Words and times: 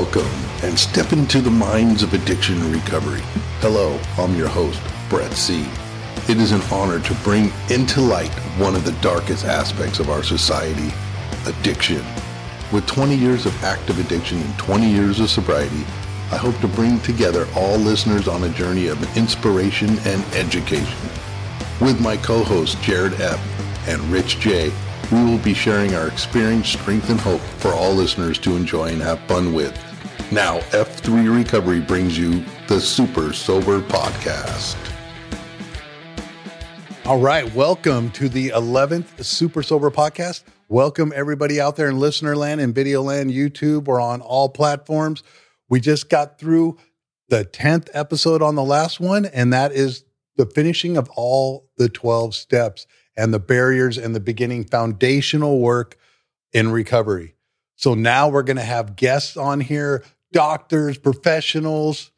Welcome 0.00 0.32
and 0.62 0.78
step 0.78 1.12
into 1.12 1.42
the 1.42 1.50
minds 1.50 2.02
of 2.02 2.14
addiction 2.14 2.72
recovery. 2.72 3.20
Hello, 3.60 4.00
I'm 4.16 4.34
your 4.34 4.48
host, 4.48 4.80
Brett 5.10 5.34
C. 5.34 5.66
It 6.26 6.38
is 6.38 6.52
an 6.52 6.62
honor 6.72 7.00
to 7.00 7.14
bring 7.16 7.52
into 7.68 8.00
light 8.00 8.30
one 8.56 8.74
of 8.74 8.86
the 8.86 8.98
darkest 9.02 9.44
aspects 9.44 10.00
of 10.00 10.08
our 10.08 10.22
society, 10.22 10.90
addiction. 11.44 12.02
With 12.72 12.86
20 12.86 13.14
years 13.14 13.44
of 13.44 13.62
active 13.62 13.98
addiction 13.98 14.38
and 14.38 14.58
20 14.58 14.90
years 14.90 15.20
of 15.20 15.28
sobriety, 15.28 15.84
I 16.32 16.38
hope 16.38 16.58
to 16.60 16.68
bring 16.68 16.98
together 17.00 17.46
all 17.54 17.76
listeners 17.76 18.26
on 18.26 18.44
a 18.44 18.54
journey 18.54 18.86
of 18.86 19.18
inspiration 19.18 19.98
and 20.06 20.24
education. 20.34 21.10
With 21.78 22.00
my 22.00 22.16
co-hosts 22.16 22.80
Jared 22.80 23.20
F. 23.20 23.38
and 23.86 24.00
Rich 24.04 24.40
J., 24.40 24.72
we 25.12 25.22
will 25.24 25.38
be 25.38 25.52
sharing 25.52 25.94
our 25.94 26.08
experience, 26.08 26.70
strength, 26.70 27.10
and 27.10 27.20
hope 27.20 27.42
for 27.58 27.74
all 27.74 27.92
listeners 27.92 28.38
to 28.38 28.56
enjoy 28.56 28.92
and 28.92 29.02
have 29.02 29.20
fun 29.26 29.52
with. 29.52 29.89
Now, 30.32 30.60
F3 30.70 31.36
Recovery 31.36 31.80
brings 31.80 32.16
you 32.16 32.44
the 32.68 32.80
Super 32.80 33.32
Sober 33.32 33.80
Podcast. 33.80 34.76
All 37.04 37.18
right, 37.18 37.52
welcome 37.52 38.12
to 38.12 38.28
the 38.28 38.50
11th 38.50 39.24
Super 39.24 39.64
Sober 39.64 39.90
Podcast. 39.90 40.44
Welcome 40.68 41.12
everybody 41.16 41.60
out 41.60 41.74
there 41.74 41.88
in 41.88 41.98
listener 41.98 42.36
land 42.36 42.60
and 42.60 42.72
video 42.72 43.02
land, 43.02 43.32
YouTube, 43.32 43.88
or 43.88 44.00
on 44.00 44.20
all 44.20 44.48
platforms. 44.48 45.24
We 45.68 45.80
just 45.80 46.08
got 46.08 46.38
through 46.38 46.78
the 47.28 47.44
10th 47.44 47.88
episode 47.92 48.40
on 48.40 48.54
the 48.54 48.62
last 48.62 49.00
one, 49.00 49.26
and 49.26 49.52
that 49.52 49.72
is 49.72 50.04
the 50.36 50.46
finishing 50.46 50.96
of 50.96 51.10
all 51.16 51.68
the 51.76 51.88
12 51.88 52.36
steps 52.36 52.86
and 53.16 53.34
the 53.34 53.40
barriers 53.40 53.98
and 53.98 54.14
the 54.14 54.20
beginning 54.20 54.62
foundational 54.62 55.58
work 55.58 55.96
in 56.52 56.70
recovery. 56.70 57.34
So 57.74 57.94
now 57.94 58.28
we're 58.28 58.42
going 58.44 58.58
to 58.58 58.62
have 58.62 58.94
guests 58.94 59.36
on 59.36 59.58
here, 59.58 60.04
doctors, 60.32 60.98
professionals, 60.98 62.10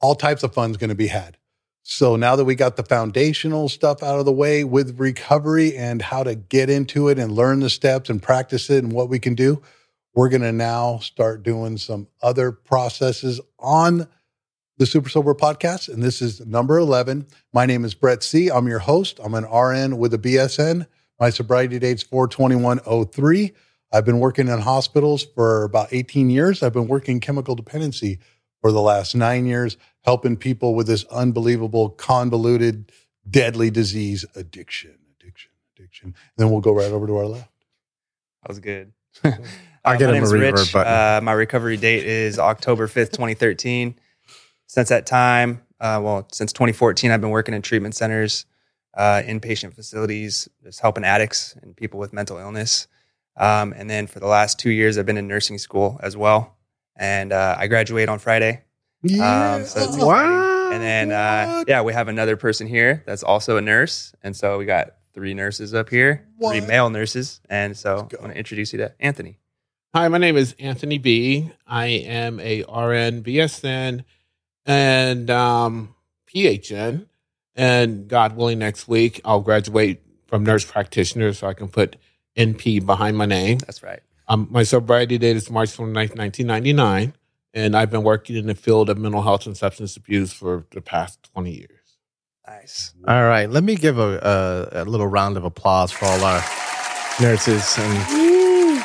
all 0.00 0.14
types 0.14 0.42
of 0.42 0.54
fun's 0.54 0.76
going 0.76 0.90
to 0.90 0.96
be 0.96 1.08
had. 1.08 1.36
So 1.82 2.16
now 2.16 2.36
that 2.36 2.44
we 2.44 2.54
got 2.54 2.76
the 2.76 2.82
foundational 2.82 3.68
stuff 3.68 4.02
out 4.02 4.18
of 4.18 4.26
the 4.26 4.32
way 4.32 4.62
with 4.62 5.00
recovery 5.00 5.74
and 5.74 6.02
how 6.02 6.22
to 6.22 6.34
get 6.34 6.68
into 6.68 7.08
it 7.08 7.18
and 7.18 7.32
learn 7.32 7.60
the 7.60 7.70
steps 7.70 8.10
and 8.10 8.22
practice 8.22 8.68
it 8.68 8.84
and 8.84 8.92
what 8.92 9.08
we 9.08 9.18
can 9.18 9.34
do, 9.34 9.62
we're 10.14 10.28
going 10.28 10.42
to 10.42 10.52
now 10.52 10.98
start 10.98 11.42
doing 11.42 11.78
some 11.78 12.08
other 12.22 12.52
processes 12.52 13.40
on 13.58 14.06
the 14.76 14.84
Super 14.86 15.08
Sober 15.08 15.34
podcast. 15.34 15.88
And 15.88 16.02
this 16.02 16.20
is 16.20 16.44
number 16.46 16.76
11. 16.78 17.26
My 17.52 17.66
name 17.66 17.84
is 17.84 17.94
Brett 17.94 18.22
C. 18.22 18.50
I'm 18.50 18.68
your 18.68 18.80
host. 18.80 19.18
I'm 19.22 19.34
an 19.34 19.44
RN 19.44 19.96
with 19.96 20.12
a 20.12 20.18
BSN. 20.18 20.86
My 21.18 21.30
sobriety 21.30 21.78
date's 21.78 22.02
42103. 22.02 23.52
I've 23.92 24.04
been 24.04 24.18
working 24.18 24.48
in 24.48 24.60
hospitals 24.60 25.24
for 25.34 25.64
about 25.64 25.88
18 25.92 26.30
years. 26.30 26.62
I've 26.62 26.72
been 26.72 26.88
working 26.88 27.20
chemical 27.20 27.54
dependency 27.54 28.18
for 28.60 28.72
the 28.72 28.80
last 28.82 29.14
nine 29.14 29.46
years, 29.46 29.76
helping 30.02 30.36
people 30.36 30.74
with 30.74 30.86
this 30.86 31.04
unbelievable, 31.04 31.90
convoluted, 31.90 32.92
deadly 33.28 33.70
disease 33.70 34.24
addiction, 34.34 34.98
addiction, 35.18 35.50
addiction. 35.76 36.06
And 36.08 36.14
then 36.36 36.50
we'll 36.50 36.60
go 36.60 36.74
right 36.74 36.90
over 36.90 37.06
to 37.06 37.16
our 37.16 37.26
left. 37.26 37.50
That 38.42 38.48
was 38.48 38.58
good. 38.58 38.92
I'll 39.24 39.32
Uh, 39.84 39.96
get 39.96 40.06
my 40.06 40.16
him 40.16 40.24
a 40.24 40.28
name's 40.28 40.32
Rich. 40.32 40.74
Uh, 40.74 41.20
my 41.22 41.32
recovery 41.32 41.76
date 41.76 42.04
is 42.04 42.38
October 42.38 42.88
5th, 42.88 43.12
2013. 43.12 43.94
Since 44.66 44.90
that 44.90 45.06
time, 45.06 45.62
uh, 45.80 46.00
well, 46.02 46.28
since 46.30 46.52
2014, 46.52 47.10
I've 47.10 47.20
been 47.20 47.30
working 47.30 47.54
in 47.54 47.62
treatment 47.62 47.94
centers, 47.94 48.44
uh, 48.94 49.22
inpatient 49.24 49.74
facilities, 49.74 50.48
just 50.62 50.80
helping 50.80 51.04
addicts 51.04 51.54
and 51.62 51.74
people 51.76 51.98
with 51.98 52.12
mental 52.12 52.36
illness. 52.38 52.86
Um, 53.38 53.72
and 53.76 53.88
then 53.88 54.06
for 54.06 54.20
the 54.20 54.26
last 54.26 54.58
two 54.58 54.70
years, 54.70 54.98
I've 54.98 55.06
been 55.06 55.16
in 55.16 55.28
nursing 55.28 55.58
school 55.58 55.98
as 56.02 56.16
well. 56.16 56.56
And 56.96 57.32
uh, 57.32 57.56
I 57.58 57.68
graduate 57.68 58.08
on 58.08 58.18
Friday. 58.18 58.64
Um, 59.04 59.64
so 59.64 59.80
it's 59.80 59.96
What? 59.96 60.18
And 60.18 60.82
then, 60.82 61.12
uh, 61.12 61.64
yeah, 61.66 61.82
we 61.82 61.92
have 61.92 62.08
another 62.08 62.36
person 62.36 62.66
here 62.66 63.02
that's 63.06 63.22
also 63.22 63.56
a 63.56 63.60
nurse. 63.60 64.12
And 64.22 64.36
so 64.36 64.58
we 64.58 64.64
got 64.64 64.94
three 65.14 65.34
nurses 65.34 65.72
up 65.72 65.88
here, 65.88 66.26
three 66.42 66.60
male 66.60 66.90
nurses. 66.90 67.40
And 67.48 67.76
so. 67.76 68.08
I 68.18 68.20
want 68.20 68.32
to 68.32 68.38
introduce 68.38 68.72
you 68.72 68.78
to 68.80 68.92
Anthony. 69.00 69.38
Hi, 69.94 70.08
my 70.08 70.18
name 70.18 70.36
is 70.36 70.54
Anthony 70.58 70.98
B. 70.98 71.50
I 71.66 71.86
am 71.86 72.40
a 72.40 72.60
RN, 72.62 73.22
BSN, 73.22 74.04
and 74.66 75.30
um, 75.30 75.94
PHN. 76.34 77.06
And 77.56 78.06
God 78.06 78.36
willing, 78.36 78.58
next 78.58 78.86
week 78.86 79.20
I'll 79.24 79.40
graduate 79.40 80.02
from 80.26 80.44
nurse 80.44 80.64
practitioner 80.64 81.32
so 81.32 81.46
I 81.46 81.54
can 81.54 81.68
put 81.68 81.96
NP 82.38 82.86
behind 82.86 83.16
my 83.16 83.26
name. 83.26 83.58
That's 83.58 83.82
right. 83.82 84.00
Um, 84.28 84.46
my 84.50 84.62
sobriety 84.62 85.18
date 85.18 85.36
is 85.36 85.50
March 85.50 85.70
29th, 85.70 86.16
1999. 86.16 87.14
And 87.54 87.76
I've 87.76 87.90
been 87.90 88.02
working 88.04 88.36
in 88.36 88.46
the 88.46 88.54
field 88.54 88.88
of 88.88 88.98
mental 88.98 89.22
health 89.22 89.46
and 89.46 89.56
substance 89.56 89.96
abuse 89.96 90.32
for 90.32 90.66
the 90.70 90.80
past 90.80 91.30
20 91.32 91.50
years. 91.50 91.70
Nice. 92.46 92.94
All 93.06 93.24
right, 93.24 93.50
let 93.50 93.64
me 93.64 93.74
give 93.74 93.98
a, 93.98 94.70
a, 94.72 94.82
a 94.82 94.84
little 94.84 95.06
round 95.06 95.36
of 95.36 95.44
applause 95.44 95.90
for 95.90 96.06
all 96.06 96.24
our 96.24 96.42
nurses 97.20 97.76
and 97.78 98.28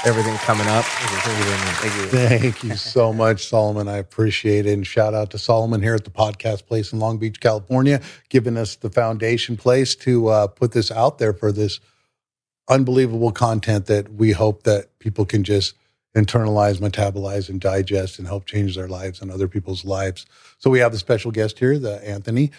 everything 0.06 0.36
coming 0.38 0.68
up. 0.68 0.84
Thank 0.86 1.96
you. 1.96 2.08
Thank 2.08 2.64
you 2.64 2.76
so 2.76 3.14
much, 3.14 3.48
Solomon. 3.48 3.88
I 3.88 3.98
appreciate 3.98 4.66
it. 4.66 4.74
And 4.74 4.86
shout 4.86 5.14
out 5.14 5.30
to 5.32 5.38
Solomon 5.38 5.82
here 5.82 5.96
at 5.96 6.04
the 6.04 6.10
podcast 6.10 6.66
place 6.66 6.92
in 6.92 7.00
Long 7.00 7.18
Beach, 7.18 7.40
California, 7.40 8.02
giving 8.30 8.58
us 8.58 8.76
the 8.76 8.90
foundation 8.90 9.56
place 9.56 9.96
to 9.98 10.28
uh, 10.28 10.48
put 10.48 10.72
this 10.72 10.92
out 10.92 11.20
there 11.20 11.34
for 11.34 11.52
this 11.52 11.80
unbelievable 12.68 13.32
content 13.32 13.88
that 13.88 14.14
we 14.14 14.32
hope 14.32 14.64
that 14.64 14.98
people 15.00 15.26
can 15.26 15.44
just 15.44 15.76
internalize, 16.16 16.78
metabolize, 16.78 17.50
and 17.50 17.60
digest 17.60 18.20
and 18.20 18.28
help 18.28 18.46
change 18.46 18.76
their 18.76 18.88
lives 18.88 19.22
and 19.22 19.32
other 19.32 19.48
people's 19.48 19.84
lives. 19.84 20.26
So 20.60 20.70
we 20.70 20.80
have 20.80 20.92
the 20.92 21.00
special 21.00 21.32
guest 21.32 21.60
here, 21.60 21.78
the 21.80 22.08
Anthony. 22.08 22.52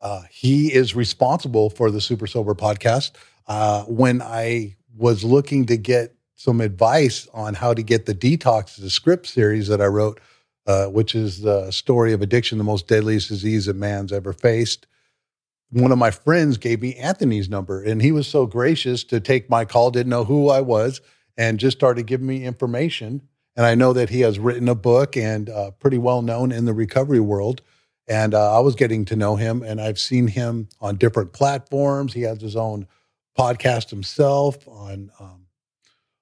Uh, 0.00 0.22
he 0.30 0.72
is 0.72 0.96
responsible 0.96 1.70
for 1.70 1.90
the 1.90 2.00
Super 2.00 2.26
Sober 2.26 2.54
podcast. 2.54 3.12
Uh, 3.46 3.84
when 3.84 4.22
I 4.22 4.76
was 4.96 5.24
looking 5.24 5.66
to 5.66 5.76
get 5.76 6.14
some 6.34 6.60
advice 6.60 7.28
on 7.32 7.54
how 7.54 7.72
to 7.72 7.82
get 7.82 8.06
the 8.06 8.14
detox, 8.14 8.80
the 8.80 8.90
script 8.90 9.26
series 9.26 9.68
that 9.68 9.80
I 9.80 9.86
wrote, 9.86 10.20
uh, 10.66 10.86
which 10.86 11.14
is 11.14 11.40
the 11.40 11.70
story 11.70 12.12
of 12.12 12.22
addiction, 12.22 12.58
the 12.58 12.64
most 12.64 12.88
deadliest 12.88 13.28
disease 13.28 13.66
that 13.66 13.76
man's 13.76 14.12
ever 14.12 14.32
faced. 14.32 14.86
One 15.72 15.90
of 15.90 15.98
my 15.98 16.10
friends 16.10 16.58
gave 16.58 16.82
me 16.82 16.94
Anthony's 16.96 17.48
number, 17.48 17.82
and 17.82 18.02
he 18.02 18.12
was 18.12 18.26
so 18.26 18.44
gracious 18.44 19.04
to 19.04 19.20
take 19.20 19.48
my 19.48 19.64
call, 19.64 19.90
didn't 19.90 20.10
know 20.10 20.24
who 20.24 20.50
I 20.50 20.60
was, 20.60 21.00
and 21.38 21.58
just 21.58 21.78
started 21.78 22.06
giving 22.06 22.26
me 22.26 22.44
information. 22.44 23.22
And 23.56 23.64
I 23.64 23.74
know 23.74 23.94
that 23.94 24.10
he 24.10 24.20
has 24.20 24.38
written 24.38 24.68
a 24.68 24.74
book 24.74 25.16
and 25.16 25.48
uh, 25.48 25.70
pretty 25.72 25.96
well 25.96 26.20
known 26.20 26.52
in 26.52 26.66
the 26.66 26.74
recovery 26.74 27.20
world. 27.20 27.62
And 28.06 28.34
uh, 28.34 28.56
I 28.56 28.60
was 28.60 28.74
getting 28.74 29.06
to 29.06 29.16
know 29.16 29.36
him, 29.36 29.62
and 29.62 29.80
I've 29.80 29.98
seen 29.98 30.26
him 30.26 30.68
on 30.80 30.96
different 30.96 31.32
platforms. 31.32 32.12
He 32.12 32.22
has 32.22 32.42
his 32.42 32.56
own 32.56 32.86
podcast 33.38 33.88
himself 33.88 34.68
on 34.68 35.10
um, 35.18 35.46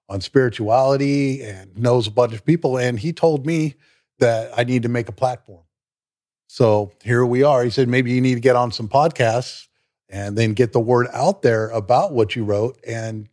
on 0.09 0.21
spirituality 0.21 1.43
and 1.43 1.77
knows 1.77 2.07
a 2.07 2.11
bunch 2.11 2.35
of 2.35 2.45
people. 2.45 2.77
And 2.77 2.99
he 2.99 3.13
told 3.13 3.47
me 3.47 3.77
that 4.19 4.53
I 4.57 4.65
need 4.65 4.83
to 4.83 4.89
make 4.89 5.09
a 5.09 5.13
platform. 5.13 5.63
So 6.53 6.91
here 7.05 7.25
we 7.25 7.45
are. 7.45 7.63
He 7.63 7.71
said 7.71 7.89
maybe 7.89 8.11
you 8.11 8.21
need 8.21 8.35
to 8.35 8.41
get 8.41 8.57
on 8.57 8.73
some 8.73 8.89
podcasts 8.89 9.69
and 10.09 10.37
then 10.37 10.53
get 10.53 10.73
the 10.73 10.81
word 10.81 11.07
out 11.13 11.43
there 11.43 11.69
about 11.71 12.13
what 12.13 12.35
you 12.35 12.43
wrote. 12.43 12.77
And 12.85 13.29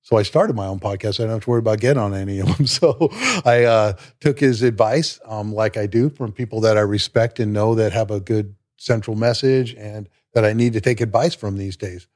so 0.00 0.16
I 0.16 0.22
started 0.22 0.56
my 0.56 0.66
own 0.66 0.80
podcast. 0.80 1.20
I 1.20 1.24
don't 1.24 1.32
have 1.32 1.44
to 1.44 1.50
worry 1.50 1.58
about 1.58 1.80
getting 1.80 2.02
on 2.02 2.14
any 2.14 2.38
of 2.38 2.56
them. 2.56 2.66
So 2.66 3.10
I 3.44 3.64
uh, 3.64 3.92
took 4.20 4.40
his 4.40 4.62
advice, 4.62 5.20
um, 5.26 5.52
like 5.52 5.76
I 5.76 5.84
do, 5.84 6.08
from 6.08 6.32
people 6.32 6.62
that 6.62 6.78
I 6.78 6.80
respect 6.80 7.40
and 7.40 7.52
know 7.52 7.74
that 7.74 7.92
have 7.92 8.10
a 8.10 8.20
good 8.20 8.54
central 8.78 9.14
message 9.14 9.74
and 9.74 10.08
that 10.32 10.46
I 10.46 10.54
need 10.54 10.72
to 10.72 10.80
take 10.80 11.02
advice 11.02 11.34
from 11.34 11.58
these 11.58 11.76
days. 11.76 12.08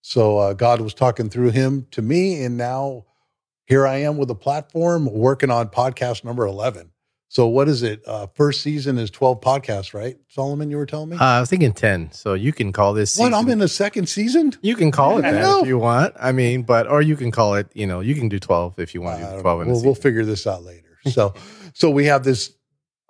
So 0.00 0.38
uh, 0.38 0.52
God 0.52 0.80
was 0.80 0.94
talking 0.94 1.28
through 1.28 1.50
him 1.50 1.88
to 1.90 2.02
me, 2.02 2.44
and 2.44 2.56
now 2.56 3.04
here 3.66 3.84
I 3.84 3.96
am 3.96 4.16
with 4.16 4.30
a 4.30 4.36
platform 4.36 5.12
working 5.12 5.50
on 5.50 5.70
podcast 5.70 6.22
number 6.22 6.46
eleven. 6.46 6.92
So 7.32 7.46
what 7.46 7.68
is 7.68 7.84
it? 7.84 8.02
Uh, 8.08 8.26
first 8.34 8.60
season 8.60 8.98
is 8.98 9.08
twelve 9.08 9.40
podcasts, 9.40 9.94
right? 9.94 10.16
Solomon, 10.26 10.68
you 10.68 10.76
were 10.76 10.84
telling 10.84 11.10
me. 11.10 11.16
Uh, 11.16 11.22
I 11.24 11.38
was 11.40 11.48
thinking 11.48 11.72
10. 11.72 12.10
So 12.10 12.34
you 12.34 12.52
can 12.52 12.72
call 12.72 12.92
this. 12.92 13.16
what? 13.16 13.32
I'm 13.32 13.48
in 13.48 13.60
the 13.60 13.68
second 13.68 14.08
season. 14.08 14.52
You 14.62 14.74
can 14.74 14.90
call 14.90 15.18
it 15.18 15.24
I 15.24 15.30
that 15.30 15.40
know. 15.40 15.60
if 15.60 15.68
you 15.68 15.78
want. 15.78 16.12
I 16.18 16.32
mean, 16.32 16.62
but, 16.64 16.88
or 16.88 17.00
you 17.00 17.14
can 17.14 17.30
call 17.30 17.54
it, 17.54 17.68
you 17.72 17.86
know, 17.86 18.00
you 18.00 18.16
can 18.16 18.28
do 18.28 18.40
12 18.40 18.80
if 18.80 18.94
you 18.94 19.00
want 19.00 19.22
Uh, 19.22 19.40
12 19.40 19.62
in 19.62 19.68
we'll, 19.68 19.82
we'll 19.84 19.94
figure 19.94 20.24
this 20.24 20.44
out 20.46 20.64
later. 20.64 20.88
So, 21.12 21.32
so 21.72 21.88
we 21.88 22.06
have 22.06 22.24
this 22.24 22.52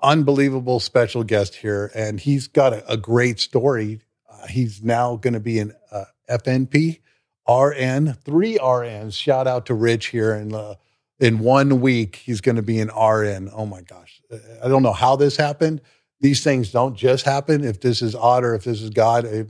unbelievable 0.03 0.81
special 0.81 1.25
guest 1.25 1.55
here, 1.57 1.91
and 1.95 2.21
he's 2.21 2.47
got 2.47 2.75
a, 2.75 2.93
a 2.93 2.99
great 2.99 3.41
story. 3.41 4.03
Uh, 4.31 4.47
he's 4.49 4.83
now 4.83 5.17
going 5.17 5.35
to 5.35 5.41
be 5.41 5.59
an 5.59 5.73
uh, 5.91 6.05
FNP, 6.31 7.01
RN, 7.49 8.15
three 8.23 8.59
RNs. 8.59 9.15
Shout 9.15 9.47
out 9.47 9.65
to 9.67 9.75
Rich 9.75 10.09
here, 10.09 10.33
and 10.35 10.55
uh, 10.55 10.75
in 11.21 11.39
one 11.39 11.81
week 11.81 12.17
he's 12.17 12.41
going 12.41 12.57
to 12.57 12.63
be 12.63 12.81
an 12.81 12.89
RN. 12.89 13.51
Oh 13.55 13.67
my 13.67 13.83
gosh, 13.83 14.21
I 14.63 14.69
don't 14.69 14.83
know 14.83 14.93
how 14.93 15.17
this 15.17 15.37
happened. 15.37 15.81
These 16.21 16.43
things 16.43 16.73
don't 16.73 16.97
just 16.97 17.25
happen. 17.25 17.65
If 17.65 17.81
this 17.81 18.03
is 18.03 18.15
odd 18.15 18.45
or 18.45 18.55
if 18.55 18.65
this 18.65 18.83
is 18.83 18.91
God, 18.91 19.25
it- 19.25 19.49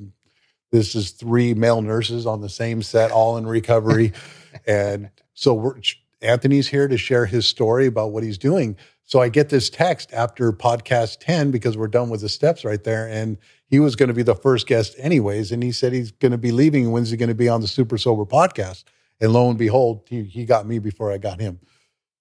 this 0.73 0.95
is 0.95 1.11
three 1.11 1.53
male 1.53 1.83
nurses 1.83 2.27
on 2.27 2.43
the 2.43 2.49
same 2.49 2.81
set, 2.81 3.11
all 3.11 3.37
in 3.37 3.45
recovery, 3.45 4.13
and 4.67 5.11
so 5.35 5.53
we're 5.53 5.75
Anthony's 6.23 6.69
here 6.69 6.87
to 6.87 6.97
share 6.99 7.27
his 7.27 7.47
story 7.47 7.87
about 7.87 8.13
what 8.13 8.23
he's 8.23 8.39
doing. 8.39 8.77
So 9.05 9.21
I 9.21 9.29
get 9.29 9.49
this 9.49 9.71
text 9.71 10.13
after 10.13 10.53
podcast 10.53 11.19
10 11.21 11.51
because 11.51 11.77
we're 11.77 11.89
done 11.89 12.11
with 12.11 12.21
the 12.21 12.29
steps 12.29 12.65
right 12.65 12.85
there. 12.85 13.09
And 13.09 13.39
he 13.67 13.81
was 13.81 13.97
going 13.97 14.09
to 14.09 14.15
be 14.15 14.23
the 14.23 14.35
first 14.35 14.67
guest, 14.67 14.95
anyways. 14.99 15.51
And 15.51 15.63
he 15.63 15.73
said 15.73 15.93
he's 15.93 16.13
going 16.13 16.33
to 16.33 16.39
be 16.39 16.53
leaving. 16.53 16.93
When's 16.93 17.11
he 17.11 17.17
going 17.17 17.31
to 17.31 17.35
be 17.35 17.49
on 17.49 17.61
the 17.61 17.67
Super 17.69 17.99
Sober 17.99 18.25
podcast? 18.25 18.85
And 19.21 19.33
lo 19.33 19.49
and 19.49 19.59
behold, 19.59 20.03
he, 20.09 20.23
he 20.25 20.45
got 20.45 20.67
me 20.67 20.79
before 20.79 21.13
I 21.13 21.19
got 21.19 21.41
him. 21.41 21.61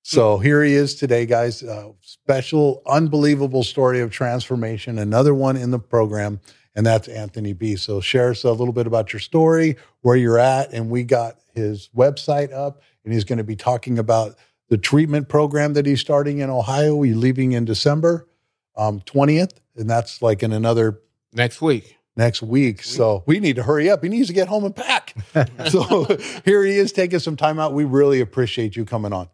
So 0.01 0.37
here 0.39 0.63
he 0.63 0.73
is 0.73 0.95
today, 0.95 1.25
guys. 1.25 1.61
Uh, 1.61 1.91
special, 2.01 2.81
unbelievable 2.85 3.63
story 3.63 3.99
of 3.99 4.11
transformation. 4.11 4.97
Another 4.97 5.33
one 5.33 5.55
in 5.57 5.71
the 5.71 5.79
program, 5.79 6.39
and 6.75 6.85
that's 6.85 7.07
Anthony 7.07 7.53
B. 7.53 7.75
So 7.75 8.01
share 8.01 8.31
us 8.31 8.43
a 8.43 8.51
little 8.51 8.73
bit 8.73 8.87
about 8.87 9.13
your 9.13 9.19
story, 9.19 9.75
where 10.01 10.15
you're 10.15 10.39
at, 10.39 10.71
and 10.73 10.89
we 10.89 11.03
got 11.03 11.35
his 11.53 11.89
website 11.95 12.53
up, 12.53 12.81
and 13.03 13.13
he's 13.13 13.23
going 13.23 13.37
to 13.37 13.43
be 13.43 13.55
talking 13.55 13.99
about 13.99 14.35
the 14.69 14.77
treatment 14.77 15.29
program 15.29 15.73
that 15.73 15.85
he's 15.85 15.99
starting 15.99 16.39
in 16.39 16.49
Ohio. 16.49 17.01
He's 17.01 17.15
leaving 17.15 17.51
in 17.51 17.65
December 17.65 18.27
um, 18.75 19.01
20th, 19.01 19.57
and 19.75 19.89
that's 19.89 20.21
like 20.21 20.41
in 20.41 20.53
another 20.53 21.01
Next 21.33 21.61
week. 21.61 21.98
Next 22.19 22.43
week. 22.43 22.83
So 22.83 23.23
we 23.25 23.39
need 23.39 23.55
to 23.55 23.63
hurry 23.63 23.89
up. 23.89 24.03
He 24.03 24.09
needs 24.09 24.27
to 24.27 24.33
get 24.33 24.47
home 24.47 24.65
and 24.65 24.75
pack. 24.75 25.15
so 25.69 26.05
here 26.45 26.63
he 26.63 26.77
is 26.77 26.91
taking 26.91 27.17
some 27.17 27.35
time 27.35 27.57
out. 27.59 27.73
We 27.73 27.85
really 27.85 28.19
appreciate 28.19 28.75
you 28.75 28.85
coming 28.85 29.13
on. 29.13 29.27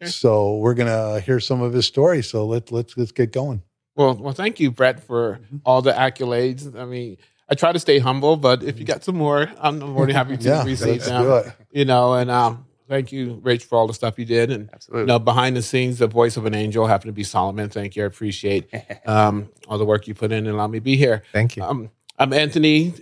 Okay. 0.00 0.10
So 0.10 0.58
we're 0.58 0.74
gonna 0.74 1.18
hear 1.20 1.40
some 1.40 1.62
of 1.62 1.72
his 1.72 1.86
story. 1.86 2.22
So 2.22 2.46
let 2.46 2.70
let's 2.70 2.96
let's 2.96 3.12
get 3.12 3.32
going. 3.32 3.62
Well, 3.96 4.14
well, 4.14 4.34
thank 4.34 4.60
you, 4.60 4.70
Brett, 4.70 5.02
for 5.02 5.40
all 5.64 5.80
the 5.80 5.92
accolades. 5.92 6.78
I 6.78 6.84
mean, 6.84 7.16
I 7.48 7.54
try 7.54 7.72
to 7.72 7.78
stay 7.78 7.98
humble, 7.98 8.36
but 8.36 8.62
if 8.62 8.78
you 8.78 8.84
got 8.84 9.02
some 9.02 9.16
more, 9.16 9.50
I'm 9.58 9.78
more 9.78 10.04
than 10.04 10.14
happy 10.14 10.36
to 10.36 10.48
Yeah, 10.48 10.64
receive 10.64 10.88
let's 10.88 11.06
them. 11.06 11.52
You 11.72 11.86
know, 11.86 12.12
and 12.12 12.30
um, 12.30 12.66
thank 12.90 13.10
you, 13.10 13.40
Rach, 13.42 13.62
for 13.62 13.78
all 13.78 13.86
the 13.86 13.94
stuff 13.94 14.18
you 14.18 14.26
did. 14.26 14.50
And 14.50 14.68
Absolutely. 14.70 15.00
you 15.00 15.06
know, 15.06 15.18
behind 15.18 15.56
the 15.56 15.62
scenes, 15.62 15.98
the 15.98 16.08
voice 16.08 16.36
of 16.36 16.44
an 16.44 16.54
angel 16.54 16.86
happened 16.86 17.08
to 17.08 17.14
be 17.14 17.24
Solomon. 17.24 17.70
Thank 17.70 17.96
you. 17.96 18.02
I 18.02 18.06
appreciate 18.06 18.68
um, 19.06 19.48
all 19.66 19.78
the 19.78 19.86
work 19.86 20.06
you 20.06 20.12
put 20.14 20.30
in 20.30 20.46
and 20.46 20.48
allow 20.48 20.66
me 20.66 20.78
to 20.78 20.84
be 20.84 20.98
here. 20.98 21.22
Thank 21.32 21.56
you. 21.56 21.62
Um, 21.62 21.90
I'm 22.18 22.32
Anthony 22.32 22.94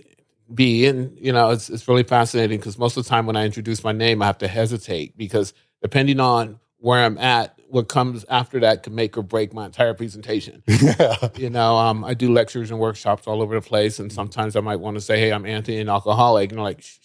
B, 0.53 0.85
and 0.85 1.17
you 1.19 1.31
know 1.31 1.51
it's 1.51 1.69
it's 1.69 1.87
really 1.87 2.03
fascinating 2.03 2.59
because 2.59 2.77
most 2.77 2.97
of 2.97 3.03
the 3.03 3.09
time 3.09 3.25
when 3.25 3.35
I 3.35 3.45
introduce 3.45 3.83
my 3.83 3.91
name, 3.91 4.21
I 4.21 4.25
have 4.25 4.37
to 4.39 4.47
hesitate 4.47 5.17
because 5.17 5.53
depending 5.81 6.19
on 6.19 6.59
where 6.77 7.03
I'm 7.03 7.17
at, 7.17 7.57
what 7.69 7.87
comes 7.87 8.25
after 8.29 8.59
that 8.59 8.83
can 8.83 8.93
make 8.93 9.17
or 9.17 9.23
break 9.23 9.53
my 9.53 9.65
entire 9.65 9.93
presentation. 9.93 10.61
yeah. 10.67 11.29
You 11.35 11.49
know, 11.49 11.77
um, 11.77 12.03
I 12.03 12.13
do 12.13 12.31
lectures 12.31 12.69
and 12.71 12.79
workshops 12.79 13.27
all 13.27 13.41
over 13.41 13.55
the 13.55 13.61
place, 13.61 13.99
and 13.99 14.11
sometimes 14.11 14.55
I 14.55 14.59
might 14.59 14.79
want 14.79 14.95
to 14.95 15.01
say, 15.01 15.19
"Hey, 15.19 15.31
I'm 15.31 15.45
Anthony, 15.45 15.79
an 15.79 15.89
alcoholic," 15.89 16.51
and 16.51 16.59
I'm 16.59 16.63
like, 16.63 16.81
shh. 16.81 16.97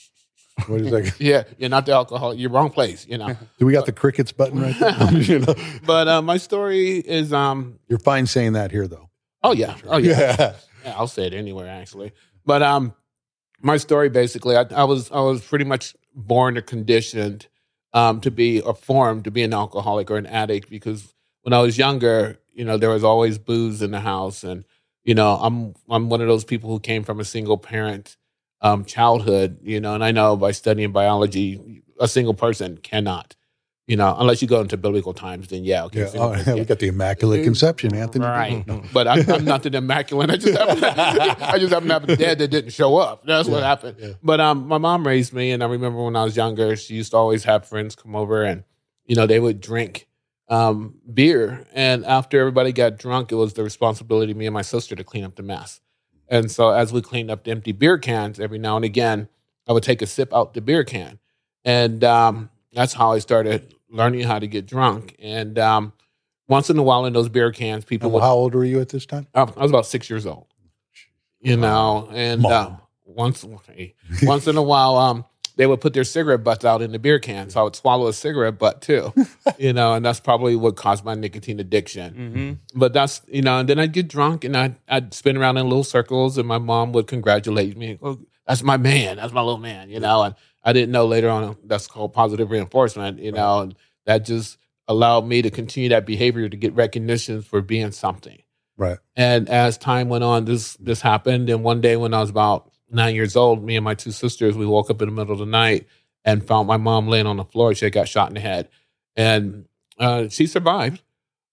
What 0.67 0.83
is 0.83 0.91
that? 0.91 1.21
"Yeah, 1.21 1.45
you're 1.59 1.71
not 1.71 1.87
the 1.87 1.93
alcoholic. 1.93 2.39
You're 2.39 2.51
wrong 2.51 2.71
place." 2.71 3.07
You 3.09 3.19
know. 3.19 3.35
Do 3.59 3.65
we 3.67 3.73
got 3.73 3.87
the 3.87 3.93
crickets 3.93 4.33
button 4.33 4.61
right 4.61 4.79
there? 4.79 5.13
you 5.15 5.39
know? 5.39 5.55
but 5.87 6.09
uh, 6.09 6.21
my 6.21 6.37
story 6.37 6.99
is, 6.99 7.33
um, 7.33 7.79
You're 7.89 7.99
fine 7.99 8.27
saying 8.27 8.53
that 8.55 8.71
here 8.71 8.87
though. 8.87 9.09
oh 9.43 9.53
yeah, 9.53 9.77
oh 9.87 9.97
yeah. 9.97 10.37
Yeah. 10.39 10.55
I'll 10.91 11.07
say 11.09 11.27
it 11.27 11.35
anywhere 11.35 11.69
actually. 11.69 12.13
But 12.45 12.63
um, 12.63 12.95
my 13.61 13.77
story 13.77 14.09
basically, 14.09 14.57
I, 14.57 14.67
I 14.75 14.85
was 14.85 15.11
I 15.11 15.21
was 15.21 15.43
pretty 15.43 15.65
much 15.65 15.97
born 16.15 16.57
or 16.59 16.63
conditioned 16.63 17.47
um 17.93 18.21
to 18.21 18.31
be 18.31 18.61
or 18.61 18.75
formed 18.75 19.25
to 19.25 19.31
be 19.31 19.43
an 19.43 19.53
alcoholic 19.55 20.11
or 20.11 20.17
an 20.17 20.27
addict 20.27 20.71
because 20.71 21.15
when 21.43 21.53
I 21.53 21.61
was 21.61 21.79
younger, 21.79 22.39
you 22.53 22.65
know, 22.65 22.77
there 22.77 22.91
was 22.91 23.05
always 23.05 23.39
booze 23.39 23.83
in 23.83 23.91
the 23.91 24.01
house, 24.01 24.45
and 24.45 24.65
you 25.05 25.15
know, 25.15 25.39
I'm 25.41 25.75
I'm 25.89 26.09
one 26.09 26.21
of 26.21 26.29
those 26.29 26.45
people 26.45 26.71
who 26.71 26.81
came 26.81 27.05
from 27.05 27.21
a 27.21 27.25
single 27.25 27.59
parent 27.59 28.17
um 28.61 28.85
childhood, 28.85 29.59
you 29.63 29.81
know, 29.81 29.95
and 29.95 30.05
I 30.05 30.11
know 30.13 30.37
by 30.37 30.53
studying 30.53 30.93
biology, 30.93 31.83
a 31.99 32.09
single 32.09 32.35
person 32.35 32.77
cannot. 32.79 33.37
You 33.91 33.97
know, 33.97 34.15
unless 34.21 34.41
you 34.41 34.47
go 34.47 34.61
into 34.61 34.77
biblical 34.77 35.13
times, 35.13 35.49
then 35.49 35.65
yeah, 35.65 35.83
okay. 35.87 36.03
Yeah. 36.03 36.21
Oh, 36.21 36.33
person 36.33 36.55
we 36.55 36.65
got 36.65 36.79
the 36.79 36.87
immaculate 36.87 37.43
conception, 37.43 37.93
Anthony. 37.93 38.25
Right. 38.25 38.65
No. 38.65 38.85
But 38.93 39.09
I'm, 39.09 39.29
I'm 39.29 39.45
not 39.45 39.65
the 39.65 39.77
immaculate. 39.77 40.31
I 40.31 40.37
just 40.37 40.57
happen, 40.81 40.85
I 40.85 41.59
just 41.59 41.73
happen 41.73 41.89
to 41.89 41.95
have 41.95 42.09
a 42.09 42.15
dad 42.15 42.39
that 42.39 42.53
didn't 42.53 42.71
show 42.71 42.99
up. 42.99 43.27
That's 43.27 43.49
what 43.49 43.65
happened. 43.65 43.97
yeah. 43.99 44.13
But 44.23 44.39
um, 44.39 44.69
my 44.69 44.79
mom 44.79 45.05
raised 45.05 45.33
me, 45.33 45.51
and 45.51 45.61
I 45.61 45.67
remember 45.67 46.05
when 46.05 46.15
I 46.15 46.23
was 46.23 46.37
younger, 46.37 46.77
she 46.77 46.95
used 46.95 47.11
to 47.11 47.17
always 47.17 47.43
have 47.43 47.67
friends 47.67 47.97
come 47.97 48.15
over, 48.15 48.45
and 48.45 48.63
you 49.07 49.17
know 49.17 49.27
they 49.27 49.41
would 49.41 49.61
drink 49.61 50.07
um, 50.49 50.95
beer. 51.13 51.67
And 51.73 52.07
after 52.07 52.39
everybody 52.39 52.71
got 52.71 52.97
drunk, 52.97 53.33
it 53.33 53.35
was 53.35 53.55
the 53.55 53.65
responsibility 53.65 54.31
of 54.31 54.39
me 54.39 54.47
and 54.47 54.55
my 54.55 54.63
sister 54.63 54.95
to 54.95 55.03
clean 55.03 55.25
up 55.25 55.35
the 55.35 55.43
mess. 55.43 55.81
And 56.29 56.49
so 56.49 56.71
as 56.71 56.93
we 56.93 57.03
cleaned 57.03 57.29
up 57.29 57.43
the 57.43 57.51
empty 57.51 57.73
beer 57.73 57.99
cans, 57.99 58.39
every 58.39 58.61
now 58.61 58.77
and 58.77 58.85
again, 58.85 59.29
I 59.69 59.73
would 59.73 59.83
take 59.83 60.01
a 60.01 60.07
sip 60.07 60.33
out 60.33 60.55
the 60.55 60.61
beer 60.61 60.85
can, 60.85 61.19
and 61.65 62.05
um, 62.05 62.51
that's 62.73 62.93
how 62.93 63.11
I 63.11 63.19
started 63.19 63.75
learning 63.91 64.23
how 64.23 64.39
to 64.39 64.47
get 64.47 64.67
drunk. 64.67 65.17
And 65.19 65.59
um, 65.59 65.93
once 66.49 66.71
in 66.71 66.79
a 66.79 66.83
while, 66.83 67.07
in 67.07 67.13
those 67.13 67.29
beer 67.29 67.53
cans, 67.53 67.85
people 67.85 68.07
And 68.07 68.15
would 68.15 68.23
how 68.23 68.35
old 68.35 68.55
were 68.55 68.65
you 68.65 68.81
at 68.81 68.89
this 68.89 69.07
time? 69.07 69.27
I 69.35 69.43
I 69.43 69.63
was 69.63 69.71
about 69.71 69.87
six 69.87 70.09
years 70.09 70.27
old, 70.27 70.47
you 71.41 71.57
know, 71.57 72.09
and 72.13 72.45
uh, 72.45 72.73
once 73.05 73.45
once 74.23 74.47
in 74.47 74.57
a 74.57 74.63
while, 74.63 74.97
um, 74.97 75.25
they 75.57 75.67
would 75.67 75.81
put 75.81 75.93
their 75.93 76.05
cigarette 76.05 76.43
butts 76.43 76.65
out 76.65 76.83
in 76.83 76.93
the 76.93 76.99
beer 76.99 77.19
can, 77.19 77.51
so 77.51 77.61
I 77.61 77.63
would 77.65 77.77
swallow 77.77 78.07
a 78.09 78.13
cigarette 78.13 78.59
butt 78.59 78.81
too, 78.81 79.13
you 79.59 79.73
know, 79.73 79.95
and 79.95 80.05
that's 80.05 80.21
probably 80.21 80.57
what 80.57 80.77
caused 80.77 81.05
my 81.05 81.15
nicotine 81.15 81.61
addiction. 81.61 82.15
Mm-hmm. 82.15 82.79
But 82.79 82.93
that's 82.93 83.23
you 83.29 83.43
know, 83.43 83.59
and 83.59 83.69
then 83.69 83.79
I'd 83.79 83.93
get 83.93 84.09
drunk 84.09 84.45
and 84.45 84.57
I'd 84.57 84.77
I'd 84.89 85.15
spin 85.15 85.37
around 85.37 85.57
in 85.57 85.69
little 85.69 85.85
circles, 85.85 86.39
and 86.39 86.49
my 86.49 86.59
mom 86.59 86.93
would 86.93 87.07
congratulate 87.07 87.77
me. 87.77 87.99
Oh, 88.03 88.19
that's 88.47 88.63
my 88.63 88.77
man. 88.77 89.17
That's 89.17 89.33
my 89.33 89.43
little 89.43 89.59
man. 89.59 89.91
You 89.91 90.01
know, 90.01 90.23
and 90.23 90.35
I 90.63 90.73
didn't 90.73 90.93
know 90.93 91.07
later 91.07 91.31
on 91.31 91.57
that's 91.65 91.87
called 91.87 92.13
positive 92.13 92.51
reinforcement. 92.51 93.19
You 93.21 93.33
know, 93.33 93.61
and 93.61 93.75
that 94.07 94.25
just 94.25 94.59
allowed 94.89 95.27
me 95.27 95.43
to 95.43 95.51
continue 95.51 95.89
that 95.91 96.07
behavior 96.07 96.49
to 96.49 96.57
get 96.57 96.75
recognition 96.75 97.43
for 97.43 97.61
being 97.61 97.93
something. 97.93 98.43
Right. 98.77 98.99
And 99.15 99.49
as 99.49 99.77
time 99.79 100.09
went 100.09 100.25
on, 100.25 100.47
this 100.47 100.75
this 100.77 101.01
happened. 101.01 101.51
And 101.51 101.63
one 101.63 101.81
day 101.81 101.97
when 101.97 102.15
I 102.15 102.21
was 102.21 102.31
about 102.31 102.71
nine 102.91 103.15
years 103.15 103.37
old, 103.37 103.63
me 103.63 103.77
and 103.77 103.85
my 103.85 103.95
two 103.95 104.11
sisters, 104.11 104.57
we 104.57 104.67
woke 104.67 104.91
up 104.91 105.03
in 105.03 105.09
the 105.09 105.15
middle 105.15 105.33
of 105.33 105.39
the 105.39 105.47
night 105.47 105.87
and 106.25 106.47
found 106.47 106.67
my 106.67 106.77
mom 106.77 107.09
laying 107.09 107.27
on 107.27 107.37
the 107.37 107.45
floor. 107.45 107.75
She 107.75 107.85
had 107.85 107.93
got 107.93 108.09
shot 108.09 108.29
in 108.29 108.35
the 108.35 108.41
head, 108.41 108.69
and 109.17 109.67
uh, 109.99 110.29
she 110.29 110.47
survived. 110.47 111.03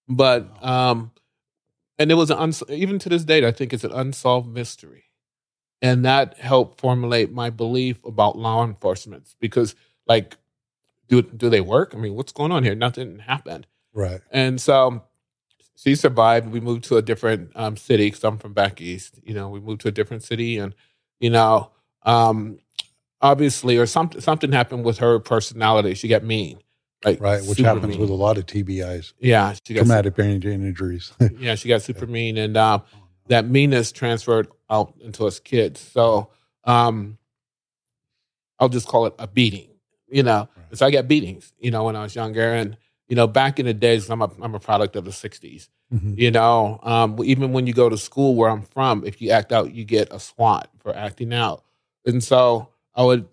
But 0.08 0.48
um, 0.64 1.12
and 2.00 2.12
it 2.12 2.16
was 2.16 2.32
an 2.32 2.38
uns- 2.38 2.64
even 2.70 3.00
to 3.00 3.10
this 3.10 3.24
date, 3.24 3.44
I 3.44 3.52
think 3.52 3.74
it's 3.74 3.84
an 3.84 3.92
unsolved 3.92 4.48
mystery, 4.48 5.06
and 5.82 6.06
that 6.06 6.38
helped 6.38 6.80
formulate 6.80 7.32
my 7.32 7.50
belief 7.50 8.04
about 8.04 8.38
law 8.38 8.64
enforcement 8.64 9.36
because, 9.40 9.76
like, 10.08 10.38
do 11.08 11.22
do 11.22 11.50
they 11.50 11.62
work? 11.62 11.94
I 11.96 11.98
mean, 11.98 12.16
what's 12.16 12.32
going 12.32 12.52
on 12.52 12.64
here? 12.64 12.76
Nothing 12.76 13.20
happened. 13.20 13.68
Right. 13.94 14.22
And 14.32 14.60
so 14.60 15.04
she 15.76 15.96
survived. 15.96 16.52
We 16.52 16.60
moved 16.60 16.86
to 16.86 16.98
a 16.98 17.02
different 17.02 17.52
um, 17.56 17.78
city 17.78 18.08
because 18.08 18.24
I'm 18.24 18.38
from 18.38 18.54
back 18.54 18.82
east. 18.82 19.20
You 19.24 19.34
know, 19.34 19.50
we 19.50 19.60
moved 19.60 19.82
to 19.82 19.88
a 19.88 19.92
different 19.92 20.24
city, 20.24 20.58
and 20.58 20.74
you 21.20 21.30
know, 21.30 21.72
um, 22.04 22.60
obviously, 23.22 23.78
or 23.78 23.86
something 23.86 24.22
something 24.22 24.52
happened 24.52 24.84
with 24.84 24.98
her 25.00 25.20
personality. 25.20 25.94
She 25.94 26.08
got 26.08 26.24
mean, 26.24 26.60
like 27.06 27.22
Right. 27.22 27.44
Which 27.46 27.60
happens 27.60 27.88
mean. 27.90 28.00
with 28.00 28.10
a 28.10 28.16
lot 28.16 28.38
of 28.38 28.46
TBIs, 28.46 29.14
yeah, 29.20 29.54
she 29.64 29.76
got 29.76 29.82
traumatic 29.82 30.16
brain 30.16 30.42
injuries. 30.44 31.14
yeah, 31.40 31.56
she 31.56 31.70
got 31.70 31.84
super 31.84 32.08
mean, 32.08 32.38
and 32.38 32.58
um, 32.58 32.82
that 33.28 33.48
meanness 33.48 33.92
transferred 33.92 34.48
out 34.70 34.94
into 35.02 35.26
us 35.26 35.40
kids. 35.40 35.80
So 35.80 36.30
um, 36.64 37.18
I'll 38.60 38.70
just 38.70 38.88
call 38.88 39.06
it 39.06 39.14
a 39.20 39.28
beating, 39.28 39.70
you 40.08 40.24
know. 40.24 40.50
Right. 40.56 40.78
So 40.78 40.86
I 40.86 40.92
got 40.92 41.08
beatings, 41.08 41.54
you 41.60 41.72
know, 41.72 41.84
when 41.86 41.96
I 41.96 42.04
was 42.04 42.16
younger, 42.16 42.54
and 42.54 42.78
you 43.08 43.16
know, 43.16 43.28
back 43.28 43.60
in 43.60 43.66
the 43.66 43.74
days, 43.74 44.10
I'm 44.10 44.22
a 44.22 44.30
I'm 44.42 44.56
a 44.56 44.60
product 44.60 44.96
of 44.96 45.06
the 45.06 45.12
'60s. 45.12 45.70
Mhm. 45.94 46.18
You 46.18 46.32
know, 46.32 46.80
um, 46.84 47.18
even 47.24 47.54
when 47.54 47.66
you 47.68 47.74
go 47.74 47.88
to 47.88 47.98
school 47.98 48.36
where 48.36 48.50
I'm 48.50 48.64
from, 48.64 49.06
if 49.06 49.22
you 49.22 49.30
act 49.32 49.54
out, 49.54 49.74
you 49.74 49.86
get 49.86 50.12
a 50.12 50.20
SWAT 50.20 50.70
for 50.80 50.94
acting 50.94 51.34
out. 51.34 51.64
And 52.06 52.22
so 52.22 52.70
I 52.94 53.04
would 53.04 53.26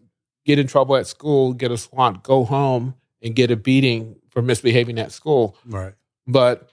get 0.45 0.59
in 0.61 0.69
trouble 0.69 0.95
at 0.95 1.07
school, 1.09 1.53
get 1.53 1.73
a 1.73 1.79
SWAT, 1.79 2.23
go 2.23 2.45
home, 2.45 2.95
and 3.23 3.35
get 3.35 3.51
a 3.51 3.57
beating 3.57 4.17
for 4.29 4.41
misbehaving 4.43 4.99
at 5.01 5.11
school 5.11 5.57
Right. 5.67 5.95
but 6.27 6.71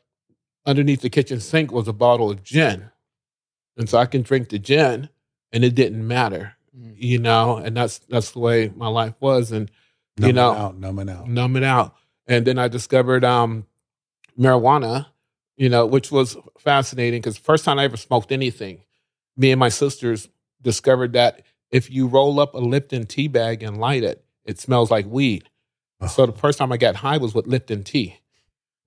underneath 0.66 1.02
the 1.02 1.10
kitchen 1.10 1.40
sink 1.40 1.72
was 1.72 1.88
a 1.88 1.94
bottle 1.94 2.30
of 2.30 2.44
gin. 2.44 2.90
And 3.78 3.90
so 3.90 3.98
I 3.98 4.06
can 4.06 4.22
drink 4.22 4.50
the 4.50 4.60
gin 4.60 5.10
and 5.52 5.64
it 5.64 5.76
didn't 5.76 6.06
matter, 6.08 6.54
Mm. 6.78 6.94
you 6.98 7.18
know, 7.20 7.58
and 7.58 7.76
that's 7.76 8.00
that's 8.10 8.32
the 8.32 8.40
way 8.40 8.72
my 8.76 8.88
life 8.88 9.14
was 9.20 9.52
and 9.52 9.70
Numbing 10.18 10.28
you 10.28 10.34
know 10.34 10.52
out, 10.54 10.78
numbing 10.78 11.10
out. 11.10 11.28
numbing 11.28 11.64
out. 11.66 11.96
And 12.28 12.46
then 12.48 12.58
I 12.60 12.68
discovered 12.70 13.26
um 13.26 13.66
marijuana, 14.40 15.08
you 15.58 15.70
know, 15.70 15.86
which 15.86 16.12
was 16.12 16.38
fascinating 16.58 17.20
because 17.22 17.38
first 17.38 17.66
time 17.66 17.80
I 17.80 17.84
ever 17.86 17.98
smoked 17.98 18.32
anything, 18.32 18.84
me 19.38 19.52
and 19.52 19.60
my 19.60 19.70
sisters 19.70 20.30
discovered 20.62 21.14
that 21.14 21.42
if 21.72 21.90
you 21.92 22.08
roll 22.08 22.40
up 22.40 22.54
a 22.54 22.58
Lipton 22.60 23.06
tea 23.06 23.28
bag 23.28 23.64
and 23.64 23.78
light 23.80 24.04
it, 24.04 24.24
it 24.46 24.60
smells 24.60 24.92
like 24.92 25.06
weed. 25.06 25.50
So 26.08 26.26
the 26.26 26.32
first 26.34 26.58
time 26.58 26.72
I 26.72 26.78
got 26.78 26.96
high 26.96 27.18
was 27.18 27.34
with 27.36 27.46
Lipton 27.48 27.84
tea 27.84 28.18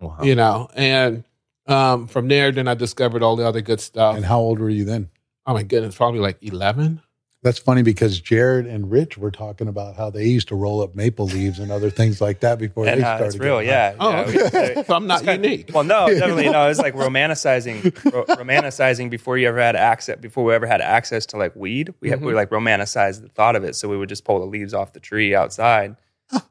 Wow. 0.01 0.19
you 0.23 0.35
know 0.35 0.69
and 0.75 1.25
um 1.67 2.07
from 2.07 2.29
there 2.29 2.53
then 2.53 2.69
i 2.69 2.75
discovered 2.75 3.23
all 3.23 3.37
the 3.37 3.47
other 3.47 3.61
good 3.61 3.81
stuff 3.81 4.17
And 4.17 4.25
how 4.25 4.39
old 4.39 4.59
were 4.59 4.71
you 4.71 4.85
then? 4.85 5.09
oh 5.47 5.55
my 5.55 5.63
goodness 5.63 5.95
probably 5.97 6.21
like 6.21 6.39
11 6.43 7.01
That's 7.43 7.59
funny 7.59 7.83
because 7.83 8.21
Jared 8.21 8.65
and 8.67 8.91
Rich 8.91 9.19
were 9.19 9.31
talking 9.31 9.69
about 9.69 9.97
how 9.97 10.09
they 10.09 10.25
used 10.25 10.49
to 10.49 10.55
roll 10.55 10.81
up 10.83 10.95
maple 10.95 11.27
leaves 11.27 11.59
and 11.59 11.71
other 11.71 11.91
things 11.91 12.19
like 12.19 12.41
that 12.41 12.59
before 12.59 12.87
and 12.87 12.99
they 13.01 13.05
uh, 13.05 13.17
started. 13.17 13.27
it's 13.27 13.37
real, 13.39 13.61
getting 13.61 13.69
yeah. 13.69 13.95
Oh, 14.01 14.11
yeah, 14.31 14.47
okay. 14.47 14.85
so 14.87 14.95
I'm 14.95 15.07
not 15.07 15.19
it's 15.21 15.27
kind- 15.27 15.45
unique. 15.45 15.71
Well, 15.75 15.85
no, 15.85 16.09
definitely 16.09 16.49
no. 16.49 16.71
It's 16.71 16.79
like 16.81 16.95
romanticizing, 17.07 17.77
ro- 18.15 18.25
romanticizing 18.25 19.11
before 19.11 19.37
you 19.37 19.47
ever 19.47 19.61
had 19.61 19.77
access, 19.77 20.19
before 20.19 20.43
we 20.45 20.55
ever 20.55 20.67
had 20.67 20.81
access 20.81 21.27
to 21.27 21.37
like 21.37 21.55
weed. 21.55 21.93
We 22.01 22.09
had, 22.09 22.23
we 22.23 22.33
Mhm. 22.33 22.37
like 22.37 22.49
romanticized 22.49 23.21
the 23.21 23.29
thought 23.29 23.57
of 23.57 23.65
it, 23.65 23.77
so 23.77 23.91
we 23.91 23.99
would 23.99 24.09
just 24.09 24.25
pull 24.25 24.41
the 24.41 24.47
leaves 24.47 24.73
off 24.73 24.95
the 24.95 25.01
tree 25.01 25.35
outside. 25.35 25.97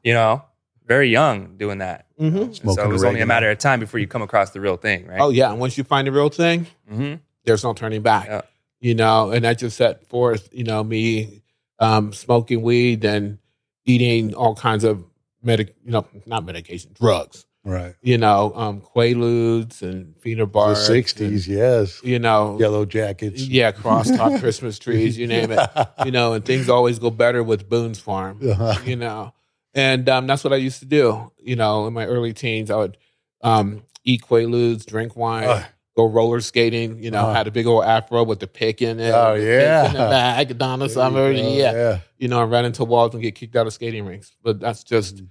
You 0.04 0.14
know, 0.14 0.44
very 0.86 1.08
young 1.10 1.56
doing 1.56 1.78
that. 1.78 2.06
hmm 2.18 2.52
so 2.52 2.72
it 2.84 2.88
was 2.88 3.04
only 3.04 3.20
a 3.20 3.26
matter 3.26 3.50
of 3.50 3.58
time 3.58 3.80
before 3.80 3.98
you 4.00 4.06
come 4.06 4.22
across 4.22 4.50
the 4.50 4.60
real 4.60 4.76
thing, 4.76 5.06
right? 5.06 5.20
Oh 5.20 5.30
yeah, 5.30 5.50
and 5.50 5.58
once 5.60 5.76
you 5.78 5.84
find 5.84 6.06
the 6.06 6.12
real 6.12 6.28
thing, 6.28 6.66
hmm 6.88 7.14
there's 7.44 7.62
no 7.64 7.72
turning 7.74 8.02
back. 8.02 8.26
Yeah. 8.26 8.40
You 8.80 8.94
know, 8.94 9.30
and 9.30 9.44
that 9.44 9.58
just 9.58 9.76
set 9.76 10.06
forth, 10.08 10.48
you 10.52 10.64
know, 10.64 10.82
me 10.84 11.42
um, 11.78 12.12
smoking 12.12 12.62
weed 12.62 13.04
and 13.04 13.38
eating 13.86 14.34
all 14.34 14.54
kinds 14.54 14.84
of 14.84 15.04
medic, 15.42 15.74
you 15.84 15.90
know, 15.92 16.06
not 16.26 16.44
medication, 16.44 16.90
drugs. 16.98 17.46
Right. 17.66 17.94
You 18.02 18.18
know, 18.18 18.52
um, 18.54 18.82
Quaaludes 18.82 19.80
and 19.82 20.14
The 20.22 20.36
Phenobarb. 20.36 20.52
bars. 20.52 20.88
'60s, 20.90 21.46
yes. 21.48 22.02
You 22.04 22.18
know, 22.18 22.58
Yellow 22.60 22.84
jackets. 22.84 23.46
yeah, 23.46 23.72
crosstalk 23.72 24.38
Christmas 24.44 24.78
trees, 24.78 25.16
you 25.16 25.26
name 25.26 25.50
it. 25.50 25.58
You 26.04 26.10
know, 26.10 26.34
and 26.34 26.44
things 26.44 26.68
always 26.68 26.98
go 26.98 27.10
better 27.10 27.42
with 27.42 27.68
Boone's 27.68 27.98
Farm. 27.98 28.38
Uh-huh. 28.46 28.74
you 28.84 28.96
know. 28.96 29.32
And 29.74 30.08
um, 30.08 30.26
that's 30.26 30.44
what 30.44 30.52
I 30.52 30.56
used 30.56 30.78
to 30.80 30.86
do. 30.86 31.32
You 31.42 31.56
know, 31.56 31.86
in 31.86 31.92
my 31.94 32.06
early 32.06 32.32
teens, 32.32 32.70
I 32.70 32.76
would 32.76 32.96
um, 33.42 33.82
eat 34.04 34.22
Quaaludes, 34.22 34.86
drink 34.86 35.16
wine, 35.16 35.48
Ugh. 35.48 35.64
go 35.96 36.04
roller 36.06 36.40
skating. 36.40 37.02
You 37.02 37.10
know, 37.10 37.26
Uh. 37.26 37.34
had 37.34 37.46
a 37.46 37.50
big 37.50 37.66
old 37.66 37.84
afro 37.84 38.22
with 38.22 38.38
the 38.40 38.46
pick 38.46 38.80
in 38.82 39.00
it. 39.00 39.10
Oh, 39.12 39.34
yeah. 39.34 39.86
in 39.86 39.92
the 39.94 39.98
bag, 39.98 40.56
Donna 40.58 40.78
There 40.78 40.88
you 40.88 40.94
Summer. 40.94 41.32
go, 41.34 41.54
Yeah, 41.56 41.98
you 42.18 42.28
know, 42.28 42.40
I 42.40 42.44
ran 42.44 42.64
into 42.64 42.84
walls 42.84 43.14
and 43.14 43.22
get 43.22 43.34
kicked 43.34 43.56
out 43.56 43.66
of 43.66 43.72
skating 43.72 44.06
rinks. 44.06 44.32
But 44.42 44.60
that's 44.60 44.84
just 44.84 45.16
Mm. 45.16 45.28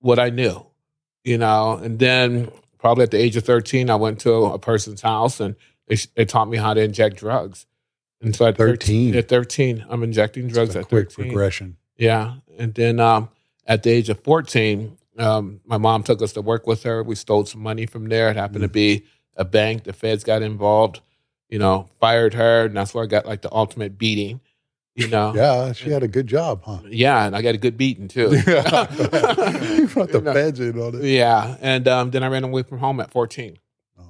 what 0.00 0.18
I 0.18 0.30
knew. 0.30 0.66
You 1.24 1.38
know, 1.38 1.72
and 1.82 1.98
then 1.98 2.50
probably 2.78 3.02
at 3.04 3.10
the 3.10 3.18
age 3.18 3.36
of 3.36 3.44
thirteen, 3.44 3.90
I 3.90 3.96
went 3.96 4.20
to 4.20 4.32
a 4.32 4.58
person's 4.58 5.00
house 5.02 5.40
and 5.40 5.56
they, 5.88 5.96
they 6.14 6.24
taught 6.24 6.48
me 6.48 6.56
how 6.58 6.74
to 6.74 6.80
inject 6.82 7.16
drugs. 7.16 7.66
And 8.20 8.34
so 8.36 8.46
at 8.46 8.56
13. 8.56 9.12
13, 9.12 9.16
at 9.16 9.28
13, 9.28 9.84
I'm 9.88 10.02
injecting 10.02 10.48
drugs 10.48 10.74
at 10.76 10.88
quick 10.88 11.10
13. 11.12 11.30
progression. 11.30 11.76
Yeah. 11.96 12.34
And 12.58 12.74
then 12.74 12.98
um, 13.00 13.28
at 13.68 13.84
the 13.84 13.90
age 13.90 14.08
of 14.08 14.18
14, 14.24 14.98
um, 15.18 15.60
my 15.64 15.78
mom 15.78 16.02
took 16.02 16.20
us 16.22 16.32
to 16.32 16.42
work 16.42 16.66
with 16.66 16.82
her. 16.82 17.02
We 17.04 17.14
stole 17.14 17.44
some 17.46 17.62
money 17.62 17.86
from 17.86 18.08
there. 18.08 18.28
It 18.30 18.36
happened 18.36 18.62
to 18.62 18.68
be 18.68 19.04
a 19.36 19.44
bank. 19.44 19.84
The 19.84 19.92
feds 19.92 20.24
got 20.24 20.42
involved, 20.42 21.00
you 21.48 21.58
know, 21.60 21.88
fired 22.00 22.34
her. 22.34 22.64
And 22.64 22.76
that's 22.76 22.92
where 22.94 23.04
I 23.04 23.06
got 23.06 23.26
like 23.26 23.42
the 23.42 23.52
ultimate 23.52 23.98
beating, 23.98 24.40
you 24.96 25.06
know. 25.08 25.32
Yeah, 25.36 25.72
she 25.72 25.90
had 25.90 26.02
a 26.02 26.08
good 26.08 26.26
job, 26.26 26.62
huh? 26.64 26.78
Yeah, 26.88 27.24
and 27.26 27.36
I 27.36 27.42
got 27.42 27.54
a 27.54 27.58
good 27.58 27.76
beating 27.76 28.08
too. 28.08 28.30
you 28.46 29.86
brought 29.88 30.10
the 30.10 30.20
No. 30.24 30.32
feds 30.32 30.60
in 30.60 30.78
on 30.80 30.94
it. 30.96 31.04
yeah. 31.04 31.56
And 31.60 31.86
um, 31.88 32.10
then 32.10 32.22
I 32.24 32.28
ran 32.28 32.44
away 32.44 32.62
from 32.62 32.78
home 32.78 32.98
at 33.00 33.10
14. 33.10 33.58
Oh, 33.98 34.02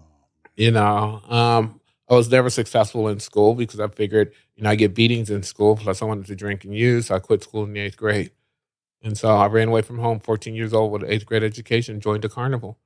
You 0.56 0.70
know, 0.70 1.20
um, 1.28 1.80
I 2.10 2.14
was 2.14 2.30
never 2.30 2.48
successful 2.48 3.08
in 3.08 3.20
school 3.20 3.54
because 3.54 3.80
I 3.80 3.88
figured, 3.88 4.32
you 4.56 4.62
know, 4.62 4.70
I 4.70 4.76
get 4.76 4.94
beatings 4.94 5.28
in 5.30 5.42
school. 5.42 5.76
Plus, 5.76 6.00
I 6.00 6.04
wanted 6.06 6.26
to 6.26 6.36
drink 6.36 6.64
and 6.64 6.74
use. 6.74 7.06
So 7.06 7.16
I 7.16 7.18
quit 7.18 7.42
school 7.42 7.64
in 7.64 7.72
the 7.74 7.80
eighth 7.80 7.96
grade. 7.98 8.30
And 9.02 9.16
so 9.16 9.28
I 9.28 9.46
ran 9.46 9.68
away 9.68 9.82
from 9.82 9.98
home, 9.98 10.18
14 10.20 10.54
years 10.54 10.72
old 10.72 10.90
with 10.92 11.02
an 11.04 11.10
eighth 11.10 11.24
grade 11.26 11.42
education, 11.42 12.00
joined 12.00 12.24
a 12.24 12.28
carnival. 12.28 12.78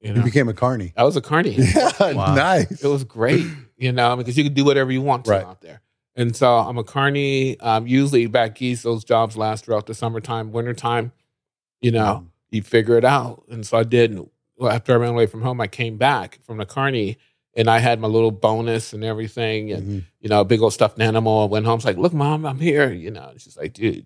You 0.00 0.14
You 0.14 0.22
became 0.22 0.48
a 0.48 0.54
carny. 0.54 0.92
I 0.96 1.04
was 1.04 1.16
a 1.16 1.20
carny. 1.20 1.52
Yeah, 1.56 1.90
Wow. 2.14 2.34
nice. 2.34 2.82
It 2.82 2.88
was 2.88 3.04
great, 3.04 3.46
you 3.76 3.92
know, 3.92 4.16
because 4.16 4.36
you 4.36 4.44
could 4.44 4.54
do 4.54 4.64
whatever 4.64 4.90
you 4.92 5.02
want 5.02 5.24
to 5.26 5.30
Right. 5.32 5.44
out 5.44 5.60
there. 5.60 5.80
And 6.16 6.34
so 6.34 6.56
I'm 6.58 6.76
a 6.78 6.84
carny. 6.84 7.58
Um, 7.60 7.86
usually 7.86 8.26
back 8.26 8.60
east, 8.60 8.82
those 8.82 9.04
jobs 9.04 9.36
last 9.36 9.64
throughout 9.64 9.86
the 9.86 9.94
summertime, 9.94 10.52
wintertime. 10.52 11.12
You 11.80 11.92
know, 11.92 12.26
you 12.50 12.62
figure 12.62 12.98
it 12.98 13.04
out. 13.04 13.44
And 13.48 13.66
so 13.66 13.78
I 13.78 13.84
did. 13.84 14.18
Well, 14.56 14.70
after 14.70 14.92
I 14.92 14.96
ran 14.96 15.10
away 15.10 15.26
from 15.26 15.40
home, 15.42 15.60
I 15.60 15.66
came 15.66 15.96
back 15.96 16.38
from 16.42 16.58
the 16.58 16.66
carny 16.66 17.16
and 17.56 17.68
I 17.70 17.78
had 17.78 18.00
my 18.00 18.08
little 18.08 18.30
bonus 18.30 18.92
and 18.92 19.02
everything 19.04 19.72
and, 19.72 19.82
Mhm. 20.02 20.04
you 20.20 20.28
know, 20.28 20.40
a 20.40 20.44
big 20.44 20.60
old 20.60 20.72
stuffed 20.74 21.00
animal. 21.00 21.40
I 21.42 21.44
went 21.46 21.64
home, 21.64 21.76
it's 21.76 21.84
like, 21.86 21.96
look, 21.96 22.12
mom, 22.12 22.44
I'm 22.44 22.58
here. 22.58 22.92
You 22.92 23.10
know, 23.10 23.32
she's 23.38 23.56
like, 23.56 23.72
dude, 23.72 24.04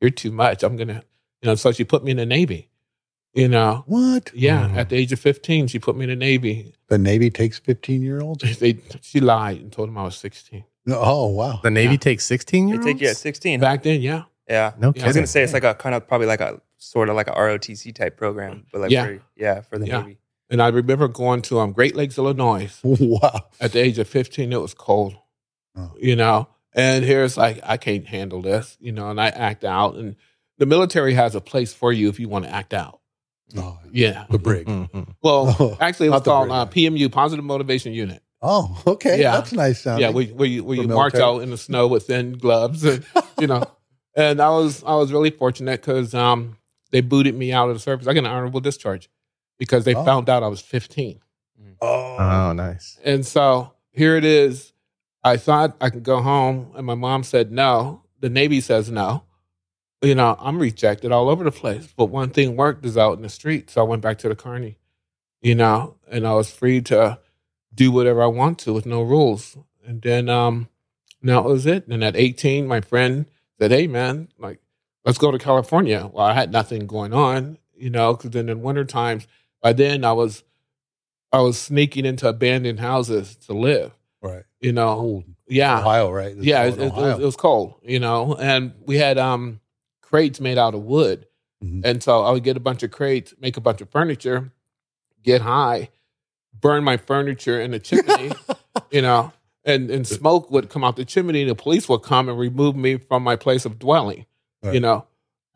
you're 0.00 0.10
too 0.10 0.30
much. 0.30 0.62
I'm 0.62 0.76
going 0.76 0.88
to, 0.88 1.02
you 1.42 1.46
know, 1.46 1.54
so 1.54 1.72
she 1.72 1.84
put 1.84 2.04
me 2.04 2.10
in 2.12 2.16
the 2.18 2.26
Navy, 2.26 2.70
you 3.34 3.48
know. 3.48 3.84
What? 3.86 4.30
Yeah, 4.34 4.70
Oh. 4.72 4.78
at 4.78 4.88
the 4.90 4.96
age 4.96 5.12
of 5.12 5.20
15, 5.20 5.66
she 5.68 5.78
put 5.78 5.96
me 5.96 6.04
in 6.04 6.10
the 6.10 6.16
Navy. 6.16 6.74
the 6.88 6.98
Navy 6.98 7.30
takes 7.30 7.58
15 7.58 8.02
year 8.02 8.20
olds? 8.20 8.42
They, 8.58 8.78
she 9.02 9.20
lied 9.20 9.60
and 9.60 9.72
told 9.72 9.88
them 9.88 9.98
I 9.98 10.04
was 10.04 10.16
16. 10.16 10.64
Oh, 10.88 11.26
wow. 11.28 11.60
The 11.62 11.70
Navy 11.70 11.92
Yeah. 11.94 11.98
takes 11.98 12.24
16 12.26 12.68
year 12.68 12.76
olds? 12.76 12.86
take 12.86 13.00
you 13.00 13.08
at 13.08 13.16
16. 13.16 13.60
Back 13.60 13.82
then, 13.82 14.00
yeah. 14.02 14.24
yeah. 14.48 14.72
No 14.78 14.88
Yeah. 14.88 14.92
kidding. 14.92 15.04
I 15.04 15.06
was 15.08 15.16
gonna 15.16 15.26
say 15.26 15.42
it's 15.42 15.52
like 15.54 15.64
a 15.64 15.74
kind 15.74 15.94
of 15.94 16.06
probably 16.06 16.26
like 16.26 16.40
a 16.40 16.60
sort 16.76 17.08
of 17.08 17.16
like 17.16 17.28
a 17.28 17.32
ROTC 17.32 17.94
type 17.94 18.16
program, 18.18 18.66
but 18.72 18.82
like 18.82 18.90
Yeah. 18.90 19.06
for, 19.06 19.18
yeah, 19.36 19.60
for 19.62 19.78
the 19.78 19.86
Yeah. 19.86 20.00
Navy. 20.02 20.18
And 20.50 20.60
I 20.60 20.68
remember 20.68 21.08
going 21.08 21.40
to 21.42 21.58
um, 21.58 21.72
Great 21.72 21.96
Lakes, 21.96 22.18
Illinois. 22.18 22.70
Wow. 22.84 23.46
At 23.60 23.72
the 23.72 23.80
age 23.80 23.98
of 23.98 24.06
15, 24.06 24.52
it 24.52 24.60
was 24.60 24.74
cold, 24.74 25.16
Oh. 25.76 25.92
you 25.98 26.14
know. 26.16 26.48
And 26.74 27.04
here's 27.04 27.36
like, 27.36 27.60
I 27.62 27.76
can't 27.76 28.06
handle 28.06 28.42
this, 28.42 28.76
you 28.80 28.92
know, 28.92 29.10
and 29.10 29.20
I 29.20 29.28
act 29.28 29.64
out. 29.64 29.94
And 29.94 30.16
the 30.58 30.66
military 30.66 31.14
has 31.14 31.34
a 31.34 31.40
place 31.40 31.72
for 31.72 31.92
you 31.92 32.08
if 32.08 32.18
you 32.18 32.28
want 32.28 32.44
to 32.46 32.50
act 32.50 32.74
out. 32.74 33.00
Oh, 33.56 33.78
Yeah. 33.92 34.24
the 34.30 34.38
brig. 34.38 34.66
Mhm. 34.66 35.14
Well, 35.22 35.54
Oh, 35.60 35.76
actually, 35.80 36.08
it 36.08 36.10
was 36.10 36.22
called 36.22 36.50
uh, 36.50 36.66
PMU, 36.66 37.10
Positive 37.12 37.44
Motivation 37.44 37.92
Unit. 37.92 38.22
Oh, 38.42 38.82
okay. 38.86 39.20
Yeah. 39.20 39.32
That's 39.36 39.52
nice 39.52 39.80
sounding. 39.82 40.02
Yeah, 40.02 40.10
where, 40.10 40.26
where 40.26 40.48
you, 40.48 40.64
where 40.64 40.76
you 40.76 40.88
march 40.88 41.14
out 41.14 41.42
in 41.42 41.50
the 41.50 41.56
snow 41.56 41.86
with 41.86 42.08
thin 42.08 42.32
gloves, 42.32 42.84
and, 42.84 43.04
you 43.40 43.46
know. 43.46 43.64
And 44.16 44.40
I 44.40 44.50
was 44.50 44.84
I 44.84 44.94
was 44.96 45.12
really 45.12 45.30
fortunate 45.30 45.80
because 45.80 46.12
um, 46.14 46.56
they 46.90 47.00
booted 47.00 47.34
me 47.34 47.52
out 47.52 47.68
of 47.70 47.74
the 47.76 47.80
service. 47.80 48.06
I 48.06 48.12
got 48.14 48.20
an 48.20 48.26
honorable 48.26 48.60
discharge 48.60 49.08
because 49.58 49.84
they 49.84 49.94
Oh. 49.94 50.04
found 50.04 50.28
out 50.28 50.42
I 50.42 50.48
was 50.48 50.60
15. 50.60 51.20
oh, 51.80 52.16
Oh, 52.18 52.52
nice. 52.52 52.98
And 53.02 53.24
so 53.26 53.72
here 53.92 54.16
it 54.16 54.24
is. 54.24 54.72
I 55.24 55.38
thought 55.38 55.76
I 55.80 55.90
could 55.90 56.02
go 56.02 56.20
home, 56.20 56.72
and 56.76 56.86
my 56.86 56.94
mom 56.94 57.24
said 57.24 57.50
no. 57.50 58.02
The 58.20 58.28
Navy 58.28 58.60
says 58.60 58.90
no. 58.90 59.24
You 60.02 60.14
know, 60.14 60.36
I'm 60.38 60.58
rejected 60.58 61.12
all 61.12 61.30
over 61.30 61.44
the 61.44 61.50
place. 61.50 61.92
But 61.96 62.06
one 62.06 62.30
thing 62.30 62.56
worked 62.56 62.84
is 62.84 62.98
out 62.98 63.16
in 63.16 63.22
the 63.22 63.30
street. 63.30 63.70
So 63.70 63.80
I 63.80 63.88
went 63.88 64.02
back 64.02 64.18
to 64.18 64.28
the 64.28 64.36
Carney, 64.36 64.76
you 65.40 65.54
know, 65.54 65.96
and 66.10 66.26
I 66.26 66.34
was 66.34 66.50
free 66.50 66.82
to 66.82 67.18
do 67.74 67.90
whatever 67.90 68.22
I 68.22 68.26
want 68.26 68.58
to 68.60 68.72
with 68.74 68.86
no 68.86 69.02
rules. 69.02 69.56
And 69.86 70.02
then 70.02 70.28
um 70.28 70.68
it 71.22 71.44
was 71.44 71.66
it. 71.66 71.88
And 71.88 72.04
at 72.04 72.16
18, 72.16 72.66
my 72.66 72.82
friend 72.82 73.26
said, 73.58 73.70
Hey 73.70 73.86
man, 73.86 74.28
like, 74.38 74.60
let's 75.04 75.18
go 75.18 75.30
to 75.30 75.38
California. 75.38 76.10
Well, 76.12 76.26
I 76.26 76.34
had 76.34 76.52
nothing 76.52 76.86
going 76.86 77.14
on, 77.14 77.58
you 77.74 77.90
know, 77.90 78.14
because 78.14 78.30
then 78.30 78.50
in 78.50 78.62
winter 78.62 78.84
times, 78.84 79.26
by 79.62 79.72
then 79.72 80.04
I 80.04 80.12
was 80.12 80.44
I 81.32 81.40
was 81.40 81.58
sneaking 81.58 82.04
into 82.04 82.28
abandoned 82.28 82.80
houses 82.80 83.36
to 83.46 83.54
live. 83.54 83.92
Right. 84.24 84.42
You 84.60 84.72
know, 84.72 84.94
Cold. 84.96 85.24
yeah, 85.48 85.78
Ohio, 85.80 86.10
right? 86.10 86.32
It's 86.36 86.44
yeah. 86.44 86.64
It, 86.64 86.74
it, 86.74 86.80
it, 86.80 86.92
Ohio. 86.92 87.10
was, 87.12 87.18
it 87.20 87.24
was 87.24 87.36
cold, 87.36 87.74
you 87.82 87.98
know, 88.00 88.34
and 88.34 88.72
we 88.86 88.96
had 88.96 89.18
um 89.18 89.60
crates 90.02 90.40
made 90.40 90.58
out 90.58 90.74
of 90.74 90.82
wood, 90.82 91.26
Mhm. 91.62 91.82
and 91.84 92.02
so 92.02 92.22
I 92.24 92.30
would 92.32 92.42
get 92.44 92.56
a 92.56 92.60
bunch 92.60 92.82
of 92.82 92.90
crates, 92.90 93.34
make 93.40 93.56
a 93.56 93.60
bunch 93.60 93.80
of 93.80 93.90
furniture, 93.90 94.52
get 95.22 95.40
high, 95.42 95.90
burn 96.58 96.84
my 96.84 96.96
furniture 96.96 97.60
in 97.60 97.70
the 97.72 97.78
chimney, 97.78 98.32
you 98.90 99.02
know, 99.02 99.32
and 99.64 99.90
and 99.90 100.06
smoke 100.06 100.50
would 100.50 100.68
come 100.70 100.82
out 100.84 100.96
the 100.96 101.04
chimney, 101.04 101.42
and 101.42 101.50
the 101.50 101.54
police 101.54 101.88
would 101.88 102.02
come 102.02 102.28
and 102.28 102.38
remove 102.38 102.74
me 102.76 102.96
from 102.98 103.22
my 103.22 103.36
place 103.36 103.64
of 103.64 103.78
dwelling, 103.78 104.26
Right. 104.62 104.74
you 104.74 104.80
know. 104.80 105.06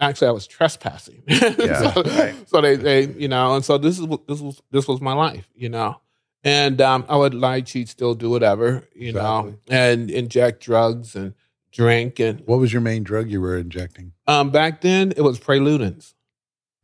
Actually, 0.00 0.28
I 0.28 0.30
was 0.30 0.46
trespassing. 0.46 1.22
so, 1.28 2.02
Right. 2.06 2.34
so 2.48 2.60
they, 2.60 2.76
they, 2.76 3.06
you 3.06 3.26
know, 3.26 3.56
and 3.56 3.64
so 3.64 3.78
this 3.78 3.98
is 3.98 4.04
what- 4.06 4.28
this 4.28 4.40
was 4.40 4.62
this 4.70 4.86
was 4.86 5.00
my 5.00 5.12
life, 5.12 5.48
you 5.56 5.68
know. 5.68 6.00
And 6.44 6.80
um, 6.80 7.04
I 7.08 7.16
would 7.16 7.34
lie, 7.34 7.60
cheat, 7.62 7.88
still 7.88 8.14
do 8.14 8.30
whatever, 8.30 8.84
you 8.94 9.12
know, 9.12 9.56
and 9.68 10.10
inject 10.10 10.62
drugs 10.62 11.16
and 11.16 11.34
drink. 11.72 12.20
And 12.20 12.40
What 12.46 12.58
was 12.60 12.72
your 12.72 12.80
main 12.82 13.02
drug 13.02 13.30
you 13.30 13.40
were 13.40 13.58
injecting? 13.58 14.12
um, 14.26 14.50
back 14.50 14.80
then, 14.80 15.12
it 15.16 15.22
was 15.22 15.38
Preludins. 15.40 16.14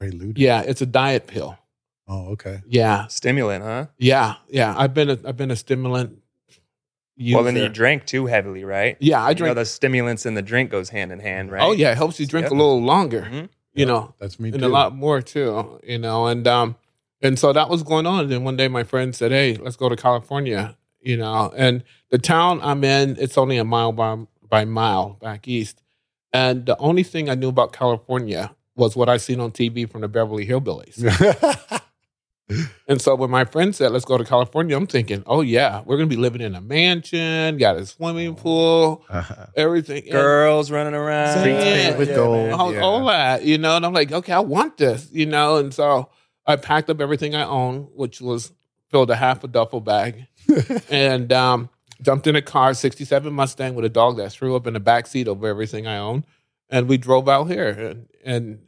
Prelude. 0.00 0.38
Yeah, 0.38 0.62
it's 0.62 0.82
a 0.82 0.86
diet 0.86 1.26
pill. 1.28 1.56
Oh, 2.08 2.32
okay. 2.32 2.62
Yeah, 2.68 3.06
Stimulant, 3.06 3.62
huh? 3.64 3.86
yeah, 3.96 4.34
yeah. 4.48 4.74
I've 4.76 4.92
been 4.92 5.08
a, 5.08 5.18
I've 5.24 5.36
been 5.36 5.50
a 5.52 5.56
stimulant. 5.56 6.18
User. 7.16 7.36
Well, 7.36 7.44
then 7.44 7.54
you 7.56 7.68
drank 7.68 8.06
too 8.06 8.26
heavily, 8.26 8.64
right? 8.64 8.96
yeah, 8.98 9.22
I 9.22 9.28
You 9.28 9.34
know, 9.34 9.38
drink. 9.38 9.54
the 9.54 9.64
stimulants 9.66 10.26
and 10.26 10.36
the 10.36 10.42
drink 10.42 10.68
goes 10.70 10.88
hand 10.88 11.12
in 11.12 11.20
hand, 11.20 11.52
right? 11.52 11.62
Oh 11.62 11.70
yeah, 11.70 11.92
it 11.92 11.96
helps 11.96 12.18
you 12.18 12.26
drink 12.26 12.46
Yep. 12.46 12.50
a 12.50 12.54
little 12.56 12.82
longer. 12.82 13.22
Mhm. 13.30 13.48
You 13.72 13.86
know, 13.86 14.14
That's 14.18 14.40
me 14.40 14.48
and 14.50 14.60
too. 14.60 14.66
a 14.66 14.68
lot 14.68 14.94
more 14.96 15.22
too, 15.22 15.80
you 15.84 15.98
know. 15.98 16.26
And 16.26 16.44
um, 16.48 16.74
and 17.24 17.38
so 17.38 17.52
that 17.52 17.68
was 17.68 17.82
going 17.82 18.06
on. 18.06 18.20
And 18.20 18.30
then 18.30 18.44
one 18.44 18.56
day, 18.56 18.68
my 18.68 18.84
friend 18.84 19.14
said, 19.16 19.32
"Hey, 19.32 19.56
let's 19.56 19.74
go 19.76 19.88
to 19.88 19.96
California." 19.96 20.76
You 21.00 21.16
know, 21.16 21.52
and 21.56 21.82
the 22.10 22.18
town 22.18 22.60
I'm 22.62 22.82
in, 22.84 23.16
it's 23.18 23.36
only 23.36 23.56
a 23.58 23.64
mile 23.64 23.90
by 23.92 24.16
by 24.48 24.64
mile 24.64 25.18
back 25.20 25.48
east. 25.48 25.82
And 26.32 26.66
the 26.66 26.76
only 26.78 27.02
thing 27.02 27.28
I 27.28 27.34
knew 27.34 27.48
about 27.48 27.72
California 27.72 28.54
was 28.76 28.96
what 28.96 29.08
I 29.08 29.16
seen 29.18 29.38
on 29.40 29.50
TV 29.52 29.88
from 29.90 30.00
the 30.02 30.08
Beverly 30.08 30.46
Hillbillies. 30.46 30.98
And 32.86 33.00
so 33.00 33.14
when 33.14 33.30
my 33.30 33.46
friend 33.46 33.74
said, 33.74 33.90
let's 33.92 34.04
go 34.04 34.18
to 34.18 34.24
California, 34.24 34.76
I'm 34.76 34.86
thinking, 34.86 35.22
oh, 35.26 35.40
yeah, 35.40 35.80
we're 35.86 35.96
going 35.96 36.10
to 36.10 36.14
be 36.14 36.20
living 36.20 36.42
in 36.42 36.54
a 36.54 36.60
mansion, 36.60 37.56
got 37.56 37.76
a 37.78 37.86
swimming 37.86 38.34
pool, 38.34 39.02
Uh-huh. 39.08 39.46
everything. 39.56 40.02
And 40.02 40.12
Girls 40.12 40.70
running 40.70 40.92
around. 40.92 41.38
Streets 41.38 41.64
paved 41.64 41.96
with 41.98 42.10
Yeah, 42.10 42.16
gold. 42.16 42.52
all, 42.52 42.74
Yeah. 42.74 42.80
all 42.82 43.06
that, 43.06 43.44
you 43.44 43.56
know, 43.56 43.76
and 43.76 43.86
I'm 43.86 43.94
like, 43.94 44.12
okay, 44.12 44.34
I 44.34 44.40
want 44.40 44.76
this, 44.76 45.08
you 45.10 45.24
know, 45.24 45.56
and 45.56 45.72
so 45.72 46.10
I 46.46 46.56
packed 46.56 46.90
up 46.90 47.00
everything 47.00 47.34
I 47.34 47.44
own, 47.44 47.88
which 47.94 48.20
was 48.20 48.52
filled 48.90 49.10
a 49.10 49.16
half 49.16 49.42
a 49.44 49.48
duffel 49.48 49.80
bag, 49.80 50.26
and 50.90 51.32
um, 51.32 51.70
jumped 52.02 52.26
in 52.26 52.36
a 52.36 52.42
car, 52.42 52.74
'67 52.74 53.32
Mustang 53.32 53.74
with 53.74 53.84
a 53.84 53.88
dog 53.88 54.16
that 54.18 54.32
threw 54.32 54.54
up 54.56 54.66
in 54.66 54.74
the 54.74 54.80
back 54.80 55.06
seat 55.06 55.28
over 55.28 55.46
everything 55.48 55.86
I 55.86 55.98
own, 55.98 56.24
and 56.68 56.88
we 56.88 56.98
drove 56.98 57.28
out 57.28 57.44
here, 57.44 57.68
and, 58.24 58.60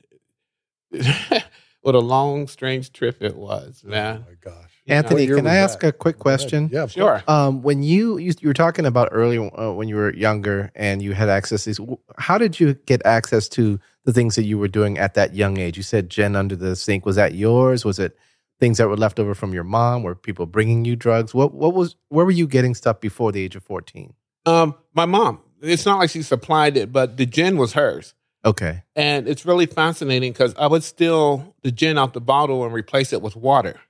and 0.92 1.42
what 1.82 1.94
a 1.94 2.00
long, 2.00 2.48
strange 2.48 2.92
trip 2.92 3.22
it 3.22 3.36
was, 3.36 3.82
man. 3.84 4.24
Oh 4.26 4.30
my 4.30 4.36
gosh. 4.40 4.70
You 4.84 4.92
know? 4.92 4.98
Anthony, 4.98 5.28
What 5.28 5.36
can 5.36 5.46
I 5.46 5.56
ask 5.56 5.80
that? 5.80 5.88
a 5.88 5.92
quick 5.92 6.18
question? 6.18 6.70
Yeah, 6.72 6.86
Sure. 6.86 7.22
Um, 7.28 7.62
when 7.62 7.82
you, 7.82 8.18
you 8.18 8.32
you 8.40 8.48
were 8.48 8.54
talking 8.54 8.86
about 8.86 9.08
earlier 9.12 9.50
uh, 9.58 9.72
when 9.72 9.88
you 9.88 9.96
were 9.96 10.14
younger 10.14 10.70
and 10.74 11.02
you 11.02 11.12
had 11.12 11.28
access 11.28 11.64
to 11.64 11.70
these, 11.70 11.80
how 12.18 12.38
did 12.38 12.58
you 12.58 12.74
get 12.86 13.04
access 13.04 13.48
to 13.50 13.78
the 14.06 14.12
things 14.14 14.34
that 14.36 14.44
you 14.44 14.56
were 14.58 14.68
doing 14.68 14.96
at 14.96 15.12
that 15.14 15.34
young 15.34 15.58
age? 15.58 15.76
You 15.76 15.82
said 15.82 16.08
gin 16.08 16.34
under 16.34 16.56
the 16.56 16.74
sink. 16.74 17.04
Was 17.04 17.16
that 17.16 17.34
yours? 17.34 17.84
Was 17.84 17.98
it 17.98 18.16
things 18.58 18.78
that 18.78 18.88
were 18.88 18.96
left 18.96 19.20
over 19.20 19.34
from 19.34 19.52
your 19.52 19.64
mom? 19.64 20.02
Were 20.02 20.14
people 20.14 20.46
bringing 20.46 20.86
you 20.86 20.96
drugs? 20.96 21.34
What 21.34 21.52
what 21.52 21.74
was 21.74 21.96
where 22.08 22.24
were 22.24 22.30
you 22.30 22.46
getting 22.46 22.74
stuff 22.74 23.00
before 23.00 23.30
the 23.32 23.42
age 23.42 23.54
of 23.56 23.62
fourteen? 23.62 24.14
Um, 24.46 24.74
my 24.94 25.04
mom. 25.04 25.40
It's 25.60 25.84
not 25.86 25.98
like 25.98 26.10
she 26.10 26.22
supplied 26.22 26.76
it, 26.76 26.92
but 26.92 27.16
the 27.16 27.26
gin 27.26 27.56
was 27.58 27.72
hers. 27.74 28.14
Okay, 28.44 28.84
And 28.94 29.26
it's 29.26 29.44
really 29.44 29.66
fascinating 29.66 30.30
because 30.32 30.54
I 30.56 30.68
would 30.68 30.84
steal 30.84 31.56
the 31.62 31.72
gin 31.72 31.98
out 31.98 32.12
the 32.12 32.20
bottle 32.20 32.62
and 32.64 32.72
replace 32.72 33.12
it 33.12 33.20
with 33.20 33.34
water. 33.34 33.80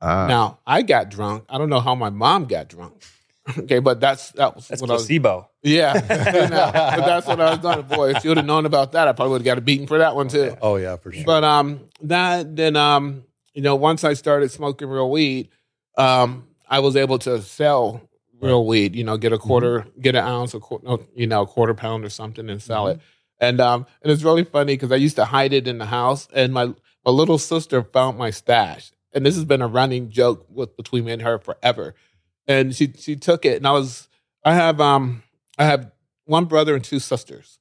uh, 0.00 0.26
Now 0.26 0.58
I 0.66 0.82
got 0.82 1.08
drunk. 1.08 1.44
I 1.48 1.56
don't 1.58 1.68
know 1.68 1.78
how 1.80 1.94
my 1.94 2.10
mom 2.10 2.46
got 2.46 2.66
drunk. 2.68 2.94
Okay, 3.58 3.78
but 3.78 4.00
that's 4.00 4.30
that 4.32 4.56
was 4.56 4.66
That's 4.68 4.80
what 4.80 4.90
I 4.90 4.94
was. 4.94 5.02
placebo. 5.02 5.48
Yeah, 5.62 5.94
you 5.94 6.48
know, 6.50 6.70
but 6.72 7.06
that's 7.06 7.26
what 7.26 7.40
I 7.40 7.50
was 7.50 7.58
doing. 7.60 7.82
Boy, 7.86 8.10
if 8.10 8.24
you 8.24 8.30
would 8.30 8.38
have 8.38 8.46
known 8.46 8.66
about 8.66 8.92
that, 8.92 9.06
I 9.06 9.12
probably 9.12 9.32
would 9.32 9.42
have 9.42 9.46
got 9.46 9.58
a 9.58 9.60
beating 9.60 9.86
for 9.86 9.98
that 9.98 10.16
one 10.16 10.28
too. 10.28 10.56
Oh 10.60 10.76
yeah, 10.76 10.96
for 10.96 11.12
sure. 11.12 11.24
But 11.24 11.44
um, 11.44 11.80
that 12.02 12.56
then 12.56 12.74
um, 12.76 13.24
you 13.54 13.62
know, 13.62 13.76
once 13.76 14.04
I 14.04 14.14
started 14.14 14.50
smoking 14.50 14.88
real 14.88 15.10
weed, 15.10 15.48
um, 15.96 16.46
I 16.68 16.80
was 16.80 16.96
able 16.96 17.18
to 17.20 17.40
sell 17.40 18.00
real 18.40 18.66
weed. 18.66 18.96
You 18.96 19.04
know, 19.04 19.16
get 19.16 19.32
a 19.32 19.38
quarter, 19.38 19.86
get 20.00 20.14
an 20.16 20.24
ounce, 20.24 20.52
a 20.54 20.60
quarter, 20.60 21.04
you 21.14 21.26
know, 21.26 21.42
a 21.42 21.46
quarter 21.46 21.74
pound 21.74 22.04
or 22.04 22.10
something, 22.10 22.50
and 22.50 22.60
sell 22.60 22.88
it. 22.88 23.00
And 23.40 23.60
um, 23.60 23.86
and 24.02 24.10
it's 24.10 24.22
really 24.24 24.44
funny 24.44 24.74
because 24.74 24.90
I 24.92 24.96
used 24.96 25.16
to 25.16 25.24
hide 25.24 25.52
it 25.52 25.68
in 25.68 25.78
the 25.78 25.86
house, 25.86 26.26
and 26.34 26.52
my 26.52 26.66
my 27.04 27.12
little 27.12 27.38
sister 27.38 27.84
found 27.84 28.18
my 28.18 28.30
stash, 28.30 28.90
and 29.12 29.24
this 29.24 29.36
has 29.36 29.44
been 29.44 29.62
a 29.62 29.68
running 29.68 30.10
joke 30.10 30.46
with 30.48 30.76
between 30.76 31.04
me 31.04 31.12
and 31.12 31.22
her 31.22 31.38
forever. 31.38 31.94
And 32.48 32.74
she 32.74 32.92
she 32.96 33.16
took 33.16 33.44
it, 33.44 33.56
and 33.56 33.66
I 33.66 33.72
was 33.72 34.08
I 34.44 34.54
have 34.54 34.80
um 34.80 35.22
I 35.58 35.64
have 35.64 35.90
one 36.24 36.44
brother 36.44 36.74
and 36.74 36.84
two 36.84 36.98
sisters, 36.98 37.58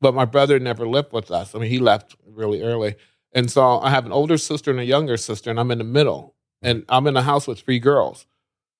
but 0.00 0.14
my 0.14 0.24
brother 0.24 0.58
never 0.58 0.86
lived 0.86 1.12
with 1.12 1.30
us. 1.30 1.54
I 1.54 1.58
mean, 1.58 1.70
he 1.70 1.78
left 1.78 2.16
really 2.26 2.62
early. 2.62 2.96
And 3.34 3.50
so 3.50 3.80
I 3.80 3.90
have 3.90 4.04
an 4.04 4.12
older 4.12 4.36
sister 4.36 4.70
and 4.70 4.80
a 4.80 4.84
younger 4.84 5.16
sister, 5.16 5.50
and 5.50 5.58
I'm 5.58 5.70
in 5.70 5.78
the 5.78 5.84
middle. 5.84 6.34
And 6.60 6.84
I'm 6.88 7.06
in 7.08 7.16
a 7.16 7.22
house 7.22 7.48
with 7.48 7.60
three 7.60 7.80
girls. 7.80 8.26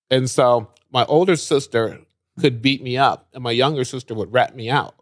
And 0.09 0.31
so 0.31 0.71
my 0.93 1.05
older 1.07 1.35
sister 1.37 2.01
could 2.39 2.63
beat 2.63 2.83
me 2.83 2.97
up, 2.97 3.29
and 3.33 3.43
my 3.43 3.51
younger 3.51 3.85
sister 3.85 4.15
would 4.15 4.33
rat 4.33 4.55
me 4.55 4.71
out. 4.71 4.95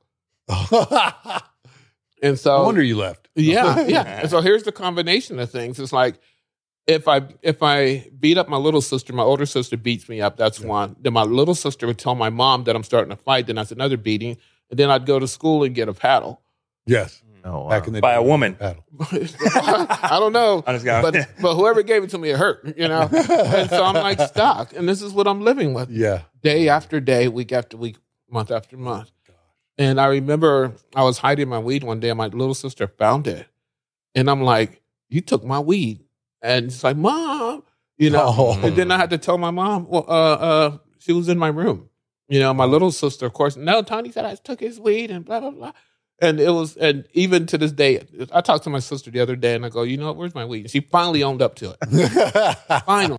And 2.23 2.39
so 2.39 2.59
no 2.59 2.65
wonder 2.65 2.83
you 2.83 2.97
left. 2.97 3.29
yeah, 3.35 3.87
yeah. 3.87 4.21
And 4.21 4.31
so 4.31 4.41
here's 4.41 4.65
the 4.65 4.73
combination 4.73 5.39
of 5.39 5.51
things. 5.51 5.79
It's 5.79 5.93
like 5.93 6.21
if 6.87 7.07
I 7.09 7.23
if 7.43 7.63
I 7.63 8.11
beat 8.19 8.39
up 8.39 8.49
my 8.49 8.57
little 8.57 8.81
sister, 8.81 9.13
my 9.13 9.23
older 9.23 9.47
sister 9.47 9.77
beats 9.77 10.09
me 10.09 10.21
up. 10.21 10.37
That's 10.37 10.61
one. 10.61 10.97
Then 11.01 11.13
my 11.13 11.23
little 11.23 11.55
sister 11.55 11.87
would 11.87 11.99
tell 11.99 12.15
my 12.15 12.31
mom 12.31 12.65
that 12.65 12.75
I'm 12.77 12.83
starting 12.83 13.11
to 13.11 13.17
fight. 13.17 13.47
Then 13.47 13.57
that's 13.57 13.73
another 13.73 13.97
beating. 13.97 14.37
And 14.71 14.79
then 14.79 14.91
I'd 14.91 15.07
go 15.07 15.19
to 15.19 15.29
school 15.29 15.65
and 15.65 15.75
get 15.75 15.89
a 15.89 15.93
paddle. 15.95 16.43
Yes, 16.87 17.23
mm. 17.29 17.41
oh, 17.49 17.65
wow. 17.65 17.69
back 17.69 17.87
in 17.87 17.93
the 17.93 18.01
By 18.01 18.13
day, 18.13 18.17
a 18.19 18.23
woman. 18.23 18.55
Paddle. 18.55 18.85
I 19.01 20.17
don't 20.19 20.33
know. 20.33 20.65
I 20.67 20.73
just 20.73 20.85
got 20.85 21.03
but 21.03 21.15
but 21.41 21.55
whoever 21.55 21.83
gave 21.83 22.03
it 22.03 22.11
to 22.11 22.19
me, 22.19 22.31
it 22.31 22.37
hurt, 22.39 22.77
you 22.77 22.89
know. 22.89 23.03
And 23.13 23.71
so 23.71 23.85
I'm 23.85 23.95
like 23.95 24.21
stuck, 24.29 24.75
and 24.75 24.89
this 24.89 25.03
is 25.03 25.13
what 25.13 25.27
I'm 25.27 25.43
living 25.43 25.75
with 25.75 25.91
Yeah. 25.91 26.23
day 26.43 26.69
after 26.69 27.01
day, 27.01 27.29
week 27.29 27.53
after 27.53 27.77
week, 27.77 27.97
month 28.31 28.51
after 28.51 28.77
month. 28.77 29.11
And 29.79 30.01
I 30.01 30.07
remember 30.07 30.73
I 30.95 31.05
was 31.05 31.19
hiding 31.19 31.49
my 31.49 31.59
weed 31.59 31.85
one 31.85 32.01
day, 32.01 32.11
and 32.11 32.19
my 32.19 32.27
little 32.27 32.55
sister 32.55 32.87
found 32.87 33.27
it, 33.27 33.47
and 34.15 34.29
I'm 34.29 34.43
like, 34.43 34.83
"You 35.09 35.21
took 35.21 35.45
my 35.45 35.59
weed," 35.59 36.01
and 36.43 36.67
it's 36.67 36.83
like, 36.85 36.97
"Mom," 36.97 37.63
you 37.99 38.11
know. 38.11 38.25
Oh. 38.37 38.61
And 38.63 38.77
then 38.77 38.91
I 38.91 38.97
had 38.99 39.11
to 39.11 39.19
tell 39.19 39.39
my 39.39 39.51
mom, 39.51 39.87
"Well, 39.89 40.05
uh, 40.09 40.13
uh, 40.35 40.79
she 40.99 41.13
was 41.13 41.29
in 41.29 41.39
my 41.39 41.49
room." 41.49 41.89
You 42.29 42.39
know, 42.39 42.55
my 42.55 42.65
little 42.65 42.93
sister, 42.93 43.27
of 43.27 43.33
course. 43.33 43.57
No, 43.57 43.83
Tony 43.83 44.13
said 44.13 44.25
I 44.25 44.35
took 44.37 44.61
his 44.61 44.79
weed, 44.79 45.11
and 45.11 45.25
blah 45.25 45.41
blah 45.41 45.51
blah. 45.51 45.73
And 46.23 46.39
it 46.39 46.51
was, 46.51 46.77
and 46.77 47.07
even 47.15 47.47
to 47.47 47.57
this 47.57 47.73
day, 47.73 48.07
I 48.31 48.43
talked 48.43 48.65
to 48.65 48.71
my 48.71 48.79
sister 48.79 49.11
the 49.11 49.21
other 49.21 49.37
day, 49.37 49.55
and 49.55 49.65
I 49.65 49.69
go, 49.71 49.83
"You 49.83 49.97
know? 49.97 50.13
Where's 50.13 50.35
my 50.35 50.45
weed?" 50.45 50.61
And 50.63 50.71
she 50.71 50.81
finally 50.81 51.23
owned 51.23 51.43
up 51.43 51.55
to 51.57 51.75
it. 51.81 52.57
Finally, 52.87 53.19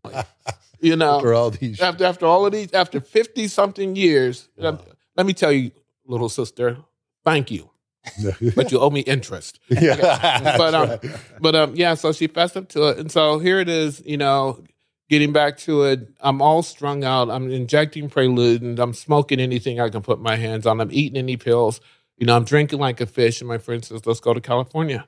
you 0.79 0.95
know, 0.95 1.15
after 1.17 1.33
all 1.33 1.49
these, 1.49 1.81
after 1.81 2.05
after 2.05 2.25
all 2.25 2.45
of 2.45 2.51
these, 2.51 2.71
after 2.73 3.01
fifty 3.01 3.47
something 3.47 3.95
years, 3.95 4.47
let- 4.57 4.79
let 5.17 5.25
me 5.25 5.33
tell 5.33 5.51
you, 5.51 5.71
little 6.05 6.29
sister, 6.29 6.77
thank 7.25 7.51
you, 7.51 7.69
but 8.55 8.71
you 8.71 8.79
owe 8.79 8.89
me 8.89 9.01
interest. 9.01 9.59
yeah, 9.69 10.55
But 10.57 10.73
um, 10.73 10.89
right. 10.89 11.05
but 11.39 11.55
um, 11.55 11.75
yeah. 11.75 11.93
So 11.93 12.11
she 12.11 12.27
fessed 12.27 12.57
up 12.57 12.67
to 12.69 12.89
it, 12.89 12.97
and 12.97 13.11
so 13.11 13.39
here 13.39 13.59
it 13.59 13.69
is. 13.69 14.01
You 14.05 14.17
know, 14.17 14.63
getting 15.09 15.31
back 15.33 15.57
to 15.59 15.83
it, 15.83 16.09
I'm 16.19 16.41
all 16.41 16.63
strung 16.63 17.03
out. 17.03 17.29
I'm 17.29 17.51
injecting 17.51 18.09
Prelude, 18.09 18.61
and 18.61 18.79
I'm 18.79 18.93
smoking 18.93 19.39
anything 19.39 19.79
I 19.79 19.89
can 19.89 20.01
put 20.01 20.19
my 20.19 20.35
hands 20.35 20.65
on. 20.65 20.81
I'm 20.81 20.91
eating 20.91 21.17
any 21.17 21.37
pills. 21.37 21.79
You 22.17 22.25
know, 22.25 22.35
I'm 22.35 22.43
drinking 22.45 22.79
like 22.79 23.01
a 23.01 23.05
fish. 23.05 23.39
And 23.41 23.47
my 23.47 23.57
friend 23.59 23.83
says, 23.85 24.05
"Let's 24.05 24.19
go 24.19 24.33
to 24.33 24.41
California," 24.41 25.07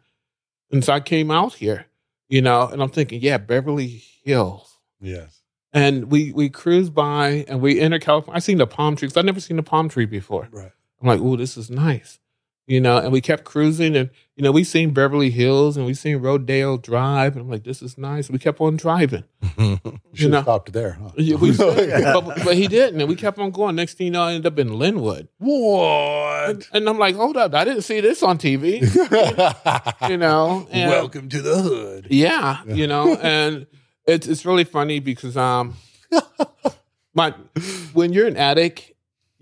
and 0.71 0.83
so 0.83 0.93
I 0.93 0.99
came 0.99 1.31
out 1.31 1.53
here. 1.55 1.87
You 2.29 2.41
know, 2.41 2.67
and 2.67 2.81
I'm 2.81 2.89
thinking, 2.89 3.21
yeah, 3.21 3.37
Beverly 3.37 4.03
Hills. 4.23 4.79
yes. 4.99 5.39
And 5.75 6.11
we 6.11 6.31
we 6.31 6.49
cruise 6.49 6.89
by 6.91 7.45
and 7.47 7.59
we 7.59 7.79
enter 7.79 7.97
California. 7.99 8.37
I 8.37 8.39
seen 8.39 8.59
the 8.59 8.67
palm 8.67 8.95
trees. 8.95 9.17
I'd 9.17 9.25
never 9.25 9.39
seen 9.39 9.57
a 9.57 9.63
palm 9.63 9.89
tree 9.89 10.05
before. 10.05 10.47
Right. 10.51 10.71
I'm 11.01 11.07
like, 11.07 11.19
oh, 11.19 11.35
this 11.35 11.57
is 11.57 11.69
nice. 11.71 12.19
You 12.65 12.79
know, 12.79 12.97
and 12.97 13.11
we 13.11 13.19
kept 13.19 13.43
cruising 13.43 13.95
and 13.95 14.09
you 14.35 14.43
know, 14.43 14.51
we 14.51 14.63
seen 14.63 14.93
Beverly 14.93 15.29
Hills 15.29 15.77
and 15.77 15.85
we 15.85 15.93
seen 15.93 16.17
Rodeo 16.17 16.77
Drive. 16.77 17.33
And 17.33 17.41
I'm 17.41 17.49
like, 17.49 17.63
this 17.65 17.81
is 17.83 17.97
nice. 17.97 18.31
We 18.31 18.39
kept 18.39 18.59
on 18.61 18.77
driving. 18.77 19.23
You 20.13 20.19
should 20.19 20.31
know. 20.31 20.37
have 20.37 20.45
stopped 20.45 20.73
there, 20.73 20.91
huh? 20.91 21.09
Yeah, 21.17 21.37
we 21.37 21.51
but, 21.57 22.43
but 22.43 22.55
he 22.55 22.67
didn't. 22.67 22.99
And 23.01 23.09
we 23.09 23.15
kept 23.15 23.39
on 23.39 23.49
going. 23.49 23.75
Next 23.75 23.95
thing 23.95 24.05
you 24.05 24.11
know, 24.11 24.21
I 24.23 24.33
ended 24.33 24.53
up 24.53 24.59
in 24.59 24.69
Lynwood. 24.69 25.27
what? 25.39 26.49
And, 26.49 26.67
and 26.71 26.87
I'm 26.89 26.99
like, 26.99 27.15
hold 27.15 27.35
up, 27.35 27.53
I 27.55 27.65
didn't 27.65 27.81
see 27.81 27.99
this 27.99 28.21
on 28.21 28.37
TV. 28.37 28.81
You 30.09 30.17
know, 30.17 30.67
and 30.71 30.91
Welcome 30.91 31.29
to 31.29 31.41
the 31.41 31.61
hood. 31.61 32.07
Yeah, 32.11 32.63
you 32.65 32.85
know, 32.87 33.15
and 33.15 33.65
it's 34.05 34.27
it's 34.27 34.45
really 34.45 34.65
funny 34.65 34.99
because 34.99 35.35
um, 35.35 35.75
my 37.13 37.33
when 37.93 38.13
you're 38.13 38.27
an 38.27 38.37
addict, 38.37 38.91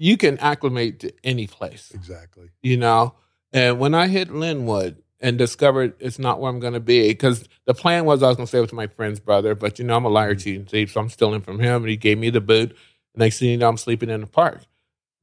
you 0.01 0.17
can 0.17 0.39
acclimate 0.39 0.99
to 1.01 1.13
any 1.23 1.45
place, 1.45 1.91
Exactly. 1.93 2.49
you 2.63 2.75
know. 2.75 3.13
And 3.53 3.79
when 3.79 3.93
I 3.93 4.07
hit 4.07 4.29
Lynwood 4.29 4.95
and 5.19 5.37
discovered 5.37 5.93
it's 5.99 6.17
not 6.17 6.39
where 6.39 6.49
I'm 6.49 6.59
going 6.59 6.73
to 6.73 6.79
be, 6.79 7.09
because 7.09 7.47
the 7.65 7.75
plan 7.75 8.05
was 8.05 8.23
I 8.23 8.27
was 8.29 8.35
going 8.35 8.47
to 8.47 8.49
stay 8.49 8.61
with 8.61 8.73
my 8.73 8.87
friend's 8.87 9.19
brother, 9.19 9.53
but 9.53 9.77
you 9.77 9.85
know 9.85 9.95
I'm 9.95 10.05
a 10.05 10.09
liar, 10.09 10.33
mm-hmm. 10.33 10.39
cheat, 10.39 10.55
and 10.55 10.67
thief, 10.67 10.93
so 10.93 11.01
I'm 11.01 11.09
stealing 11.09 11.41
from 11.41 11.59
him, 11.59 11.83
and 11.83 11.89
he 11.89 11.97
gave 11.97 12.17
me 12.17 12.31
the 12.31 12.41
boot. 12.41 12.75
Next 13.15 13.37
thing 13.37 13.49
you 13.49 13.57
know, 13.57 13.69
I'm 13.69 13.77
sleeping 13.77 14.09
in 14.09 14.21
the 14.21 14.27
park. 14.27 14.61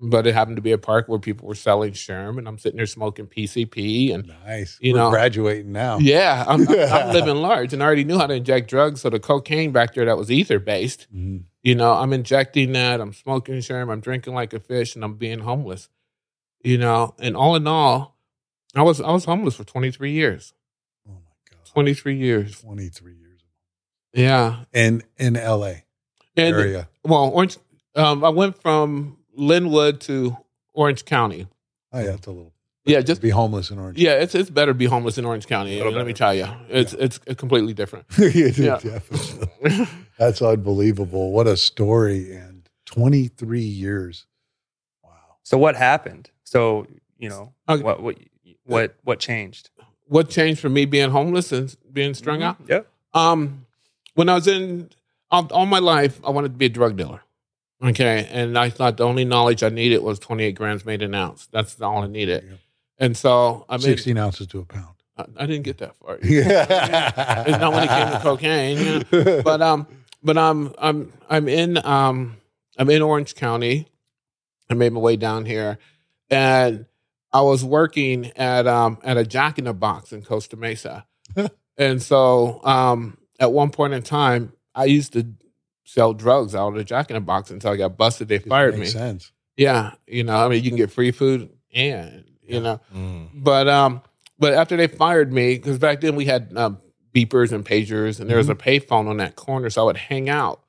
But 0.00 0.28
it 0.28 0.34
happened 0.34 0.54
to 0.56 0.62
be 0.62 0.70
a 0.70 0.78
park 0.78 1.08
where 1.08 1.18
people 1.18 1.48
were 1.48 1.56
selling 1.56 1.92
Sherm, 1.92 2.38
and 2.38 2.46
I'm 2.46 2.56
sitting 2.56 2.76
there 2.76 2.86
smoking 2.86 3.26
PCP, 3.26 4.14
and 4.14 4.28
Nice. 4.46 4.78
You 4.80 4.92
We're 4.92 4.98
know- 5.00 5.10
graduating 5.10 5.72
now. 5.72 5.98
yeah, 5.98 6.44
I'm, 6.46 6.68
I'm, 6.68 6.78
I'm 6.78 7.12
living 7.12 7.36
large, 7.36 7.72
and 7.72 7.82
I 7.82 7.86
already 7.86 8.04
knew 8.04 8.16
how 8.16 8.28
to 8.28 8.34
inject 8.34 8.70
drugs. 8.70 9.00
So 9.00 9.10
the 9.10 9.18
cocaine 9.18 9.72
back 9.72 9.94
there 9.94 10.04
that 10.04 10.16
was 10.16 10.30
ether 10.30 10.60
based, 10.60 11.08
Mhm. 11.12 11.42
you 11.64 11.74
know, 11.74 11.92
I'm 11.94 12.12
injecting 12.12 12.72
that. 12.74 13.00
I'm 13.00 13.12
smoking 13.12 13.56
sherm. 13.56 13.90
I'm 13.90 13.98
drinking 14.00 14.34
like 14.34 14.52
a 14.52 14.60
fish, 14.60 14.94
and 14.94 15.02
I'm 15.02 15.14
being 15.16 15.40
homeless. 15.40 15.88
You 16.62 16.78
know, 16.78 17.14
and 17.18 17.36
all 17.36 17.56
in 17.56 17.66
all, 17.66 18.16
I 18.76 18.82
was 18.82 19.00
I 19.00 19.10
was 19.10 19.24
homeless 19.24 19.56
for 19.56 19.64
23 19.64 20.12
years. 20.12 20.52
Oh 21.08 21.12
my 21.14 21.20
god. 21.50 21.64
23 21.66 22.16
years. 22.16 22.60
23 22.60 23.14
years. 23.14 23.40
Yeah, 24.14 24.64
And 24.72 25.02
in 25.18 25.34
LA 25.34 25.82
and 26.36 26.54
area. 26.54 26.88
well, 27.04 27.30
Orange. 27.34 27.58
Um, 27.94 28.24
I 28.24 28.28
went 28.30 28.60
from 28.62 29.17
Lynwood 29.38 30.00
to 30.00 30.36
Orange 30.74 31.04
County. 31.04 31.46
Oh 31.92 32.00
yeah, 32.00 32.14
it's 32.14 32.26
a 32.26 32.30
little. 32.30 32.52
Yeah, 32.84 33.00
just 33.02 33.20
be 33.20 33.28
homeless 33.30 33.70
in 33.70 33.78
Orange. 33.78 33.98
yeah, 33.98 34.12
it's 34.14 34.34
it's 34.34 34.48
better 34.50 34.72
to 34.72 34.78
be 34.78 34.86
homeless 34.86 35.18
in 35.18 35.24
Orange 35.26 35.46
County. 35.46 35.76
Little 35.76 35.92
Let 35.92 36.06
me 36.06 36.12
tell 36.14 36.34
you, 36.34 36.46
it's 36.68 36.94
it's 36.94 37.18
completely 37.36 37.74
different. 37.74 38.06
Yeah, 38.18 38.46
Yeah. 38.56 38.78
definitely. 38.78 39.86
That's 40.18 40.40
unbelievable. 40.42 41.30
What 41.32 41.46
a 41.46 41.56
story. 41.56 42.34
And 42.34 42.68
23 42.86 43.60
years. 43.60 44.26
Wow. 45.04 45.10
So 45.42 45.58
what 45.58 45.76
happened? 45.76 46.30
So 46.44 46.86
you 47.18 47.28
know 47.28 47.52
Okay. 47.68 47.82
what 47.82 48.02
what 48.02 48.16
what 48.64 48.94
what 49.04 49.18
changed? 49.20 49.70
what 50.06 50.30
changed 50.30 50.58
for 50.58 50.70
me 50.70 50.86
being 50.86 51.10
homeless 51.10 51.52
and 51.52 51.76
being 51.92 52.14
strung 52.14 52.42
out? 52.42 52.56
Yep. 52.66 52.86
Um, 53.12 53.66
when 54.14 54.30
I 54.30 54.34
was 54.34 54.46
in 54.46 54.88
all, 55.30 55.46
all 55.52 55.66
my 55.66 55.80
life, 55.80 56.18
I 56.24 56.30
wanted 56.30 56.52
to 56.52 56.56
be 56.56 56.64
a 56.64 56.70
drug 56.70 56.96
dealer. 56.96 57.20
Okay, 57.82 58.28
and 58.32 58.58
I 58.58 58.70
thought 58.70 58.96
the 58.96 59.04
only 59.04 59.24
knowledge 59.24 59.62
I 59.62 59.68
needed 59.68 59.98
was 59.98 60.18
28 60.18 60.52
grams 60.52 60.84
made 60.84 61.02
an 61.02 61.14
ounce. 61.14 61.46
That's 61.52 61.80
all 61.80 62.02
I 62.02 62.08
needed. 62.08 62.44
Yeah. 62.48 62.56
And 62.98 63.16
so 63.16 63.64
I 63.68 63.76
made 63.76 63.82
16 63.82 64.18
ounces 64.18 64.46
to 64.48 64.58
a 64.58 64.64
pound. 64.64 64.96
I, 65.16 65.26
I 65.36 65.46
didn't 65.46 65.62
get 65.62 65.78
that 65.78 65.94
far. 65.96 66.18
Yeah. 66.22 67.44
It's 67.46 67.58
not 67.58 67.72
when 67.72 67.84
it 67.84 67.88
came 67.88 68.10
to 68.10 68.20
cocaine. 68.20 68.78
You 68.78 69.24
know? 69.24 69.42
But 69.44 69.62
um, 69.62 69.86
but 70.22 70.36
I'm 70.36 70.74
I'm 70.78 71.12
I'm 71.28 71.48
in 71.48 71.78
um 71.84 72.36
I'm 72.76 72.90
in 72.90 73.02
Orange 73.02 73.34
County. 73.34 73.86
I 74.70 74.74
made 74.74 74.92
my 74.92 75.00
way 75.00 75.16
down 75.16 75.44
here, 75.44 75.78
and 76.30 76.86
I 77.32 77.42
was 77.42 77.64
working 77.64 78.32
at 78.36 78.66
um 78.66 78.98
at 79.02 79.16
a 79.16 79.24
Jack 79.24 79.58
in 79.58 79.64
the 79.64 79.72
Box 79.72 80.12
in 80.12 80.22
Costa 80.22 80.56
Mesa, 80.56 81.06
and 81.78 82.02
so 82.02 82.60
um 82.64 83.18
at 83.38 83.52
one 83.52 83.70
point 83.70 83.94
in 83.94 84.02
time 84.02 84.52
I 84.74 84.86
used 84.86 85.12
to 85.12 85.26
sell 85.88 86.12
drugs 86.12 86.54
out 86.54 86.68
of 86.68 86.74
the 86.74 86.84
Jack 86.84 87.08
in 87.10 87.14
the 87.14 87.20
Box 87.20 87.50
until 87.50 87.70
I 87.72 87.76
got 87.76 87.96
busted. 87.96 88.28
They 88.28 88.38
fired 88.38 88.74
me. 88.74 88.80
Makes 88.80 88.92
sense. 88.92 89.32
Yeah, 89.56 89.92
you 90.06 90.22
know, 90.22 90.36
I 90.36 90.48
mean, 90.48 90.62
you 90.62 90.70
can 90.70 90.76
get 90.76 90.90
free 90.92 91.10
food 91.10 91.48
and 91.74 92.24
you 92.46 92.60
know, 92.60 92.80
Mm. 92.94 93.28
but 93.34 93.68
um, 93.68 94.02
but 94.38 94.52
after 94.54 94.76
they 94.76 94.86
fired 94.86 95.32
me, 95.32 95.54
because 95.56 95.78
back 95.78 96.00
then 96.00 96.14
we 96.14 96.24
had 96.26 96.56
um, 96.56 96.78
beepers 97.14 97.52
and 97.52 97.64
pagers, 97.64 98.20
and 98.20 98.28
there 98.30 98.36
was 98.38 98.48
a 98.48 98.54
payphone 98.54 99.08
on 99.08 99.16
that 99.18 99.34
corner, 99.36 99.68
so 99.70 99.82
I 99.82 99.84
would 99.86 99.96
hang 99.96 100.28
out 100.28 100.62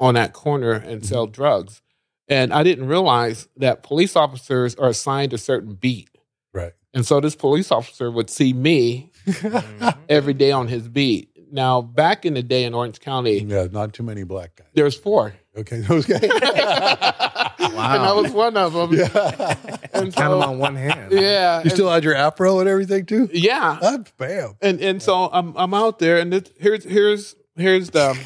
on 0.00 0.14
that 0.14 0.32
corner 0.32 0.72
and 0.72 1.04
sell 1.04 1.26
drugs. 1.26 1.80
And 2.28 2.52
I 2.52 2.62
didn't 2.62 2.86
realize 2.86 3.48
that 3.56 3.82
police 3.82 4.16
officers 4.16 4.74
are 4.76 4.88
assigned 4.88 5.32
a 5.32 5.38
certain 5.38 5.74
beat, 5.74 6.08
Right. 6.54 6.72
and 6.94 7.04
so 7.06 7.20
this 7.20 7.34
police 7.36 7.70
officer 7.72 8.10
would 8.10 8.30
see 8.30 8.52
me 8.52 9.10
Mhm. 9.26 9.96
every 10.08 10.34
day 10.34 10.50
on 10.52 10.68
his 10.68 10.88
beat. 10.88 11.30
Now, 11.54 11.82
back 11.82 12.24
in 12.24 12.32
the 12.34 12.42
day 12.42 12.64
in 12.64 12.72
Orange 12.74 12.98
County, 12.98 13.38
Yeah, 13.40 13.66
not 13.70 13.92
too 13.92 14.02
many 14.02 14.24
black 14.24 14.56
guys. 14.56 14.68
there 14.74 14.84
was 14.86 14.96
four, 14.96 15.34
Okay, 15.56 15.80
those 15.82 16.06
guys. 16.06 16.22
wow. 16.22 17.54
and 17.58 18.02
I 18.02 18.12
was 18.14 18.32
one 18.32 18.56
of 18.56 18.72
them. 18.72 18.94
yeah. 18.94 19.54
And 19.92 20.12
Count 20.14 20.30
them 20.40 20.42
on 20.48 20.58
one 20.58 20.74
hand. 20.74 21.12
yeah, 21.12 21.58
You 21.58 21.62
and- 21.64 21.72
still 21.72 21.90
had 21.90 22.02
your 22.04 22.14
afro 22.14 22.60
and 22.60 22.68
everything 22.68 23.04
too? 23.04 23.28
yeah. 23.32 23.78
Ah, 23.82 23.98
bam. 24.16 24.54
and 24.62 24.80
and 24.80 25.02
so 25.02 25.28
I'm 25.30 25.54
I'm 25.56 25.74
out 25.74 25.98
there, 25.98 26.18
and 26.18 26.32
it, 26.32 26.50
here's 26.58 26.84
here's 26.84 27.36
here's 27.56 27.90
the 27.90 28.18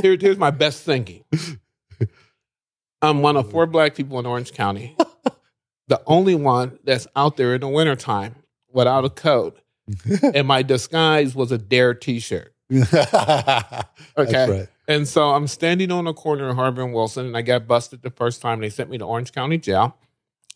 here, 0.00 0.16
here's 0.20 0.38
my 0.38 0.50
best 0.52 0.84
thinking. 0.84 1.24
I'm 3.02 3.20
one 3.22 3.36
of 3.36 3.50
four 3.50 3.66
black 3.66 3.94
people 3.96 4.18
in 4.20 4.26
Orange 4.26 4.52
County, 4.52 4.96
the 5.88 6.00
only 6.06 6.34
one 6.36 6.78
that's 6.84 7.06
out 7.16 7.36
there 7.36 7.54
in 7.56 7.60
the 7.60 7.68
wintertime 7.68 8.36
without 8.72 9.04
a 9.04 9.10
coat, 9.10 9.58
and 10.34 10.46
my 10.46 10.62
disguise 10.62 11.34
was 11.34 11.52
a 11.52 11.58
Dare 11.58 11.94
T-shirt. 11.94 12.54
That's 12.70 13.86
Okay. 14.16 14.50
right. 14.50 14.68
And 14.86 15.08
so 15.08 15.30
I'm 15.30 15.46
standing 15.46 15.90
on 15.90 16.06
a 16.06 16.12
corner 16.14 16.48
of 16.50 16.56
Harbor 16.56 16.82
and 16.82 16.92
Wilson, 16.92 17.26
and 17.26 17.36
I 17.36 17.42
got 17.42 17.66
busted 17.66 18.02
the 18.02 18.10
first 18.10 18.42
time. 18.42 18.60
They 18.60 18.68
sent 18.70 18.90
me 18.90 18.98
to 18.98 19.04
Orange 19.04 19.32
County 19.32 19.56
Jail, 19.58 19.96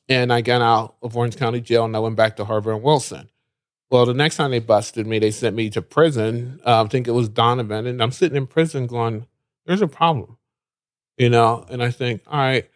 and 0.09 0.33
I 0.33 0.43
got 0.43 0.61
out 0.61 0.97
of 1.03 1.17
Orange 1.17 1.37
County 1.37 1.61
Jail, 1.61 1.85
and 1.85 1.97
I 1.97 1.99
went 1.99 2.17
back 2.17 2.37
to 2.37 2.45
Harbor 2.45 2.73
and 2.73 2.83
Wilson. 2.83 3.31
Well, 3.91 4.05
the 4.05 4.12
next 4.12 4.37
time 4.37 4.51
they 4.51 4.59
busted 4.59 5.07
me, 5.07 5.19
they 5.19 5.31
sent 5.31 5.57
me 5.57 5.71
to 5.71 5.81
prison. 5.81 6.61
Uh, 6.67 6.85
I 6.85 6.88
think 6.88 7.09
it 7.09 7.12
was 7.12 7.31
Donovan, 7.31 7.87
and 7.87 8.03
I'm 8.03 8.12
sitting 8.12 8.37
in 8.37 8.47
prison 8.47 8.87
going, 8.87 9.27
"There's 9.64 9.81
a 9.81 9.88
problem," 9.88 10.37
you 11.17 11.31
know. 11.31 11.64
And 11.71 11.83
I 11.83 11.91
think, 11.91 12.21
all 12.27 12.38
right, 12.38 12.69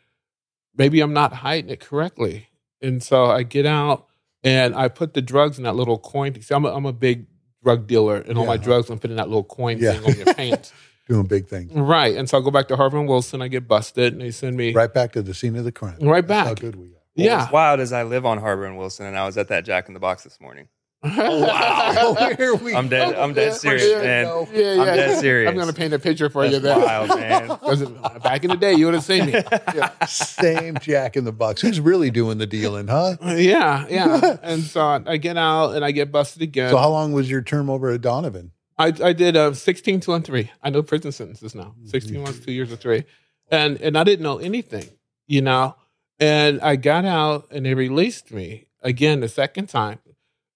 maybe 0.74 1.00
I'm 1.00 1.12
not 1.12 1.34
hiding 1.34 1.68
it 1.70 1.80
correctly. 1.80 2.48
And 2.80 3.02
so 3.02 3.26
I 3.26 3.42
get 3.42 3.66
out, 3.66 4.06
and 4.44 4.74
I 4.74 4.88
put 4.88 5.14
the 5.14 5.22
drugs 5.22 5.58
in 5.58 5.64
that 5.64 5.76
little 5.76 5.98
coin. 5.98 6.40
See, 6.40 6.54
I'm 6.54 6.64
a, 6.64 6.72
I'm 6.74 6.86
a 6.86 6.92
big 6.92 7.26
drug 7.62 7.86
dealer, 7.86 8.16
and 8.16 8.36
all 8.38 8.46
my 8.46 8.56
drugs 8.56 8.90
I'm 8.90 8.98
putting 8.98 9.16
that 9.16 9.28
little 9.28 9.44
coin 9.44 9.78
Yeah. 9.78 9.92
thing 9.92 10.10
on 10.12 10.16
your 10.26 10.34
pants. 10.34 10.72
Doing 11.08 11.26
big 11.26 11.46
things. 11.48 11.72
Right. 11.74 12.16
And 12.16 12.28
so 12.28 12.38
I 12.38 12.40
go 12.42 12.50
back 12.52 12.68
to 12.68 12.76
Harbor 12.76 12.96
and 12.98 13.08
Wilson. 13.08 13.42
I 13.42 13.48
get 13.48 13.66
busted, 13.66 14.12
and 14.12 14.22
they 14.22 14.30
send 14.30 14.56
me 14.56 14.68
right, 14.68 14.76
Right 14.82 14.94
back 14.94 15.12
to 15.12 15.22
the 15.22 15.34
scene 15.34 15.56
of 15.56 15.64
the 15.64 15.72
crime. 15.72 15.96
Right 16.00 16.26
back. 16.26 16.46
how 16.46 16.54
good 16.54 16.76
we 16.76 16.86
are. 16.86 16.90
Well, 17.16 17.26
Yeah. 17.26 17.40
What's 17.40 17.52
wild 17.52 17.80
is 17.80 17.92
I 17.92 18.04
live 18.04 18.24
on 18.24 18.38
Harbor 18.38 18.64
and 18.66 18.78
Wilson, 18.78 19.06
and 19.06 19.16
I 19.18 19.26
was 19.26 19.36
at 19.36 19.48
that 19.48 19.64
Jack 19.64 19.88
in 19.88 19.94
the 19.94 20.00
Box 20.00 20.22
this 20.24 20.40
morning. 20.40 20.68
Wow. 21.02 22.14
Here 22.36 22.54
we 22.54 22.74
I'm 22.74 22.88
dead. 22.88 23.14
go. 23.14 23.20
I'm 23.22 23.32
dead 23.34 23.48
Yeah, 23.48 23.52
serious, 23.54 23.88
yeah, 23.90 23.98
man. 24.02 24.24
no. 24.24 24.48
Yeah, 24.52 24.70
I'm 24.82 24.86
dead 24.96 25.18
serious. 25.20 25.50
I'm 25.50 25.56
gonna 25.56 25.72
paint 25.72 25.92
a 25.94 25.98
picture 25.98 26.30
for 26.30 26.42
That's 26.42 26.54
you 26.54 26.60
there. 26.60 26.78
wild, 26.78 27.08
man. 27.08 27.48
'Cause 27.58 27.82
back 28.22 28.44
in 28.44 28.50
the 28.50 28.56
day, 28.56 28.74
you 28.74 28.84
would 28.86 28.94
have 28.94 29.04
seen 29.04 29.26
me. 29.26 29.32
Yeah. 29.74 29.90
Same 30.06 30.76
Jack 30.80 31.16
in 31.16 31.24
the 31.24 31.32
Box. 31.32 31.60
Who's 31.62 31.80
really 31.80 32.10
doing 32.10 32.38
the 32.38 32.46
dealing, 32.46 32.88
huh? 32.88 33.16
yeah, 33.22 33.86
yeah. 33.88 34.36
And 34.42 34.62
so 34.62 35.02
I 35.06 35.16
get 35.16 35.36
out 35.38 35.74
and 35.74 35.84
I 35.84 35.90
get 35.92 36.12
busted 36.12 36.42
again. 36.42 36.70
So 36.70 36.76
how 36.76 36.90
long 36.90 37.12
was 37.12 37.30
your 37.30 37.42
term 37.42 37.70
over 37.70 37.90
at 37.90 38.00
Donovan? 38.02 38.52
I, 38.78 38.92
I 39.02 39.12
did 39.12 39.36
uh, 39.36 39.54
16, 39.54 40.00
two, 40.00 40.12
and 40.14 40.24
three. 40.24 40.50
I 40.62 40.70
know 40.70 40.82
prison 40.82 41.12
sentences 41.12 41.54
now. 41.54 41.74
16 41.86 42.22
months, 42.22 42.40
two 42.40 42.52
years, 42.52 42.72
or 42.72 42.76
three. 42.76 43.04
And 43.50 43.80
and 43.80 43.96
I 43.98 44.04
didn't 44.04 44.22
know 44.22 44.38
anything, 44.38 44.88
you 45.26 45.40
know. 45.42 45.76
And 46.20 46.60
I 46.60 46.76
got 46.76 47.04
out 47.04 47.48
and 47.50 47.66
they 47.66 47.74
released 47.74 48.30
me 48.32 48.66
again 48.82 49.20
the 49.20 49.28
second 49.28 49.68
time. 49.68 49.98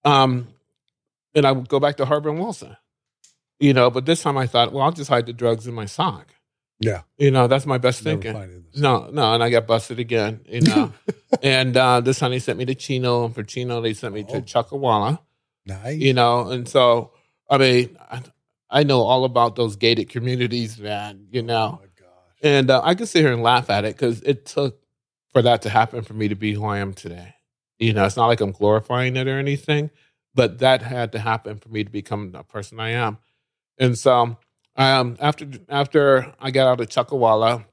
Um, 0.06 0.48
and 1.34 1.46
I 1.46 1.52
would 1.52 1.68
go 1.68 1.80
back 1.80 1.96
to 1.98 2.04
Harbor 2.06 2.30
and 2.30 2.38
Wilson, 2.38 2.76
you 3.58 3.74
know. 3.74 3.90
But 3.90 4.06
this 4.06 4.22
time 4.22 4.38
I 4.38 4.46
thought, 4.46 4.72
well, 4.72 4.84
I'll 4.84 4.92
just 4.92 5.10
hide 5.10 5.26
the 5.26 5.32
drugs 5.32 5.66
in 5.66 5.74
my 5.74 5.86
sock. 5.86 6.28
Yeah. 6.80 7.02
You 7.18 7.30
know, 7.30 7.46
that's 7.46 7.66
my 7.66 7.78
best 7.78 8.04
Never 8.04 8.20
thinking. 8.22 8.64
No, 8.76 9.08
no, 9.10 9.34
and 9.34 9.42
I 9.42 9.50
got 9.50 9.66
busted 9.66 9.98
again, 9.98 10.40
you 10.46 10.60
know. 10.60 10.92
and 11.42 11.76
uh, 11.76 12.00
this 12.00 12.18
time 12.18 12.30
they 12.30 12.38
sent 12.38 12.58
me 12.58 12.64
to 12.66 12.74
Chino, 12.74 13.24
and 13.24 13.34
for 13.34 13.42
Chino 13.42 13.80
they 13.80 13.94
sent 13.94 14.14
me 14.14 14.24
to 14.24 14.36
Oh. 14.36 14.40
Chuckawalla 14.42 15.18
Nice. 15.68 15.98
you 15.98 16.12
know 16.14 16.48
and 16.50 16.68
so 16.68 17.10
i 17.50 17.58
mean 17.58 17.98
i, 18.08 18.22
I 18.70 18.82
know 18.84 19.00
all 19.02 19.24
about 19.24 19.56
those 19.56 19.74
gated 19.74 20.08
communities 20.08 20.78
man 20.78 21.26
you 21.32 21.40
Oh 21.42 21.44
know 21.44 21.70
my 21.82 21.88
gosh. 21.98 22.38
and 22.40 22.70
uh, 22.70 22.80
i 22.84 22.94
can 22.94 23.06
sit 23.06 23.22
here 23.24 23.32
and 23.32 23.42
laugh 23.42 23.68
at 23.68 23.84
it 23.84 23.96
because 23.96 24.22
it 24.22 24.46
took 24.46 24.78
for 25.32 25.42
that 25.42 25.62
to 25.62 25.68
happen 25.68 26.02
for 26.02 26.14
me 26.14 26.28
to 26.28 26.36
be 26.36 26.52
who 26.52 26.64
i 26.66 26.78
am 26.78 26.94
today 26.94 27.34
you 27.78 27.92
know 27.92 28.04
it's 28.04 28.16
not 28.16 28.26
like 28.26 28.40
i'm 28.40 28.52
glorifying 28.52 29.16
it 29.16 29.26
or 29.28 29.38
anything 29.38 29.90
but 30.34 30.58
that 30.58 30.82
had 30.82 31.12
to 31.12 31.18
happen 31.18 31.58
for 31.58 31.68
me 31.68 31.84
to 31.84 31.90
become 31.90 32.32
the 32.32 32.42
person 32.42 32.80
i 32.80 32.90
am 32.90 33.18
and 33.78 33.98
so 33.98 34.36
um, 34.76 35.16
after 35.20 35.46
after 35.68 36.32
i 36.40 36.50
got 36.50 36.66
out 36.66 36.80
of 36.80 36.88
chuckawalla 36.88 37.64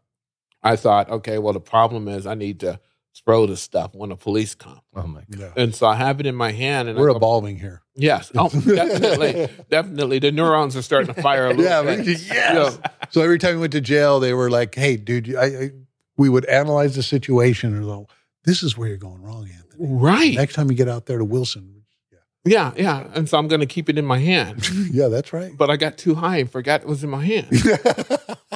i 0.61 0.75
thought 0.75 1.09
okay 1.09 1.37
well 1.37 1.53
the 1.53 1.59
problem 1.59 2.07
is 2.07 2.25
i 2.27 2.33
need 2.33 2.59
to 2.59 2.79
throw 3.25 3.45
this 3.45 3.61
stuff 3.61 3.93
when 3.93 4.09
the 4.09 4.15
police 4.15 4.55
come 4.55 4.79
Oh 4.95 5.05
my 5.05 5.21
god. 5.29 5.53
And 5.55 5.75
so 5.75 5.85
i 5.87 5.95
have 5.95 6.19
it 6.19 6.25
in 6.25 6.33
my 6.35 6.51
hand 6.51 6.89
and 6.89 6.97
We're 6.97 7.11
go, 7.11 7.15
evolving 7.17 7.57
here. 7.59 7.81
Yes. 7.95 8.31
Oh, 8.35 8.49
definitely. 8.49 9.47
definitely. 9.69 10.17
The 10.17 10.31
neurons 10.31 10.75
are 10.75 10.81
starting 10.81 11.13
to 11.13 11.21
fire 11.21 11.45
a 11.45 11.49
little 11.49 11.63
Yeah, 11.63 11.83
bit. 11.83 12.05
we- 12.07 12.13
yes. 12.15 12.79
So 13.11 13.21
every 13.21 13.37
time 13.37 13.53
we 13.55 13.61
went 13.61 13.73
to 13.73 13.81
jail, 13.81 14.19
they 14.19 14.33
were 14.33 14.49
like, 14.49 14.73
"Hey, 14.73 14.97
dude, 14.97 15.35
I, 15.35 15.45
I 15.45 15.71
we 16.17 16.27
would 16.27 16.45
analyze 16.45 16.95
the 16.95 17.03
situation 17.03 17.75
and 17.75 17.83
go, 17.85 18.07
this 18.45 18.63
is 18.63 18.75
where 18.75 18.87
you're 18.87 18.97
going 18.97 19.21
wrong, 19.21 19.43
Anthony. 19.43 19.62
Right. 19.77 20.35
Next 20.35 20.55
time 20.55 20.69
you 20.69 20.77
get 20.77 20.89
out 20.89 21.05
there 21.05 21.17
to 21.17 21.25
Wilson, 21.25 21.83
Yeah, 22.45 22.73
yeah. 22.75 23.07
And 23.13 23.27
so 23.27 23.37
I'm 23.37 23.47
going 23.47 23.61
to 23.61 23.65
keep 23.65 23.89
it 23.89 23.97
in 23.97 24.05
my 24.05 24.19
hand. 24.19 24.67
yeah, 24.91 25.07
that's 25.07 25.33
right. 25.33 25.51
But 25.55 25.69
I 25.69 25.77
got 25.77 25.97
too 25.97 26.15
high 26.15 26.37
and 26.37 26.51
forgot 26.51 26.81
it 26.81 26.87
was 26.87 27.03
in 27.03 27.09
my 27.09 27.25
hand. 27.25 27.47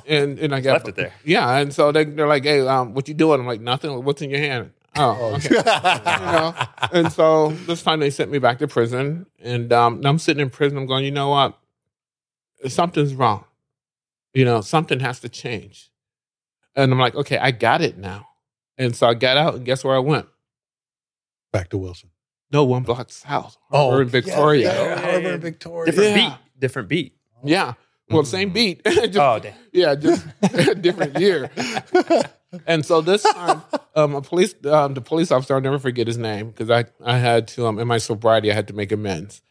And 0.10 0.40
and 0.40 0.56
I 0.56 0.62
got 0.62 0.74
Left 0.74 0.88
it 0.88 0.96
there. 0.96 1.14
Yeah. 1.26 1.58
And 1.58 1.74
so 1.74 1.92
they, 1.92 2.06
they're 2.06 2.30
like, 2.30 2.46
hey, 2.46 2.66
um, 2.66 2.94
what 2.94 3.10
you 3.10 3.14
doing? 3.14 3.42
I'm 3.42 3.46
like, 3.46 3.60
nothing. 3.60 4.06
What's 4.06 4.22
in 4.22 4.30
your 4.30 4.40
hand? 4.40 4.72
Oh, 4.96 5.36
okay. 5.36 5.56
you 5.56 6.32
know? 6.32 6.56
And 6.94 7.12
so 7.12 7.50
this 7.66 7.84
time 7.84 8.00
they 8.00 8.10
sent 8.10 8.32
me 8.32 8.40
back 8.40 8.60
to 8.60 8.70
prison. 8.70 9.26
And 9.42 9.74
um, 9.74 10.02
I'm 10.06 10.18
sitting 10.18 10.42
in 10.42 10.50
prison. 10.50 10.78
I'm 10.78 10.86
going, 10.86 11.04
you 11.04 11.12
know 11.12 11.30
what? 11.30 11.58
Something's 12.68 13.14
wrong. 13.16 13.44
You 14.34 14.46
know, 14.46 14.62
something 14.62 15.02
has 15.02 15.20
to 15.22 15.30
change. 15.30 15.92
And 16.74 16.92
I'm 16.92 17.00
like, 17.00 17.16
okay, 17.16 17.38
I 17.38 17.52
got 17.52 17.82
it 17.82 17.98
now. 17.98 18.28
And 18.78 18.96
so 18.96 19.08
I 19.08 19.14
got 19.16 19.36
out, 19.36 19.56
and 19.56 19.66
guess 19.66 19.84
where 19.84 19.96
I 19.96 20.00
went? 20.00 20.28
Back 21.52 21.70
to 21.70 21.78
Wilson. 21.78 22.10
No, 22.52 22.64
one 22.64 22.84
block 22.84 23.12
south. 23.12 23.58
Oh, 23.72 23.90
Harbor 23.90 24.02
in 24.04 24.10
Victoria. 24.10 24.74
Yeah, 24.74 24.82
Yeah. 24.82 24.88
yeah, 25.02 25.12
Harbor 25.12 25.30
in 25.34 25.42
Victoria. 25.42 25.92
Different 25.92 26.16
Yeah. 26.18 26.30
beat. 26.30 26.60
Different 26.60 26.88
beat. 26.90 27.18
Yeah. 27.44 27.74
Well, 28.10 28.24
same 28.24 28.52
beat. 28.52 28.84
Just- 28.86 29.18
Oh, 29.18 29.40
damn. 29.40 29.54
yeah, 29.74 29.96
just 29.96 30.26
different 30.82 31.20
year. 31.20 31.50
And 32.66 32.86
so 32.86 33.02
this 33.02 33.24
time, 33.24 33.62
um, 33.94 34.16
a 34.16 34.22
police, 34.22 34.56
um, 34.66 34.94
the 34.94 35.02
police 35.02 35.32
officer, 35.34 35.56
I'll 35.56 35.62
never 35.62 35.78
forget 35.80 36.08
his 36.08 36.18
name 36.18 36.48
because 36.48 36.72
I, 36.72 36.86
I 37.04 37.18
had 37.18 37.46
to, 37.50 37.68
um, 37.68 37.78
in 37.78 37.90
my 37.90 37.98
sobriety, 37.98 38.50
I 38.50 38.54
had 38.54 38.70
to 38.70 38.74
make 38.74 38.94
amends, 38.94 39.42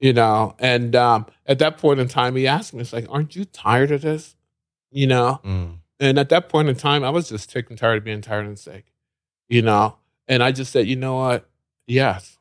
you 0.00 0.12
know. 0.12 0.54
And 0.58 0.94
um, 0.94 1.24
at 1.46 1.58
that 1.60 1.78
point 1.78 1.98
in 1.98 2.08
time, 2.08 2.36
he 2.36 2.46
asked 2.46 2.74
me, 2.74 2.82
"It's 2.82 2.92
like, 2.92 3.06
aren't 3.08 3.34
you 3.34 3.46
tired 3.46 3.90
of 3.90 4.02
this?" 4.02 4.36
You 4.90 5.06
know. 5.06 5.40
Mm. 5.42 5.78
And 5.98 6.18
at 6.18 6.28
that 6.28 6.50
point 6.50 6.68
in 6.68 6.76
time, 6.76 7.02
I 7.04 7.08
was 7.10 7.30
just 7.30 7.50
sick 7.50 7.70
and 7.70 7.78
tired 7.78 7.96
of 7.98 8.04
being 8.04 8.20
tired 8.20 8.44
and 8.44 8.58
sick, 8.58 8.92
you 9.48 9.62
know. 9.62 9.96
And 10.28 10.42
I 10.42 10.52
just 10.52 10.72
said, 10.72 10.86
you 10.86 10.96
know 10.96 11.16
what? 11.16 11.48
Yes, 11.86 12.38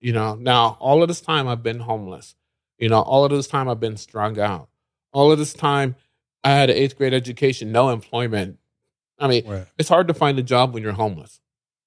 you 0.00 0.12
know. 0.12 0.34
Now 0.34 0.76
all 0.80 1.02
of 1.02 1.08
this 1.08 1.20
time, 1.20 1.48
I've 1.48 1.62
been 1.62 1.80
homeless. 1.80 2.34
You 2.78 2.88
know, 2.88 3.00
all 3.00 3.24
of 3.24 3.30
this 3.30 3.46
time, 3.46 3.68
I've 3.68 3.80
been 3.80 3.96
strung 3.96 4.38
out. 4.38 4.68
All 5.12 5.30
of 5.32 5.38
this 5.38 5.52
time, 5.52 5.94
I 6.44 6.50
had 6.50 6.70
an 6.70 6.76
eighth 6.76 6.96
grade 6.96 7.14
education, 7.14 7.70
no 7.72 7.90
employment. 7.90 8.58
I 9.18 9.28
mean, 9.28 9.46
Right. 9.46 9.66
it's 9.78 9.88
hard 9.88 10.08
to 10.08 10.14
find 10.14 10.38
a 10.38 10.42
job 10.42 10.74
when 10.74 10.82
you're 10.82 10.92
homeless. 10.92 11.40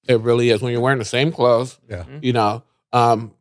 It 0.07 0.21
really 0.21 0.49
is. 0.51 0.61
When 0.61 0.71
you're 0.71 0.81
wearing 0.81 0.99
the 0.99 1.05
same 1.05 1.31
clothes, 1.31 1.79
Yeah. 1.89 2.05
you 2.21 2.31
know, 2.33 2.63
um, 2.93 3.33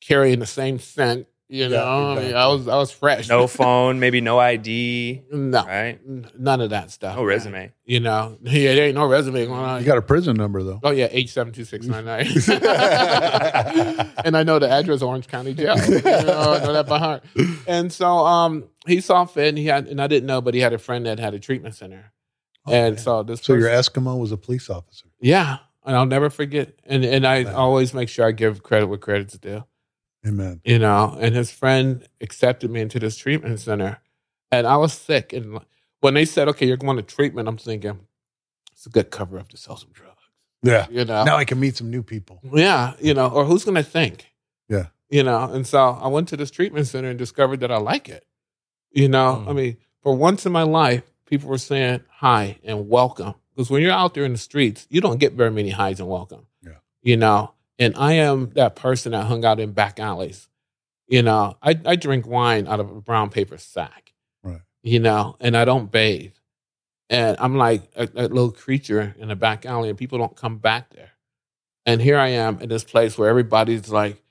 carrying 0.00 0.38
the 0.40 0.46
same 0.46 0.78
scent, 0.78 1.26
You 1.52 1.64
Yeah, 1.64 1.68
know, 1.68 2.12
I, 2.12 2.14
mean. 2.22 2.34
I 2.34 2.46
was 2.46 2.66
I 2.66 2.76
was 2.78 2.90
fresh. 2.90 3.28
No 3.28 3.46
phone, 3.58 4.00
maybe 4.00 4.22
no 4.22 4.38
ID, 4.38 5.22
no, 5.30 5.62
right? 5.66 6.00
none 6.38 6.62
of 6.62 6.70
that 6.70 6.90
stuff. 6.90 7.14
No 7.14 7.20
man. 7.20 7.28
resume. 7.28 7.72
You 7.84 8.00
know, 8.00 8.38
yeah, 8.42 8.74
there 8.74 8.86
ain't 8.86 8.94
no 8.94 9.04
resume 9.06 9.44
going 9.44 9.60
on. 9.60 9.80
You 9.80 9.86
got 9.86 9.98
a 9.98 10.02
prison 10.02 10.34
number 10.36 10.62
though. 10.62 10.80
Oh 10.82 10.92
yeah, 10.92 11.08
H 11.10 11.30
seven 11.30 11.52
two 11.52 11.64
six 11.64 11.84
nine 11.86 12.06
nine. 12.06 12.24
And 14.24 14.36
I 14.36 14.44
know 14.44 14.58
the 14.58 14.70
address 14.70 15.02
Orange 15.02 15.26
County 15.28 15.52
Jail. 15.52 15.76
You 15.88 16.00
know, 16.00 16.54
I 16.54 16.64
know 16.64 16.72
that 16.72 16.86
by 16.86 16.98
heart. 16.98 17.24
And 17.66 17.92
so 17.92 18.06
um 18.18 18.64
he 18.86 19.00
saw 19.00 19.24
fit 19.24 19.48
and 19.48 19.58
he 19.58 19.66
had 19.66 19.88
and 19.88 20.00
I 20.00 20.06
didn't 20.06 20.26
know, 20.26 20.40
but 20.40 20.54
he 20.54 20.60
had 20.60 20.72
a 20.72 20.78
friend 20.78 21.06
that 21.06 21.18
had 21.18 21.34
a 21.34 21.38
treatment 21.38 21.74
center. 21.74 22.12
Oh, 22.66 22.72
and 22.72 22.94
man. 22.94 23.02
so 23.02 23.22
this 23.24 23.40
so 23.42 23.54
your 23.54 23.68
Eskimo 23.68 24.18
was 24.18 24.32
a 24.32 24.36
police 24.36 24.70
officer. 24.70 25.06
Yeah. 25.20 25.58
And 25.84 25.96
I'll 25.96 26.06
never 26.06 26.30
forget. 26.30 26.74
And 26.86 27.04
and 27.04 27.26
I 27.26 27.42
Wow. 27.44 27.54
always 27.56 27.92
make 27.92 28.08
sure 28.08 28.26
I 28.26 28.32
give 28.32 28.62
credit 28.62 28.86
where 28.86 28.98
credit's 28.98 29.36
due. 29.36 29.64
Amen. 30.26 30.60
You 30.64 30.78
know, 30.78 31.16
and 31.20 31.34
his 31.34 31.50
friend 31.50 32.06
accepted 32.20 32.70
me 32.70 32.80
into 32.80 32.98
this 32.98 33.16
treatment 33.16 33.58
center. 33.60 33.98
And 34.50 34.66
I 34.66 34.76
was 34.76 34.92
sick. 34.92 35.32
And 35.32 35.60
when 36.00 36.14
they 36.14 36.24
said, 36.24 36.48
Okay, 36.48 36.66
you're 36.66 36.76
going 36.76 36.96
to 36.96 37.02
treatment, 37.02 37.48
I'm 37.48 37.56
thinking, 37.56 38.00
it's 38.72 38.86
a 38.86 38.90
good 38.90 39.10
cover 39.10 39.38
up 39.38 39.48
to 39.48 39.56
sell 39.56 39.76
some 39.76 39.90
drugs. 39.92 40.22
Yeah. 40.62 40.86
You 40.90 41.04
know? 41.04 41.24
Now 41.24 41.36
I 41.36 41.44
can 41.44 41.58
meet 41.58 41.76
some 41.76 41.90
new 41.90 42.02
people. 42.02 42.40
Yeah, 42.52 42.94
you 43.00 43.14
know, 43.14 43.28
or 43.28 43.44
who's 43.44 43.64
going 43.64 43.74
to 43.76 43.82
think? 43.82 44.26
Yeah. 44.68 44.86
You 45.10 45.22
know, 45.24 45.44
and 45.50 45.66
so 45.66 45.78
I 45.78 46.08
went 46.08 46.28
to 46.28 46.36
this 46.36 46.50
treatment 46.50 46.86
center 46.86 47.08
and 47.10 47.18
discovered 47.18 47.60
that 47.60 47.70
I 47.72 47.78
like 47.78 48.08
it. 48.08 48.24
You 48.92 49.08
know, 49.08 49.42
Mm. 49.44 49.48
I 49.48 49.52
mean, 49.52 49.76
for 50.02 50.14
once 50.14 50.46
in 50.46 50.52
my 50.52 50.62
life, 50.62 51.02
people 51.26 51.48
were 51.48 51.58
saying 51.58 52.00
hi 52.08 52.58
and 52.64 52.88
welcome. 52.88 53.34
Because 53.54 53.70
when 53.70 53.82
you're 53.82 53.92
out 53.92 54.14
there 54.14 54.24
in 54.24 54.32
the 54.32 54.38
streets, 54.38 54.86
you 54.88 55.00
don't 55.00 55.18
get 55.18 55.34
very 55.34 55.50
many 55.50 55.70
highs 55.70 56.00
and 56.00 56.08
welcome. 56.08 56.46
Yeah. 56.62 56.76
You 57.02 57.16
know, 57.16 57.54
and 57.78 57.94
I 57.96 58.12
am 58.14 58.50
that 58.50 58.76
person 58.76 59.12
that 59.12 59.24
hung 59.24 59.44
out 59.44 59.60
in 59.60 59.72
back 59.72 59.98
alleys. 60.00 60.48
You 61.08 61.22
know, 61.22 61.56
I, 61.62 61.78
I 61.84 61.96
drink 61.96 62.26
wine 62.26 62.66
out 62.66 62.80
of 62.80 62.90
a 62.90 63.00
brown 63.00 63.30
paper 63.30 63.58
sack. 63.58 64.12
Right. 64.42 64.60
You 64.82 64.98
know, 65.00 65.36
and 65.40 65.56
I 65.56 65.64
don't 65.64 65.90
bathe. 65.90 66.32
And 67.10 67.36
I'm 67.38 67.56
like 67.56 67.82
a, 67.96 68.04
a 68.14 68.28
little 68.28 68.50
creature 68.52 69.14
in 69.18 69.30
a 69.30 69.36
back 69.36 69.66
alley, 69.66 69.90
and 69.90 69.98
people 69.98 70.18
don't 70.18 70.34
come 70.36 70.58
back 70.58 70.90
there. 70.94 71.10
And 71.84 72.00
here 72.00 72.16
I 72.18 72.28
am 72.28 72.60
in 72.60 72.68
this 72.68 72.84
place 72.84 73.18
where 73.18 73.28
everybody's 73.28 73.90
like, 73.90 74.22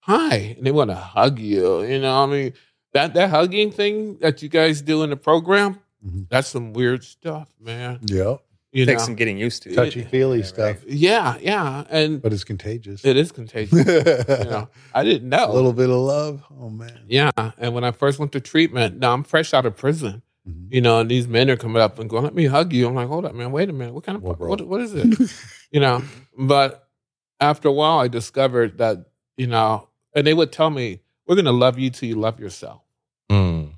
hi, 0.00 0.54
and 0.58 0.66
they 0.66 0.72
want 0.72 0.90
to 0.90 0.96
hug 0.96 1.38
you. 1.38 1.82
You 1.82 2.00
know, 2.00 2.22
I 2.22 2.26
mean, 2.26 2.52
that, 2.92 3.14
that 3.14 3.30
hugging 3.30 3.70
thing 3.70 4.18
that 4.18 4.42
you 4.42 4.48
guys 4.48 4.82
do 4.82 5.02
in 5.02 5.10
the 5.10 5.16
program, 5.16 5.80
Mhm. 6.04 6.28
that's 6.28 6.48
some 6.48 6.72
weird 6.72 7.04
stuff, 7.04 7.54
man. 7.60 8.00
Yeah. 8.04 8.36
You 8.72 8.86
Takes 8.86 9.00
know? 9.02 9.06
some 9.06 9.14
getting 9.16 9.36
used 9.36 9.64
to. 9.64 9.74
Touchy 9.74 10.04
feely 10.04 10.38
Yeah, 10.38 10.44
stuff, 10.44 10.76
right. 10.84 10.88
Yeah, 10.88 11.36
yeah. 11.40 11.84
And 11.90 12.22
but 12.22 12.32
it's 12.32 12.44
contagious. 12.44 13.04
it 13.04 13.16
is 13.16 13.32
contagious. 13.32 13.72
you 14.44 14.44
know, 14.50 14.68
I 14.94 15.02
didn't 15.02 15.28
know. 15.28 15.50
a 15.50 15.52
little 15.52 15.72
bit 15.72 15.90
of 15.90 15.96
love. 15.96 16.42
Oh 16.56 16.70
man. 16.70 17.00
Yeah. 17.08 17.30
And 17.58 17.74
when 17.74 17.82
I 17.82 17.90
first 17.90 18.18
went 18.20 18.30
to 18.32 18.40
treatment, 18.40 18.98
now 19.00 19.12
I'm 19.12 19.24
fresh 19.24 19.52
out 19.54 19.66
of 19.66 19.76
prison, 19.76 20.22
Mhm. 20.48 20.68
you 20.70 20.80
know, 20.80 21.00
and 21.00 21.10
these 21.10 21.26
men 21.26 21.50
are 21.50 21.56
coming 21.56 21.82
up 21.82 21.98
and 21.98 22.08
going, 22.08 22.22
let 22.22 22.34
me 22.34 22.46
hug 22.46 22.72
you. 22.72 22.86
I'm 22.86 22.94
like, 22.94 23.08
hold 23.08 23.24
up, 23.24 23.34
man, 23.34 23.50
wait 23.50 23.68
a 23.68 23.72
minute. 23.72 23.92
What 23.92 24.04
kind 24.04 24.14
of, 24.16 24.22
Whoa, 24.22 24.34
bro. 24.34 24.48
what, 24.48 24.60
what 24.66 24.80
is 24.80 24.94
it? 24.94 25.32
you 25.72 25.80
know, 25.80 26.02
but 26.38 26.88
after 27.40 27.68
a 27.68 27.72
while, 27.72 27.98
I 27.98 28.06
discovered 28.08 28.78
that, 28.78 28.98
you 29.36 29.48
know, 29.48 29.88
and 30.14 30.24
they 30.26 30.32
would 30.34 30.52
tell 30.52 30.70
me, 30.70 31.00
we're 31.26 31.34
going 31.34 31.44
to 31.46 31.50
love 31.52 31.76
you 31.78 31.90
till 31.90 32.08
you 32.08 32.14
love 32.16 32.38
yourself. 32.38 32.82
Mm. 33.30 33.72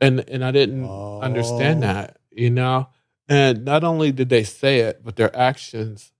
And, 0.00 0.20
and 0.28 0.44
I 0.44 0.50
didn't 0.50 0.88
understand 0.88 1.78
Oh. 1.84 1.86
that, 1.86 2.16
you 2.32 2.48
know, 2.50 2.88
and 3.30 3.64
not 3.64 3.84
only 3.84 4.12
did 4.12 4.28
they 4.28 4.44
say 4.44 4.80
it, 4.80 5.02
but 5.04 5.16
their 5.16 5.34
actions 5.36 6.12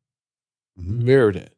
Mhm. 0.79 1.03
mirrored 1.05 1.37
it. 1.37 1.55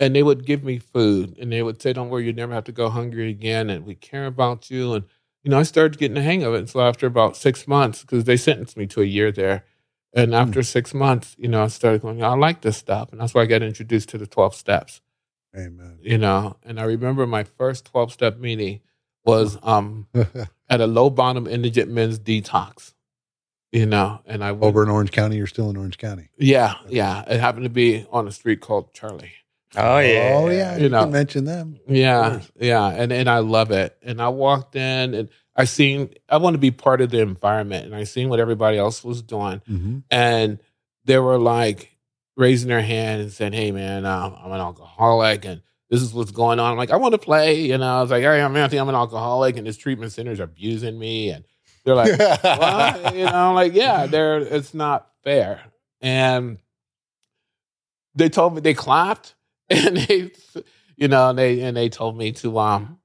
And 0.00 0.16
they 0.16 0.22
would 0.22 0.46
give 0.46 0.64
me 0.64 0.78
food 0.78 1.36
and 1.38 1.52
they 1.52 1.62
would 1.62 1.82
say, 1.82 1.92
Don't 1.92 2.10
worry, 2.10 2.26
you 2.26 2.32
never 2.32 2.54
have 2.54 2.64
to 2.64 2.72
go 2.72 2.88
hungry 2.90 3.30
again. 3.30 3.70
And 3.70 3.86
we 3.86 3.94
care 3.94 4.26
about 4.26 4.70
you. 4.70 4.94
And, 4.94 5.04
you 5.44 5.50
know, 5.50 5.58
I 5.58 5.64
started 5.64 5.98
getting 5.98 6.14
the 6.16 6.22
hang 6.22 6.42
of 6.42 6.54
it. 6.54 6.58
And 6.58 6.70
so 6.70 6.80
after 6.80 7.06
about 7.06 7.36
six 7.36 7.68
months, 7.68 8.02
because 8.02 8.24
they 8.24 8.36
sentenced 8.38 8.76
me 8.78 8.86
to 8.88 9.02
a 9.02 9.06
year 9.06 9.32
there. 9.32 9.64
And 10.14 10.34
after 10.34 10.62
six 10.64 10.94
months, 10.94 11.36
you 11.38 11.48
know, 11.48 11.62
I 11.64 11.68
started 11.68 12.02
going, 12.02 12.24
I 12.24 12.34
like 12.34 12.62
this 12.62 12.78
stuff. 12.78 13.12
And 13.12 13.20
that's 13.20 13.34
why 13.34 13.42
I 13.42 13.46
got 13.46 13.62
introduced 13.62 14.08
to 14.10 14.18
the 14.18 14.26
12 14.26 14.54
steps, 14.56 15.02
Amen. 15.56 15.98
you 16.02 16.18
know. 16.18 16.56
And 16.64 16.80
I 16.80 16.84
remember 16.84 17.26
my 17.26 17.44
first 17.44 17.84
12 17.86 18.12
step 18.12 18.38
meeting 18.38 18.80
was 19.24 19.58
um, 19.62 20.08
at 20.68 20.80
a 20.80 20.86
low 20.88 21.10
bottom 21.10 21.46
indigent 21.46 21.90
men's 21.92 22.18
detox, 22.18 22.94
you 23.72 23.86
know. 23.86 24.20
And 24.26 24.42
I 24.44 24.52
went, 24.52 24.64
Over 24.64 24.82
in 24.82 24.88
Orange 24.90 25.12
County, 25.12 25.36
you're 25.36 25.46
still 25.46 25.70
in 25.70 25.76
Orange 25.76 25.98
County. 25.98 26.28
yeah, 26.38 26.74
yeah. 26.88 27.24
It 27.28 27.40
happened 27.40 27.64
to 27.64 27.70
be 27.70 28.06
on 28.10 28.26
a 28.28 28.32
street 28.32 28.60
called 28.60 28.92
Charlie. 28.94 29.32
Oh 29.76 29.98
yeah. 29.98 30.32
Oh 30.34 30.48
yeah. 30.48 30.76
You 30.76 30.84
You, 30.84 30.88
know. 30.88 31.02
can 31.04 31.12
mention 31.12 31.44
them. 31.44 31.78
Yeah, 31.86 32.40
yeah, 32.58 32.86
and 32.88 33.12
and 33.12 33.28
I 33.30 33.38
love 33.38 33.70
it. 33.70 33.96
And 34.02 34.20
I 34.20 34.28
walked 34.28 34.74
in, 34.74 35.14
and 35.14 35.28
I 35.54 35.64
seen 35.64 36.12
I 36.28 36.38
want 36.38 36.54
to 36.54 36.58
be 36.58 36.70
part 36.72 37.00
of 37.00 37.10
the 37.10 37.20
environment, 37.20 37.86
and 37.86 37.94
I 37.94 38.04
seen 38.04 38.28
what 38.28 38.40
everybody 38.40 38.78
else 38.78 39.04
was 39.04 39.22
doing, 39.22 39.60
Mm-hmm. 39.70 39.98
and 40.10 40.58
they 41.04 41.18
were 41.18 41.38
like 41.38 41.96
raising 42.36 42.68
their 42.68 42.82
hand 42.82 43.20
and 43.22 43.30
saying, 43.32 43.52
"Hey, 43.52 43.70
man, 43.70 44.04
um, 44.06 44.34
I'm 44.42 44.50
an 44.52 44.60
alcoholic, 44.60 45.44
and 45.44 45.62
this 45.88 46.02
is 46.02 46.12
what's 46.12 46.30
going 46.32 46.58
on." 46.58 46.72
I'm 46.72 46.76
like, 46.78 46.90
"I 46.90 46.96
want 46.96 47.12
to 47.12 47.18
play," 47.18 47.60
you 47.62 47.78
know. 47.78 47.98
I 47.98 48.02
was 48.02 48.10
like, 48.10 48.22
"Hey, 48.22 48.40
I'm 48.42 48.56
Anthony. 48.56 48.80
I'm 48.80 48.88
an 48.88 48.94
alcoholic, 48.96 49.56
and 49.56 49.66
this 49.68 49.76
treatment 49.76 50.10
center's 50.10 50.40
abusing 50.40 50.98
me," 50.98 51.30
and 51.30 51.44
they're 51.84 51.94
like, 51.94 52.18
"What?" 52.42 53.14
you 53.16 53.24
know, 53.24 53.48
I'm 53.50 53.54
like, 53.54 53.72
"Yeah, 53.74 54.06
they're 54.06 54.38
it's 54.38 54.74
not 54.74 55.08
fair," 55.24 55.60
and 56.00 56.58
they 58.14 58.28
told 58.28 58.54
me 58.54 58.60
they 58.60 58.74
clapped 58.74 59.34
and 59.70 59.96
they 59.96 60.30
you 60.96 61.08
know 61.08 61.30
and 61.30 61.38
they 61.38 61.60
and 61.60 61.76
they 61.76 61.88
told 61.88 62.16
me 62.16 62.32
to 62.32 62.58
um 62.58 62.98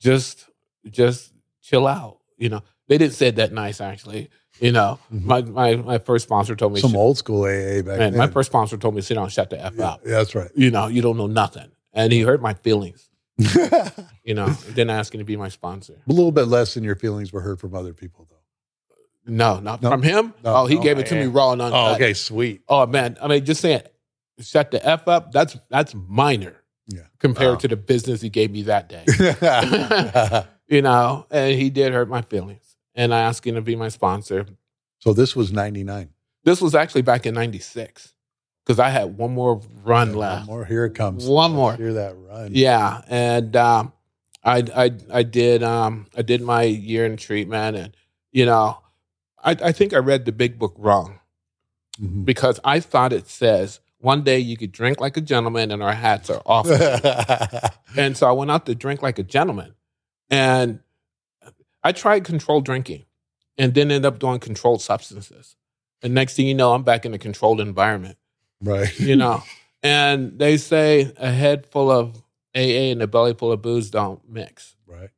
just 0.00 0.48
just 0.90 1.32
chill 1.62 1.86
out 1.86 2.18
you 2.38 2.48
know 2.48 2.62
they 2.88 2.98
didn't 2.98 3.14
say 3.14 3.28
it 3.28 3.36
that 3.36 3.52
nice 3.52 3.80
actually 3.80 4.28
you 4.60 4.72
know 4.72 4.98
Mhm. 5.12 5.24
my 5.24 5.42
my 5.42 5.76
my 5.76 5.98
first 5.98 6.24
sponsor 6.24 6.56
told 6.56 6.72
me 6.72 6.80
Some 6.80 6.90
"Sit- 6.92 6.98
old 6.98 7.18
school 7.18 7.42
AA 7.44 7.82
back 7.82 7.98
man, 7.98 8.12
then. 8.12 8.16
my 8.16 8.26
first 8.26 8.50
sponsor 8.50 8.76
told 8.76 8.94
me 8.94 9.00
sit 9.02 9.14
down 9.14 9.28
shut 9.28 9.50
the 9.50 9.60
f 9.64 9.74
yeah, 9.76 9.84
up 9.90 10.00
yeah, 10.04 10.10
that's 10.12 10.34
right. 10.34 10.50
you 10.54 10.70
know 10.70 10.86
you 10.88 11.02
don't 11.02 11.16
know 11.16 11.26
nothing 11.28 11.70
and 11.92 12.12
he 12.12 12.22
hurt 12.22 12.40
my 12.42 12.54
feelings 12.54 13.09
you 14.24 14.34
know 14.34 14.46
and 14.46 14.74
then 14.76 14.90
asking 14.90 15.18
to 15.18 15.24
be 15.24 15.36
my 15.36 15.48
sponsor 15.48 15.94
a 16.08 16.12
little 16.12 16.32
bit 16.32 16.44
less 16.46 16.74
than 16.74 16.84
your 16.84 16.96
feelings 16.96 17.32
were 17.32 17.40
heard 17.40 17.58
from 17.60 17.74
other 17.74 17.92
people, 17.94 18.26
though. 18.30 18.36
no 19.26 19.60
not 19.60 19.82
No. 19.82 19.90
from 19.90 20.02
him 20.02 20.34
No, 20.44 20.56
oh 20.56 20.66
he 20.66 20.74
no. 20.76 20.82
gave 20.82 20.98
it 20.98 21.06
to 21.06 21.14
me 21.14 21.26
raw 21.26 21.52
and 21.52 21.62
uncut 21.62 21.90
Oh, 21.90 21.94
okay, 21.94 22.12
sweet. 22.14 22.62
oh 22.68 22.86
man 22.86 23.16
i 23.22 23.28
mean 23.28 23.44
just 23.44 23.60
saying 23.60 23.82
shut 24.40 24.70
the 24.70 24.84
f 24.86 25.06
up 25.08 25.32
that's 25.32 25.56
that's 25.68 25.94
minor 25.94 26.56
Yeah. 26.86 27.02
compared 27.18 27.52
Wow. 27.54 27.58
to 27.58 27.68
the 27.68 27.76
business 27.76 28.20
he 28.20 28.28
gave 28.30 28.50
me 28.50 28.62
that 28.62 28.88
day 28.88 29.04
you 30.68 30.82
know, 30.82 31.26
and 31.30 31.58
he 31.58 31.68
did 31.70 31.92
hurt 31.92 32.08
my 32.08 32.22
feelings. 32.22 32.76
And 32.94 33.12
I 33.14 33.20
asked 33.20 33.44
him 33.46 33.54
to 33.56 33.60
be 33.60 33.74
my 33.76 33.88
sponsor. 33.88 34.46
so 34.98 35.12
this 35.12 35.34
was 35.34 35.52
'99. 35.52 36.10
This 36.44 36.60
was 36.60 36.74
actually 36.74 37.02
back 37.02 37.26
in 37.26 37.34
96 37.34 38.14
because 38.70 38.78
I 38.78 38.90
had 38.90 39.18
one 39.18 39.32
more 39.34 39.60
run 39.82 40.14
left. 40.14 40.46
One 40.46 40.58
more. 40.58 40.64
Here 40.64 40.84
it 40.84 40.94
comes. 40.94 41.26
One 41.26 41.50
more. 41.50 41.74
Hear 41.74 41.94
that 41.94 42.14
run. 42.16 42.50
Yeah. 42.54 43.02
And 43.08 43.56
um, 43.56 43.92
I, 44.44 44.58
I, 44.76 44.90
I 45.12 45.22
did, 45.24 45.64
um, 45.64 46.06
I 46.16 46.22
did 46.22 46.40
my 46.40 46.62
year 46.62 47.04
in 47.04 47.16
treatment 47.16 47.76
and, 47.76 47.96
you 48.30 48.46
know, 48.46 48.78
I, 49.42 49.56
I 49.60 49.72
think 49.72 49.92
I 49.92 49.96
read 49.96 50.24
the 50.24 50.30
big 50.30 50.56
book 50.56 50.74
wrong 50.78 51.18
Mhm. 52.00 52.24
because 52.24 52.60
I 52.62 52.78
thought 52.78 53.12
it 53.12 53.26
says 53.26 53.80
one 53.98 54.22
day 54.22 54.38
you 54.38 54.56
could 54.56 54.70
drink 54.70 55.00
like 55.00 55.16
a 55.16 55.20
gentleman 55.20 55.72
and 55.72 55.82
our 55.82 55.92
hats 55.92 56.30
are 56.30 56.40
off. 56.46 56.68
And 57.96 58.16
so 58.16 58.28
I 58.28 58.32
went 58.32 58.52
out 58.52 58.66
to 58.66 58.76
drink 58.76 59.02
like 59.02 59.18
a 59.18 59.24
gentleman. 59.24 59.74
And 60.30 60.78
I 61.82 61.90
tried 61.90 62.22
controlled 62.22 62.64
drinking 62.64 63.04
and 63.58 63.74
then 63.74 63.90
ended 63.90 64.06
up 64.06 64.20
doing 64.20 64.38
controlled 64.38 64.80
substances. 64.80 65.56
And 66.02 66.14
next 66.14 66.36
thing 66.36 66.46
you 66.46 66.54
know, 66.54 66.72
I'm 66.72 66.84
back 66.84 67.04
in 67.04 67.12
a 67.14 67.18
controlled 67.18 67.60
environment, 67.60 68.16
right. 68.60 68.98
you 69.00 69.16
know. 69.16 69.42
and 69.82 70.38
they 70.38 70.56
say 70.56 71.12
a 71.16 71.30
head 71.30 71.66
full 71.66 71.90
of 71.90 72.22
AA 72.54 72.90
and 72.92 73.02
a 73.02 73.06
belly 73.06 73.34
full 73.34 73.52
of 73.52 73.62
booze 73.62 73.90
don't 73.90 74.20
mix. 74.28 74.76
Right. 74.86 75.10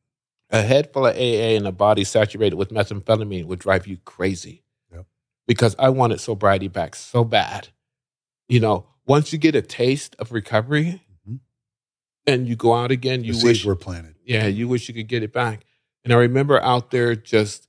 A 0.51 0.63
head 0.63 0.93
full 0.93 1.07
of 1.07 1.17
AA 1.17 1.57
and 1.57 1.67
a 1.67 1.73
body 1.73 2.05
saturated 2.05 2.57
with 2.57 2.71
methamphetamine 2.71 3.47
would 3.47 3.59
drive 3.59 3.87
you 3.87 3.97
crazy. 4.05 4.63
Yep. 4.93 5.07
Because 5.47 5.75
I 5.79 5.89
wanted 5.89 6.21
sobriety 6.21 6.69
back 6.69 6.95
so 6.95 7.25
bad. 7.25 7.69
You 8.49 8.61
know, 8.61 8.87
once 9.07 9.33
you 9.33 9.39
get 9.39 9.55
a 9.55 9.63
taste 9.63 10.15
of 10.19 10.31
recovery 10.31 11.03
Mhm. 11.27 11.41
and 12.27 12.47
you 12.47 12.55
go 12.55 12.75
out 12.75 12.91
again, 12.91 13.21
The 13.23 13.29
you 13.29 13.33
seeds 13.33 13.45
wish 13.45 13.65
were 13.65 13.77
planted. 13.77 14.17
yeah, 14.25 14.47
you 14.47 14.69
wish 14.69 14.89
you 14.89 14.95
could 14.95 15.09
get 15.09 15.23
it 15.23 15.33
back. 15.33 15.65
And 16.05 16.13
I 16.13 16.17
remember 16.17 16.61
out 16.63 16.91
there 16.91 17.15
just 17.17 17.69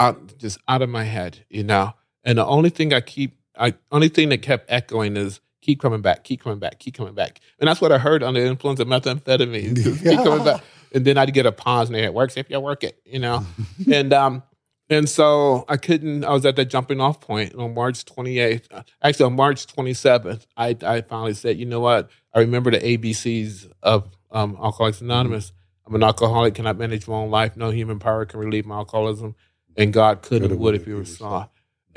out 0.00 0.36
just 0.38 0.58
out 0.68 0.82
of 0.82 0.88
my 0.90 1.04
head, 1.04 1.44
you 1.48 1.62
know. 1.62 1.94
And 2.24 2.38
the 2.38 2.44
only 2.46 2.70
thing 2.70 2.92
I 2.92 3.00
keep 3.00 3.38
I 3.58 3.74
only 3.90 4.08
thing 4.08 4.28
that 4.30 4.42
kept 4.42 4.70
echoing 4.70 5.16
is 5.16 5.40
keep 5.60 5.80
coming 5.80 6.00
back, 6.00 6.24
keep 6.24 6.42
coming 6.42 6.58
back, 6.58 6.78
keep 6.78 6.94
coming 6.96 7.14
back. 7.14 7.40
And 7.58 7.68
that's 7.68 7.80
what 7.80 7.92
I 7.92 7.98
heard 7.98 8.22
under 8.22 8.40
the 8.40 8.46
influence 8.46 8.80
of 8.80 8.88
methamphetamine. 8.88 9.76
Just 9.76 10.02
keep 10.04 10.18
coming 10.18 10.44
back. 10.44 10.62
And 10.94 11.04
then 11.04 11.18
I'd 11.18 11.32
get 11.34 11.46
a 11.46 11.52
pause 11.52 11.88
and 11.88 11.96
it 11.96 12.14
works 12.14 12.36
if 12.36 12.48
you 12.48 12.60
work 12.60 12.84
it, 12.84 13.00
you 13.04 13.18
know. 13.18 13.44
and 13.92 14.12
um 14.12 14.42
and 14.88 15.08
so 15.08 15.64
I 15.68 15.76
couldn't 15.76 16.24
I 16.24 16.30
was 16.30 16.46
at 16.46 16.56
that 16.56 16.66
jumping 16.66 17.00
off 17.00 17.20
point 17.20 17.54
on 17.56 17.74
March 17.74 18.04
28th. 18.04 18.66
uh, 18.72 18.82
Actually 19.02 19.26
on 19.26 19.34
March 19.34 19.66
27th, 19.66 20.46
I 20.56 20.76
I 20.82 21.00
finally 21.02 21.34
said, 21.34 21.58
you 21.58 21.66
know 21.66 21.80
what? 21.80 22.10
I 22.34 22.40
remember 22.40 22.70
the 22.70 22.78
ABCs 22.78 23.70
of 23.82 24.08
um 24.30 24.56
Alcoholics 24.62 25.00
Anonymous. 25.00 25.52
I'm 25.86 25.94
an 25.94 26.02
alcoholic, 26.02 26.54
cannot 26.54 26.78
manage 26.78 27.06
my 27.06 27.14
own 27.14 27.30
life. 27.30 27.56
No 27.56 27.70
human 27.70 28.00
power 28.00 28.24
can 28.24 28.40
relieve 28.40 28.66
my 28.66 28.76
alcoholism, 28.76 29.36
and 29.76 29.92
God 29.92 30.20
could 30.20 30.42
and 30.42 30.58
would 30.58 30.74
if 30.74 30.84
He 30.84 30.92
was 30.92 31.16
saw. 31.16 31.46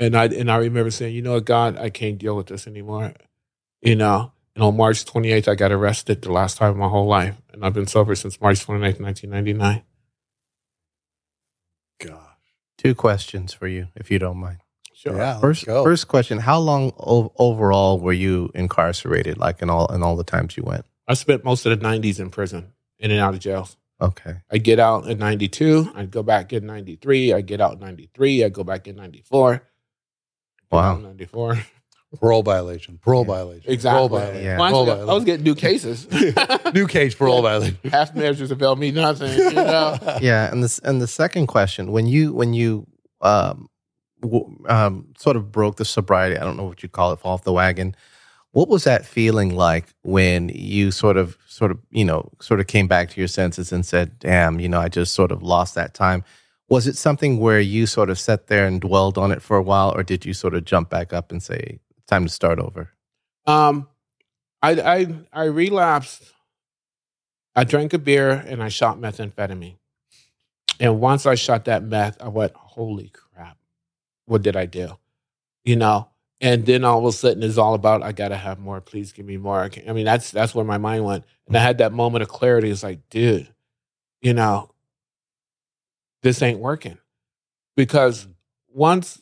And 0.00 0.16
I 0.16 0.24
and 0.24 0.50
I 0.50 0.56
remember 0.56 0.90
saying, 0.90 1.14
you 1.14 1.20
know 1.20 1.34
what, 1.34 1.44
God, 1.44 1.76
I 1.76 1.90
can't 1.90 2.18
deal 2.18 2.34
with 2.34 2.46
this 2.46 2.66
anymore. 2.66 3.12
You 3.82 3.96
know, 3.96 4.32
and 4.56 4.64
on 4.64 4.76
March 4.76 5.04
28th, 5.04 5.46
I 5.46 5.54
got 5.54 5.72
arrested 5.72 6.22
the 6.22 6.32
last 6.32 6.56
time 6.56 6.72
in 6.72 6.78
my 6.78 6.88
whole 6.88 7.06
life, 7.06 7.36
and 7.52 7.64
I've 7.64 7.74
been 7.74 7.86
sober 7.86 8.14
since 8.14 8.40
March 8.40 8.66
29th, 8.66 9.00
1999. 9.00 9.82
Gosh. 12.00 12.18
Two 12.78 12.94
questions 12.94 13.52
for 13.52 13.68
you, 13.68 13.88
if 13.94 14.10
you 14.10 14.18
don't 14.18 14.38
mind. 14.38 14.58
Sure. 14.94 15.16
Yeah, 15.16 15.38
first, 15.38 15.64
first 15.66 16.08
question: 16.08 16.38
How 16.38 16.58
long 16.58 16.92
o- 16.98 17.32
overall 17.38 17.98
were 18.00 18.12
you 18.12 18.50
incarcerated? 18.54 19.38
Like 19.38 19.62
in 19.62 19.70
all 19.70 19.86
in 19.94 20.02
all 20.02 20.16
the 20.16 20.24
times 20.24 20.56
you 20.56 20.62
went? 20.62 20.84
I 21.06 21.14
spent 21.14 21.44
most 21.44 21.64
of 21.66 21.78
the 21.78 21.86
'90s 21.86 22.20
in 22.20 22.30
prison, 22.30 22.72
in 22.98 23.10
and 23.10 23.20
out 23.20 23.34
of 23.34 23.40
jails. 23.40 23.76
Okay. 24.00 24.36
I 24.50 24.58
get 24.58 24.78
out 24.78 25.06
in 25.06 25.18
'92. 25.18 25.92
I'd 25.94 26.10
go 26.10 26.22
back 26.22 26.52
in 26.52 26.66
'93. 26.66 27.32
I 27.32 27.40
get 27.42 27.60
out 27.60 27.74
in 27.74 27.80
'93. 27.80 28.44
I 28.44 28.48
go 28.50 28.64
back 28.64 28.86
in 28.88 28.96
'94. 28.96 29.62
Wow. 30.70 30.98
'94. 30.98 31.58
Parole 32.20 32.42
violation. 32.42 32.98
Parole 32.98 33.22
yeah. 33.22 33.34
violation. 33.34 33.70
Exactly. 33.70 33.96
Parole 33.96 34.08
violation. 34.08 34.44
Yeah. 34.44 34.58
Well, 34.58 34.90
I, 34.90 34.94
was, 34.94 35.08
I, 35.08 35.12
was 35.14 35.24
getting 35.24 35.44
new 35.44 35.54
cases. 35.54 36.10
new 36.74 36.88
case 36.88 37.14
parole 37.14 37.40
violation. 37.40 37.78
Half 37.84 38.16
measures 38.16 38.50
avail 38.50 38.74
me 38.74 38.90
nothing. 38.90 39.32
You 39.38 39.52
know? 39.52 39.96
Yeah, 40.20 40.50
and 40.50 40.60
this 40.60 40.80
and 40.80 41.00
the 41.00 41.06
second 41.06 41.46
question: 41.46 41.92
when 41.92 42.06
you 42.06 42.32
when 42.32 42.52
you 42.52 42.88
um, 43.20 43.68
um, 44.68 45.06
sort 45.18 45.36
of 45.36 45.52
broke 45.52 45.76
the 45.76 45.84
sobriety. 45.84 46.36
I 46.36 46.40
don't 46.40 46.56
know 46.56 46.64
what 46.64 46.82
you'd 46.82 46.92
call 46.92 47.12
it, 47.12 47.20
fall 47.20 47.34
off 47.34 47.44
the 47.44 47.52
wagon. 47.52 47.94
What 48.52 48.68
was 48.68 48.84
that 48.84 49.06
feeling 49.06 49.54
like 49.54 49.94
when 50.02 50.48
you 50.48 50.90
sort 50.90 51.16
of, 51.16 51.38
sort 51.46 51.70
of, 51.70 51.78
you 51.90 52.04
know, 52.04 52.30
sort 52.40 52.58
of 52.58 52.66
came 52.66 52.88
back 52.88 53.10
to 53.10 53.20
your 53.20 53.28
senses 53.28 53.70
and 53.72 53.86
said, 53.86 54.18
"Damn, 54.18 54.58
you 54.58 54.68
know, 54.68 54.80
I 54.80 54.88
just 54.88 55.14
sort 55.14 55.30
of 55.30 55.42
lost 55.42 55.74
that 55.76 55.94
time." 55.94 56.24
Was 56.70 56.86
it 56.86 56.96
something 56.96 57.38
where 57.38 57.60
you 57.60 57.86
sort 57.86 58.10
of 58.10 58.18
sat 58.18 58.46
there 58.46 58.64
and 58.66 58.80
dwelled 58.80 59.18
on 59.18 59.32
it 59.32 59.42
for 59.42 59.56
a 59.56 59.62
while, 59.62 59.92
or 59.94 60.04
did 60.04 60.24
you 60.24 60.32
sort 60.32 60.54
of 60.54 60.64
jump 60.64 60.88
back 60.88 61.12
up 61.12 61.32
and 61.32 61.42
say, 61.42 61.80
"Time 62.06 62.24
to 62.24 62.30
start 62.30 62.60
over"? 62.60 62.90
Um, 63.46 63.88
I 64.62 64.70
I 64.80 65.06
I 65.32 65.44
relapsed. 65.44 66.32
I 67.56 67.64
drank 67.64 67.92
a 67.92 67.98
beer 67.98 68.30
and 68.30 68.62
I 68.62 68.68
shot 68.68 68.98
methamphetamine. 68.98 69.76
And 70.78 71.00
once 71.00 71.26
I 71.26 71.34
shot 71.34 71.64
that 71.64 71.82
meth, 71.82 72.22
I 72.22 72.28
went, 72.28 72.52
"Holy 72.54 73.08
crap!" 73.08 73.58
what 74.26 74.42
did 74.42 74.56
I 74.56 74.66
do? 74.66 74.96
You 75.64 75.74
know, 75.74 76.08
and 76.40 76.64
then 76.64 76.84
all 76.84 77.00
of 77.00 77.04
a 77.04 77.12
sudden 77.12 77.42
it's 77.42 77.58
all 77.58 77.74
about 77.74 78.02
I 78.02 78.12
gotta 78.12 78.36
have 78.36 78.60
more. 78.60 78.80
Please 78.80 79.12
give 79.12 79.26
me 79.26 79.36
more. 79.36 79.68
I 79.88 79.92
mean, 79.92 80.04
that's 80.04 80.30
that's 80.30 80.54
where 80.54 80.64
my 80.64 80.78
mind 80.78 81.04
went, 81.04 81.24
and 81.48 81.56
I 81.56 81.60
had 81.60 81.78
that 81.78 81.92
moment 81.92 82.22
of 82.22 82.28
clarity. 82.28 82.70
It's 82.70 82.84
like, 82.84 83.00
dude, 83.10 83.52
you 84.22 84.32
know, 84.34 84.69
this 86.22 86.42
ain't 86.42 86.60
working 86.60 86.98
because 87.76 88.28
once 88.68 89.20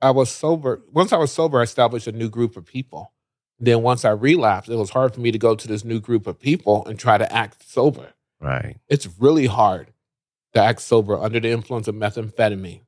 I 0.00 0.10
was 0.10 0.30
sober, 0.30 0.82
once 0.92 1.12
I 1.12 1.16
was 1.16 1.32
sober, 1.32 1.60
I 1.60 1.62
established 1.62 2.06
a 2.06 2.12
new 2.12 2.28
group 2.28 2.56
of 2.56 2.64
people. 2.64 3.12
Then 3.58 3.82
once 3.82 4.04
I 4.04 4.10
relapsed, 4.10 4.70
it 4.70 4.76
was 4.76 4.90
hard 4.90 5.14
for 5.14 5.20
me 5.20 5.30
to 5.30 5.38
go 5.38 5.54
to 5.54 5.68
this 5.68 5.84
new 5.84 6.00
group 6.00 6.26
of 6.26 6.40
people 6.40 6.84
and 6.86 6.98
try 6.98 7.16
to 7.16 7.32
act 7.32 7.68
sober. 7.68 8.12
Right. 8.40 8.78
It's 8.88 9.08
really 9.20 9.46
hard 9.46 9.92
to 10.54 10.60
act 10.60 10.82
sober 10.82 11.16
under 11.16 11.38
the 11.38 11.50
influence 11.50 11.86
of 11.86 11.94
methamphetamine 11.94 12.80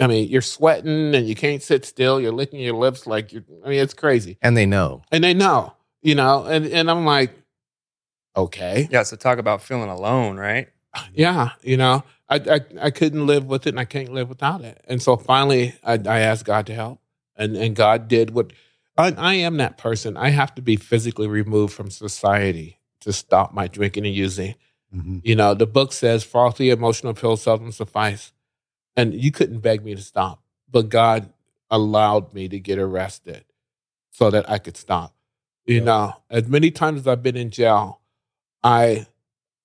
I 0.00 0.06
mean, 0.08 0.28
you're 0.28 0.42
sweating 0.42 1.14
and 1.14 1.28
you 1.28 1.34
can't 1.34 1.62
sit 1.62 1.84
still. 1.84 2.20
You're 2.20 2.32
licking 2.32 2.60
your 2.60 2.74
lips 2.74 3.06
like 3.06 3.32
you're. 3.32 3.44
I 3.64 3.68
mean, 3.68 3.78
it's 3.78 3.94
crazy. 3.94 4.38
And 4.42 4.56
they 4.56 4.66
know. 4.66 5.02
And 5.12 5.22
they 5.22 5.34
know. 5.34 5.74
You 6.02 6.14
know. 6.14 6.44
And 6.44 6.66
and 6.66 6.90
I'm 6.90 7.04
like, 7.04 7.32
okay. 8.36 8.88
Yeah. 8.90 9.04
So 9.04 9.16
talk 9.16 9.38
about 9.38 9.62
feeling 9.62 9.90
alone, 9.90 10.36
right? 10.36 10.68
Yeah. 11.12 11.50
You 11.62 11.76
know, 11.76 12.04
I 12.28 12.36
I, 12.36 12.60
I 12.80 12.90
couldn't 12.90 13.26
live 13.26 13.46
with 13.46 13.66
it, 13.66 13.70
and 13.70 13.80
I 13.80 13.84
can't 13.84 14.12
live 14.12 14.28
without 14.28 14.62
it. 14.62 14.80
And 14.86 15.02
so 15.02 15.16
finally, 15.16 15.74
I, 15.82 15.94
I 15.94 16.20
asked 16.20 16.44
God 16.44 16.66
to 16.66 16.74
help, 16.74 17.00
and 17.36 17.56
and 17.56 17.74
God 17.76 18.08
did 18.08 18.30
what. 18.30 18.52
I, 18.96 19.12
I 19.16 19.34
am 19.34 19.56
that 19.56 19.76
person. 19.76 20.16
I 20.16 20.28
have 20.28 20.54
to 20.54 20.62
be 20.62 20.76
physically 20.76 21.26
removed 21.26 21.74
from 21.74 21.90
society 21.90 22.78
to 23.00 23.12
stop 23.12 23.52
my 23.52 23.66
drinking 23.66 24.06
and 24.06 24.14
using. 24.14 24.54
Mm-hmm. 24.94 25.18
You 25.24 25.34
know, 25.34 25.54
the 25.54 25.66
book 25.66 25.92
says 25.92 26.22
frothy 26.22 26.70
emotional 26.70 27.14
pills 27.14 27.42
seldom 27.42 27.72
suffice. 27.72 28.32
And 28.96 29.14
you 29.14 29.32
couldn't 29.32 29.60
beg 29.60 29.84
me 29.84 29.94
to 29.94 30.00
stop, 30.00 30.42
but 30.70 30.88
God 30.88 31.32
allowed 31.70 32.32
me 32.32 32.48
to 32.48 32.60
get 32.60 32.78
arrested 32.78 33.44
so 34.12 34.30
that 34.30 34.48
I 34.48 34.58
could 34.58 34.76
stop. 34.76 35.14
You 35.66 35.78
yeah. 35.78 35.84
know, 35.84 36.16
as 36.30 36.46
many 36.46 36.70
times 36.70 37.00
as 37.00 37.08
I've 37.08 37.22
been 37.22 37.36
in 37.36 37.50
jail, 37.50 38.00
I, 38.62 39.06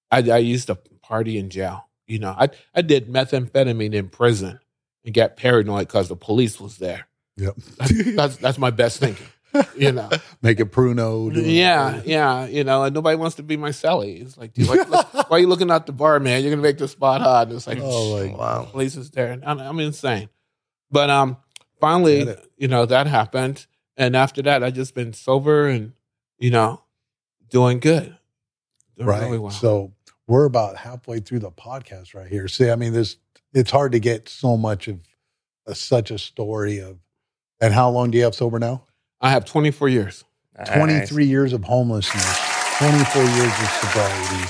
I, 0.09 0.17
I 0.29 0.37
used 0.37 0.67
to 0.67 0.75
party 0.75 1.37
in 1.37 1.49
jail. 1.49 1.87
You 2.09 2.19
know, 2.19 2.35
I 2.37 2.49
I 2.73 2.81
did 2.81 3.07
methamphetamine 3.07 3.93
in 3.93 4.09
prison 4.09 4.59
and 5.05 5.13
got 5.13 5.37
paranoid 5.37 5.87
because 5.87 6.09
the 6.09 6.15
police 6.15 6.59
was 6.59 6.77
there. 6.77 7.07
Yep, 7.37 7.55
that's, 7.77 8.15
that's, 8.15 8.37
that's 8.37 8.57
my 8.57 8.71
best 8.71 8.99
thinking. 8.99 9.27
You 9.75 9.91
know, 9.91 10.09
make 10.41 10.59
it 10.59 10.71
pruno. 10.71 11.31
Yeah, 11.35 12.01
yeah. 12.03 12.45
You 12.47 12.63
know, 12.63 12.83
and 12.83 12.93
nobody 12.93 13.15
wants 13.15 13.35
to 13.37 13.43
be 13.43 13.57
my 13.57 13.69
celly. 13.69 14.21
It's 14.21 14.37
like, 14.37 14.57
like 14.57 14.89
why 15.29 15.37
are 15.37 15.39
you 15.39 15.47
looking 15.47 15.71
out 15.71 15.85
the 15.85 15.91
bar, 15.91 16.19
man? 16.19 16.41
You're 16.41 16.51
gonna 16.51 16.63
make 16.63 16.79
the 16.79 16.87
spot 16.87 17.21
hot. 17.21 17.47
And 17.47 17.55
it's 17.55 17.67
like, 17.67 17.79
oh, 17.79 18.09
like, 18.15 18.37
wow, 18.37 18.67
police 18.71 18.95
is 18.95 19.11
there. 19.11 19.31
And 19.31 19.45
I'm, 19.45 19.59
I'm 19.59 19.79
insane. 19.79 20.29
But 20.91 21.09
um, 21.09 21.37
finally, 21.79 22.35
you 22.57 22.67
know, 22.67 22.85
that 22.87 23.05
happened, 23.07 23.67
and 23.95 24.15
after 24.15 24.41
that, 24.41 24.63
I 24.63 24.71
just 24.71 24.95
been 24.95 25.13
sober 25.13 25.67
and 25.67 25.93
you 26.39 26.49
know, 26.49 26.81
doing 27.49 27.79
good. 27.79 28.17
Doing 28.97 29.09
right. 29.09 29.23
Really 29.23 29.39
well. 29.39 29.51
So 29.51 29.93
we're 30.29 30.45
about 30.45 30.77
halfway 30.77 31.19
through 31.19 31.39
the 31.39 31.51
podcast 31.51 32.13
right 32.13 32.27
here. 32.27 32.47
See, 32.47 32.69
I 32.69 32.75
mean, 32.75 32.93
this 32.93 33.17
it's 33.51 33.71
hard 33.71 33.91
to 33.93 33.99
get 33.99 34.29
so 34.29 34.55
much 34.55 34.87
of 34.87 34.99
a, 35.65 35.73
such 35.73 36.11
a 36.11 36.19
story 36.19 36.79
of. 36.79 36.99
And 37.59 37.73
how 37.73 37.89
long 37.89 38.11
do 38.11 38.17
you 38.17 38.23
have 38.23 38.35
sober 38.35 38.59
now? 38.59 38.83
I 39.19 39.31
have 39.31 39.43
24 39.43 39.89
years. 39.89 40.23
23 40.65 41.25
years 41.25 41.53
of 41.53 41.63
homelessness, 41.63 42.77
24 42.77 43.23
years 43.23 43.47
of 43.47 43.69
sobriety. 43.81 44.45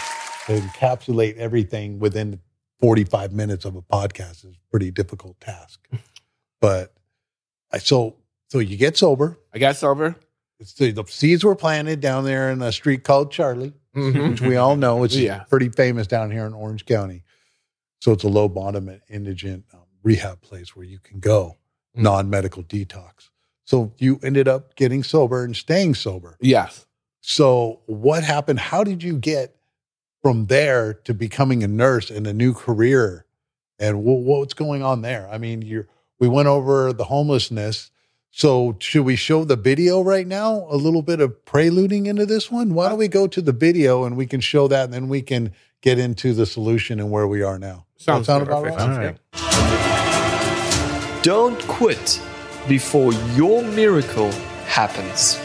To 0.48 0.60
encapsulate 0.60 1.38
everything 1.38 2.00
within 2.00 2.40
45 2.80 3.32
minutes 3.32 3.66
of 3.66 3.76
a 3.76 3.82
podcast 3.82 4.46
is 4.46 4.56
a 4.56 4.72
pretty 4.72 4.92
difficult 4.92 5.40
task. 5.40 5.80
But 6.60 6.94
I 7.72 7.78
so 7.78 8.18
so 8.50 8.60
you 8.60 8.76
get 8.76 8.98
sober. 8.98 9.38
I 9.54 9.60
got 9.60 9.76
sober. 9.76 10.16
The, 10.78 10.92
the, 10.92 11.06
seeds 11.06 11.46
were 11.46 11.56
planted 11.56 12.02
down 12.02 12.26
there 12.26 12.52
in 12.52 12.62
a 12.62 12.72
street 12.72 13.04
called 13.04 13.32
Charlie, 13.32 13.74
mm-hmm. 13.96 14.30
which 14.30 14.42
we 14.42 14.56
all 14.56 14.76
know. 14.76 15.04
It's 15.04 15.16
yeah. 15.16 15.44
pretty 15.50 15.70
famous 15.70 16.08
down 16.08 16.32
here 16.32 16.46
in 16.46 16.54
Orange 16.54 16.86
County. 16.86 17.24
So 18.00 18.12
it's 18.12 18.24
a 18.24 18.30
low 18.30 18.48
bottom 18.48 18.90
indigent 19.10 19.66
um, 19.74 19.82
rehab 20.04 20.42
place 20.42 20.76
where 20.76 20.86
you 20.86 21.00
can 21.00 21.20
go, 21.20 21.58
mm-hmm. 21.96 22.04
non 22.04 22.30
medical 22.30 22.64
detox. 22.64 23.30
So 23.66 23.94
you 23.98 24.20
ended 24.24 24.48
up 24.48 24.76
getting 24.76 25.04
sober 25.04 25.44
and 25.44 25.56
staying 25.56 25.96
sober. 25.96 26.38
Yes. 26.42 26.88
So 27.22 27.82
what 27.86 28.24
happened? 28.24 28.60
How 28.60 28.84
did 28.84 29.04
you 29.04 29.18
get 29.18 29.56
from 30.24 30.48
there 30.48 30.94
to 30.94 31.14
becoming 31.14 31.64
a 31.64 31.68
nurse 31.68 32.10
and 32.10 32.26
a 32.26 32.34
new 32.34 32.54
career? 32.54 33.26
And 33.78 34.04
what's 34.04 34.54
going 34.54 34.84
on 34.84 35.04
there? 35.04 35.30
I 35.30 35.38
mean, 35.38 35.62
you 35.62 35.86
we 36.20 36.28
went 36.28 36.48
over 36.48 36.92
the 36.92 37.06
homelessness. 37.06 37.92
So 38.32 38.78
should 38.80 39.06
we 39.06 39.16
show 39.16 39.44
the 39.44 39.56
video 39.56 40.02
right 40.02 40.28
now? 40.28 40.68
A 40.70 40.78
little 40.78 41.02
bit 41.02 41.20
of 41.20 41.44
preluding 41.46 42.06
into 42.06 42.26
this 42.26 42.52
one. 42.52 42.74
Why 42.74 42.90
don't 42.90 43.00
we 43.00 43.08
go 43.08 43.28
to 43.28 43.42
the 43.42 43.52
video 43.52 44.04
and 44.06 44.16
we 44.16 44.26
can 44.28 44.40
show 44.40 44.68
that, 44.68 44.86
and 44.86 44.94
then 44.94 45.10
we 45.10 45.22
can 45.22 45.52
get 45.82 45.98
into 46.00 46.34
the 46.34 46.46
solution 46.46 47.00
and 47.00 47.10
where 47.10 47.28
we 47.28 47.42
are 47.42 47.58
now. 47.58 47.86
Sounds 47.98 48.28
sound 48.28 48.44
about 48.44 48.64
right? 48.64 48.80
All 48.80 48.90
right. 48.90 49.18
Don't 51.24 51.60
quit 51.68 52.22
before 52.68 53.14
your 53.36 53.64
miracle 53.64 54.32
happens. 54.68 55.38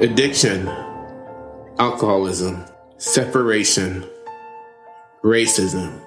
Addiction, 0.00 0.68
alcoholism, 1.78 2.64
separation, 2.98 4.04
racism, 5.22 6.00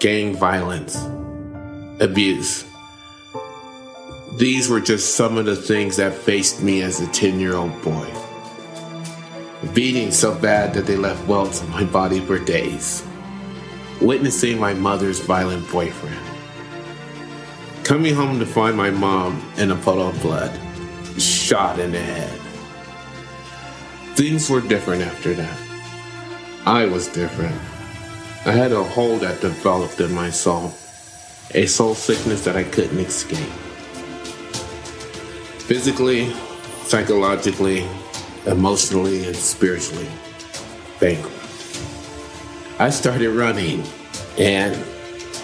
gang 0.00 0.34
violence, 0.34 0.96
abuse. 2.00 2.64
These 4.38 4.68
were 4.68 4.80
just 4.80 5.14
some 5.14 5.38
of 5.38 5.46
the 5.46 5.56
things 5.56 5.96
that 5.96 6.14
faced 6.14 6.62
me 6.62 6.82
as 6.82 7.00
a 7.00 7.06
10 7.08 7.38
year 7.38 7.54
old 7.54 7.80
boy 7.82 8.08
beating 9.74 10.10
so 10.10 10.34
bad 10.34 10.74
that 10.74 10.86
they 10.86 10.96
left 10.96 11.26
welts 11.28 11.62
on 11.62 11.70
my 11.70 11.84
body 11.84 12.20
for 12.20 12.38
days, 12.38 13.04
witnessing 14.00 14.58
my 14.58 14.74
mother's 14.74 15.20
violent 15.20 15.70
boyfriend, 15.70 16.18
coming 17.84 18.14
home 18.14 18.38
to 18.40 18.46
find 18.46 18.76
my 18.76 18.90
mom 18.90 19.40
in 19.56 19.70
a 19.70 19.76
puddle 19.76 20.08
of 20.08 20.20
blood, 20.20 20.50
shot 21.18 21.78
in 21.78 21.92
the 21.92 22.00
head. 22.00 22.40
Things 24.16 24.50
were 24.50 24.60
different 24.60 25.02
after 25.02 25.32
that. 25.34 25.71
I 26.64 26.86
was 26.86 27.08
different. 27.08 27.56
I 28.46 28.52
had 28.52 28.72
a 28.72 28.82
hole 28.82 29.18
that 29.18 29.40
developed 29.40 30.00
in 30.00 30.12
my 30.12 30.30
soul, 30.30 30.72
a 31.54 31.66
soul 31.66 31.94
sickness 31.94 32.44
that 32.44 32.56
I 32.56 32.64
couldn't 32.64 32.98
escape. 32.98 33.52
physically, 35.72 36.30
psychologically, 36.84 37.86
emotionally, 38.46 39.26
and 39.26 39.34
spiritually 39.34 40.08
bankrupt. 41.00 41.34
I 42.78 42.90
started 42.90 43.30
running 43.30 43.82
and 44.38 44.76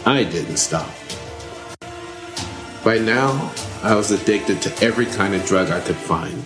I 0.05 0.25
didn't 0.25 0.59
stop. 0.59 0.91
By 2.85 2.99
now, 2.99 3.53
I 3.83 3.95
was 3.95 4.11
addicted 4.11 4.61
to 4.63 4.85
every 4.85 5.07
kind 5.07 5.35
of 5.35 5.47
drug 5.47 5.71
I 5.71 5.81
could 5.81 5.97
find 5.97 6.43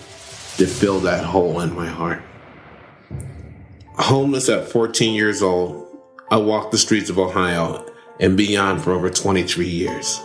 to 0.59 0.66
fill 0.66 1.01
that 1.01 1.25
hole 1.25 1.61
in 1.61 1.75
my 1.75 1.89
heart. 1.89 2.23
Homeless 3.99 4.49
at 4.49 4.68
14 4.68 5.14
years 5.14 5.43
old, 5.43 5.86
I 6.30 6.38
walked 6.38 6.72
the 6.72 6.78
streets 6.78 7.11
of 7.11 7.18
Ohio 7.18 7.86
and 8.18 8.38
beyond 8.38 8.82
for 8.82 8.93
over 8.93 9.11
23 9.11 9.68
years. 9.68 10.18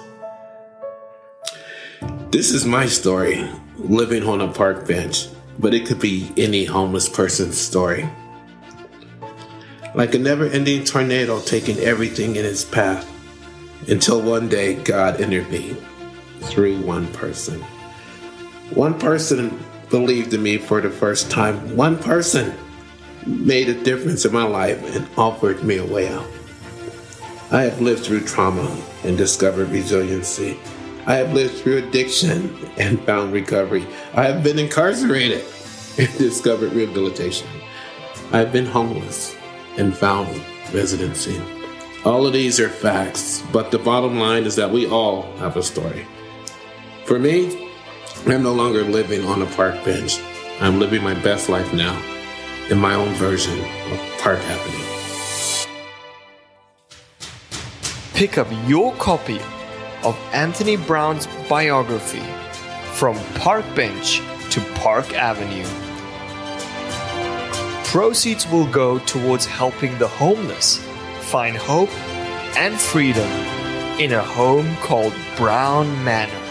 This 2.32 2.52
is 2.52 2.66
my 2.66 2.86
story, 2.86 3.46
living 3.76 4.24
on 4.24 4.40
a 4.40 4.48
park 4.48 4.88
bench, 4.88 5.28
but 5.60 5.74
it 5.74 5.86
could 5.86 6.00
be 6.00 6.32
any 6.38 6.64
homeless 6.64 7.10
person's 7.10 7.58
story. 7.58 8.10
Like 9.94 10.16
a 10.16 10.20
never 10.20 10.46
ending 10.46 10.86
tornado 10.86 11.42
taking 11.42 11.78
everything 11.80 12.38
in 12.38 12.46
its 12.46 12.64
path, 12.64 13.06
until 13.90 14.22
one 14.22 14.48
day 14.48 14.76
God 14.76 15.20
intervened 15.20 15.86
through 16.40 16.80
one 16.84 17.12
person. 17.12 17.62
One 18.74 18.98
person 18.98 19.62
believed 19.90 20.34
in 20.34 20.42
me 20.42 20.58
for 20.58 20.80
the 20.80 20.90
first 20.90 21.30
time. 21.30 21.76
One 21.76 21.98
person 21.98 22.58
made 23.28 23.68
a 23.68 23.84
difference 23.84 24.26
in 24.26 24.32
my 24.32 24.44
life 24.44 24.96
and 24.96 25.08
offered 25.18 25.64
me 25.64 25.78
a 25.78 25.86
way 25.86 26.08
out. 26.08 26.28
I 27.52 27.64
have 27.64 27.82
lived 27.82 28.06
through 28.06 28.22
trauma 28.22 28.76
and 29.04 29.18
discovered 29.18 29.70
resiliency. 29.70 30.60
I 31.06 31.16
have 31.16 31.34
lived 31.34 31.56
through 31.56 31.78
addiction 31.78 32.58
and 32.78 33.00
found 33.02 33.34
recovery. 33.34 33.86
I 34.14 34.24
have 34.26 34.44
been 34.44 34.60
incarcerated 34.60 35.46
and 35.98 36.08
discovered 36.18 36.74
rehabilitation. 36.74 37.48
I 38.32 38.40
have 38.40 38.52
been 38.52 38.66
homeless 38.66 39.36
and 39.78 39.96
found 39.96 40.42
residency. 40.74 41.42
All 42.04 42.26
of 42.26 42.34
these 42.34 42.60
are 42.60 42.70
facts, 42.70 43.44
but 43.52 43.72
the 43.72 43.80
bottom 43.80 44.20
line 44.20 44.44
is 44.44 44.56
that 44.56 44.72
we 44.72 44.88
all 44.88 45.24
have 45.38 45.58
a 45.58 45.64
story. 45.64 46.06
For 47.06 47.20
me, 47.20 47.72
I'm 48.26 48.44
no 48.44 48.54
longer 48.54 48.84
living 48.84 49.26
on 49.26 49.42
a 49.42 49.46
park 49.46 49.84
bench. 49.86 50.20
I'm 50.60 50.80
living 50.80 51.04
my 51.04 51.14
best 51.14 51.50
life 51.50 51.74
now 51.74 52.02
in 52.70 52.80
my 52.80 52.94
own 52.94 53.14
version 53.14 53.58
of 53.92 54.00
Park 54.20 54.40
Avenue. 54.40 54.88
Pick 58.14 58.38
up 58.38 58.48
your 58.66 58.94
copy 58.96 59.40
of 60.04 60.18
Anthony 60.34 60.76
Brown's 60.76 61.28
biography 61.48 62.24
From 62.94 63.16
Park 63.36 63.64
Bench 63.76 64.22
to 64.52 64.62
Park 64.76 65.14
Avenue. 65.14 65.66
Proceeds 67.86 68.50
will 68.52 68.68
go 68.72 69.00
towards 69.00 69.46
helping 69.46 69.98
the 69.98 70.08
homeless 70.08 70.78
find 71.22 71.56
hope 71.56 71.94
and 72.58 72.80
freedom 72.80 73.30
in 74.00 74.14
a 74.14 74.22
home 74.22 74.76
called 74.78 75.14
Brown 75.38 75.88
Manor. 76.04 76.47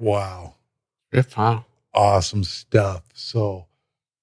Wow. 0.00 0.54
If 1.12 1.32
huh? 1.34 1.60
Awesome 1.94 2.44
stuff. 2.44 3.02
So 3.14 3.66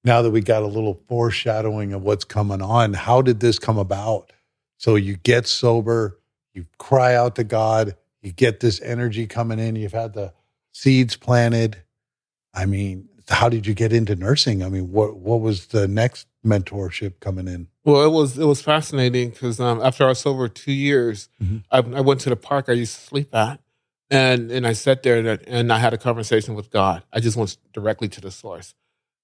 now 0.03 0.21
that 0.21 0.32
we 0.32 0.41
got 0.41 0.63
a 0.63 0.67
little 0.67 1.01
foreshadowing 1.07 1.93
of 1.93 2.01
what's 2.01 2.25
coming 2.25 2.61
on, 2.61 2.93
how 2.93 3.21
did 3.21 3.39
this 3.39 3.59
come 3.59 3.78
about? 3.78 4.32
So 4.78 4.95
you 4.95 5.15
get 5.17 5.47
sober, 5.47 6.17
you 6.53 6.65
cry 6.78 7.15
out 7.15 7.36
to 7.36 7.43
God, 7.43 7.95
you 8.21 8.32
get 8.32 8.59
this 8.59 8.82
energy 8.82 9.28
coming 9.28 9.59
in, 9.59 9.75
you've 9.75 9.93
had 9.93 10.13
the 10.13 10.34
seeds 10.71 11.15
planted. 11.15 11.78
I 12.53 12.65
mean, 12.65 13.09
how 13.30 13.49
did 13.49 13.67
you 13.67 13.73
get 13.73 13.91
into 13.93 14.15
nursing? 14.15 14.63
I 14.63 14.69
mean, 14.69 14.91
what 14.91 15.17
what 15.17 15.41
was 15.41 15.67
the 15.67 15.88
next 15.88 16.28
mentorship 16.45 17.19
coming 17.19 17.47
in? 17.47 17.67
Well, 17.84 18.03
it 18.05 18.09
was 18.11 18.38
it 18.38 18.45
was 18.45 18.61
fascinating 18.61 19.32
because 19.32 19.59
um, 19.59 19.82
after 19.82 20.05
I 20.05 20.09
was 20.09 20.19
sober 20.19 20.47
two 20.47 20.71
years, 20.71 21.30
Mhm. 21.43 21.63
I, 21.69 21.80
I 21.80 22.01
went 22.01 22.21
to 22.21 22.30
the 22.30 22.36
park 22.36 22.65
I 22.69 22.73
used 22.73 22.95
to 22.95 23.01
sleep 23.01 23.36
at, 23.36 23.59
and 24.12 24.51
and 24.51 24.68
I 24.68 24.74
sat 24.74 25.03
there 25.03 25.18
and, 25.20 25.30
I- 25.30 25.39
and 25.47 25.74
I 25.74 25.80
had 25.80 25.93
a 25.93 25.97
conversation 25.97 26.55
with 26.55 26.72
God. 26.72 27.03
I 27.14 27.20
just 27.20 27.38
went 27.38 27.58
directly 27.74 28.08
to 28.10 28.22
the 28.22 28.32
source, 28.32 28.74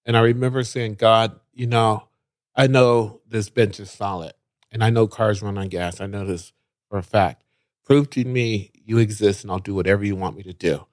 and 0.05 0.17
I 0.17 0.21
remember 0.21 0.63
saying, 0.63 0.95
God, 0.95 1.39
you 1.53 1.67
know, 1.67 2.07
I 2.55 2.67
know 2.67 3.21
this 3.27 3.49
bench 3.49 3.79
is 3.79 3.91
solid, 3.91 4.33
and 4.71 4.83
I 4.83 4.89
know 4.89 5.07
cars 5.07 5.41
run 5.41 5.57
on 5.57 5.69
gas. 5.69 6.01
I 6.01 6.07
know 6.07 6.25
this 6.25 6.53
for 6.89 6.97
a 6.97 7.03
fact. 7.03 7.43
Prove 7.85 8.09
to 8.11 8.25
me 8.25 8.71
you 8.85 8.97
exist, 8.99 9.43
and 9.43 9.51
I'll 9.51 9.59
do 9.59 9.75
whatever 9.75 10.03
you 10.05 10.15
want 10.15 10.37
me 10.37 10.43
to 10.43 10.53
do. 10.53 10.85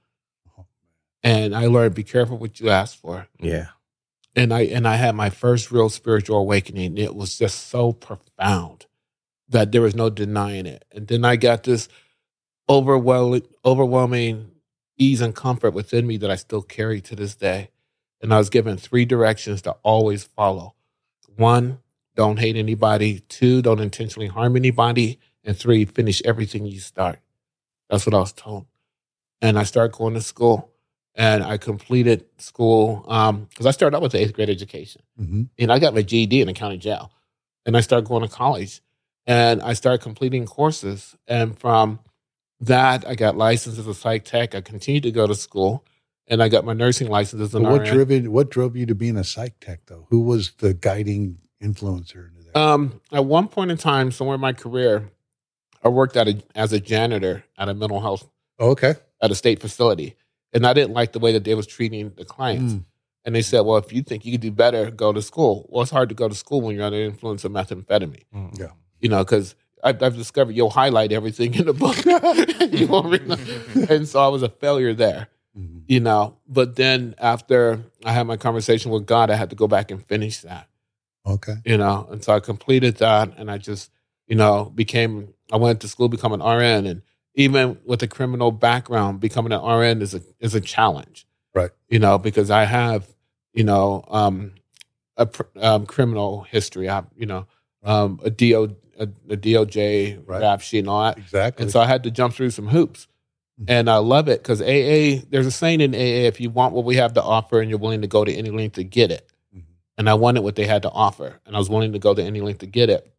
And 1.23 1.55
I 1.55 1.67
learned, 1.67 1.95
be 1.95 2.05
careful 2.05 2.39
what 2.39 2.61
you 2.61 2.71
ask 2.71 2.99
for 2.99 3.29
Yeah. 3.41 3.69
and 4.37 4.55
I 4.55 4.63
and 4.63 4.89
I 4.89 4.97
had 4.97 5.15
my 5.17 5.31
first 5.31 5.71
real 5.73 5.89
spiritual 5.91 6.39
awakening. 6.39 6.99
It 6.99 7.15
was 7.15 7.39
just 7.39 7.69
so 7.69 7.93
profound 7.93 8.87
that 9.49 9.73
there 9.73 9.83
was 9.83 9.95
no 9.97 10.11
denying 10.11 10.67
it. 10.67 10.85
And 10.93 11.09
then 11.09 11.25
I 11.25 11.37
got 11.37 11.65
this 11.65 11.89
overwhelming, 12.71 13.43
overwhelming 13.67 14.53
ease 14.99 15.21
and 15.21 15.35
comfort 15.35 15.73
within 15.75 16.07
me 16.07 16.17
that 16.19 16.31
I 16.31 16.37
still 16.37 16.63
carry 16.63 17.03
to 17.03 17.17
this 17.17 17.35
day. 17.35 17.71
And 18.23 18.33
I 18.33 18.39
was 18.39 18.51
given 18.51 18.79
three 18.79 19.05
directions 19.05 19.63
to 19.63 19.73
always 19.83 20.25
follow: 20.25 20.75
one, 21.37 21.81
don't 22.17 22.39
hate 22.39 22.57
anybody; 22.57 23.21
two, 23.29 23.63
don't 23.63 23.81
intentionally 23.81 24.29
harm 24.29 24.57
anybody; 24.57 25.19
and 25.45 25.57
three, 25.57 25.85
finish 25.85 26.23
everything 26.25 26.67
you 26.67 26.81
start. 26.81 27.19
That's 27.91 28.07
what 28.07 28.15
I 28.15 28.21
was 28.21 28.33
told. 28.33 28.67
And 29.43 29.59
I 29.59 29.65
started 29.65 29.97
going 29.97 30.15
to 30.15 30.21
school 30.21 30.71
and 31.15 31.43
I 31.43 31.57
completed 31.57 32.25
school 32.39 33.01
because 33.03 33.67
I 33.67 33.73
started 33.73 33.97
out 33.97 34.03
with 34.03 34.13
the 34.13 34.21
eighth 34.21 34.35
grade 34.35 34.51
education. 34.51 35.03
Mhm. 35.21 35.49
And 35.59 35.73
I 35.73 35.79
got 35.79 35.95
my 35.95 36.03
GED 36.03 36.41
in 36.41 36.49
a 36.49 36.55
county 36.55 36.79
jail. 36.79 37.11
And 37.67 37.77
I 37.77 37.81
started 37.81 38.07
going 38.09 38.23
to 38.23 38.29
college 38.29 38.81
and 39.27 39.61
I 39.63 39.73
started 39.73 40.03
completing 40.03 40.47
courses. 40.47 41.17
And 41.27 41.59
from 41.59 42.01
that, 42.61 43.07
I 43.07 43.15
got 43.15 43.37
licensed 43.37 43.79
as 43.79 43.87
a 43.87 43.95
psych 43.95 44.25
tech. 44.25 44.55
I 44.55 44.61
continued 44.61 45.03
to 45.05 45.13
go 45.13 45.27
to 45.27 45.35
school 45.35 45.85
and 46.27 46.43
I 46.43 46.49
got 46.49 46.65
my 46.65 46.73
nursing 46.75 47.09
license 47.09 47.43
as 47.43 47.55
an 47.55 47.63
But 47.63 47.73
what 47.73 47.81
RN. 47.83 47.95
drove 47.95 48.11
you, 48.11 48.31
what 48.31 48.51
drove 48.51 48.77
you 48.77 48.87
to 48.87 48.95
being 48.95 49.17
a 49.17 49.25
psych 49.25 49.59
tech 49.61 49.81
though? 49.87 50.07
Who 50.11 50.21
was 50.21 50.53
the 50.59 50.75
guiding 50.75 51.39
influencer 51.63 52.29
into 52.29 52.45
that? 52.53 52.57
Um, 52.59 53.01
at 53.13 53.25
one 53.25 53.49
point 53.49 53.71
in 53.71 53.77
time, 53.77 54.11
somewhere 54.13 54.35
in 54.35 54.41
my 54.41 54.53
career, 54.53 55.11
I 55.83 55.89
worked 55.89 56.17
at 56.17 56.29
a, 56.29 56.43
as 56.55 56.73
a 56.73 56.81
janitor 56.81 57.45
at 57.59 57.69
a 57.69 57.75
mental 57.75 58.01
health 58.01 58.29
Oh, 58.59 58.71
okay. 58.71 58.95
at 59.23 59.31
a 59.31 59.35
state 59.35 59.61
facility, 59.61 60.17
and 60.53 60.67
I 60.67 60.75
didn't 60.75 60.93
like 60.93 61.13
the 61.13 61.19
way 61.19 61.33
that 61.33 61.45
they 61.45 61.55
was 61.55 61.67
treating 61.67 62.11
the 62.17 62.27
clients. 62.27 62.75
Mm. 62.75 62.85
And 63.25 63.35
they 63.35 63.41
said, 63.43 63.61
"Well, 63.61 63.79
if 63.79 63.91
you 63.93 64.03
think 64.03 64.25
you 64.27 64.33
could 64.33 64.41
do 64.43 64.51
better, 64.51 64.91
go 64.91 65.13
to 65.15 65.23
school." 65.23 65.67
Well, 65.71 65.83
it's 65.83 65.91
hard 65.91 66.09
to 66.11 66.15
go 66.15 66.29
to 66.29 66.35
school 66.35 66.61
when 66.61 66.75
you're 66.77 66.85
under 66.85 66.99
the 66.99 67.05
influence 67.05 67.45
of 67.45 67.53
methamphetamine. 67.53 68.25
Yeah. 68.59 68.69
You 69.01 69.09
know, 69.09 69.25
because 69.25 69.55
I've, 69.83 70.03
I've 70.03 70.17
discovered 70.17 70.55
you'll 70.57 70.71
highlight 70.71 71.13
everything 71.13 71.55
in 71.55 71.67
the 71.67 71.73
book. 71.73 71.97
you 72.73 72.87
won't 72.87 73.15
and 73.91 74.09
so 74.09 74.21
I 74.21 74.29
was 74.29 74.43
a 74.43 74.49
failure 74.49 74.95
there. 74.95 75.29
Mhm. 75.59 75.83
You 75.89 76.01
know, 76.01 76.37
but 76.49 76.77
then 76.77 77.15
after 77.19 77.81
I 78.05 78.13
had 78.13 78.27
my 78.27 78.37
conversation 78.37 78.91
with 78.93 79.07
God, 79.07 79.31
I 79.31 79.35
had 79.37 79.51
to 79.51 79.57
go 79.57 79.67
back 79.67 79.91
and 79.91 80.07
finish 80.07 80.41
that 80.43 80.69
Okay. 81.27 81.55
you 81.65 81.77
know. 81.77 82.07
And 82.11 82.23
so 82.23 82.33
I 82.35 82.41
completed 82.41 82.97
that, 82.99 83.37
and 83.37 83.51
I 83.51 83.59
just, 83.59 83.91
you 84.27 84.37
know, 84.37 84.67
became. 84.75 85.35
I 85.53 85.57
went 85.57 85.81
to 85.81 85.89
school, 85.89 86.09
become 86.09 86.33
an 86.33 86.41
RN, 86.41 86.87
and 86.87 87.03
even 87.35 87.79
with 87.85 88.03
a 88.05 88.07
criminal 88.09 88.53
background, 88.53 89.19
becoming 89.19 89.53
an 89.53 89.61
RN 89.65 90.01
is 90.03 90.15
a 90.15 90.23
is 90.39 90.55
a 90.55 90.61
challenge, 90.61 91.27
Right. 91.55 91.71
You 91.89 91.99
know, 91.99 92.17
because 92.19 92.51
I 92.51 92.65
have, 92.65 93.09
you 93.53 93.65
know, 93.65 94.05
um, 94.09 94.53
a 95.17 95.27
pr- 95.27 95.43
um, 95.61 95.85
criminal 95.87 96.43
history. 96.43 96.89
I, 96.89 97.03
you 97.17 97.27
know, 97.27 97.47
um, 97.83 98.21
a 98.23 98.31
DO 98.31 98.77
a, 99.01 99.09
a 99.33 99.37
DOJ 99.37 100.23
Right. 100.27 100.41
rap 100.41 100.61
sheet 100.61 100.81
and 100.81 100.89
all 100.89 101.03
that. 101.05 101.19
Exactly. 101.19 101.63
And 101.65 101.73
so 101.73 101.81
I 101.81 101.87
had 101.87 102.03
to 102.05 102.11
jump 102.11 102.35
through 102.35 102.51
some 102.51 102.69
hoops. 102.69 103.09
Mhm. 103.61 103.65
And 103.69 103.91
I 103.91 103.97
love 103.97 104.29
it 104.29 104.43
because 104.43 104.61
AA, 104.63 105.23
there's 105.31 105.47
a 105.47 105.51
saying 105.51 105.81
in 105.81 105.95
AA 105.95 106.27
if 106.29 106.41
you 106.41 106.51
want 106.51 106.75
what 106.75 106.85
we 106.85 106.97
have 106.97 107.15
to 107.15 107.23
offer 107.23 107.61
and 107.61 107.69
you're 107.71 107.79
willing 107.79 108.03
to 108.03 108.07
go 108.09 108.25
to 108.25 108.33
any 108.33 108.51
length 108.51 108.75
to 108.77 108.85
get 108.85 109.11
it. 109.11 109.27
Mhm. 109.57 109.63
And 109.99 110.09
I 110.09 110.15
wanted 110.15 110.43
what 110.43 110.55
they 110.57 110.67
had 110.67 110.83
to 110.83 110.91
offer. 110.91 111.41
And 111.47 111.57
I 111.57 111.59
was 111.59 111.69
willing 111.69 111.93
to 111.93 111.99
go 111.99 112.15
to 112.15 112.23
any 112.23 112.41
length 112.41 112.61
to 112.61 112.67
get 112.67 112.89
it. 112.91 113.11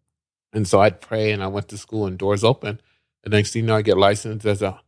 And 0.53 0.67
so 0.67 0.79
I'd 0.81 1.01
pray 1.01 1.31
and 1.31 1.43
I 1.43 1.47
went 1.47 1.67
to 1.69 1.77
school 1.77 2.05
and 2.05 2.17
doors 2.17 2.43
open. 2.43 2.79
And 3.23 3.31
next 3.33 3.51
thing 3.51 3.61
you 3.63 3.67
know, 3.67 3.75
I 3.75 3.81
get 3.81 3.97
licensed 3.97 4.45
as 4.45 4.61
a 4.61 4.79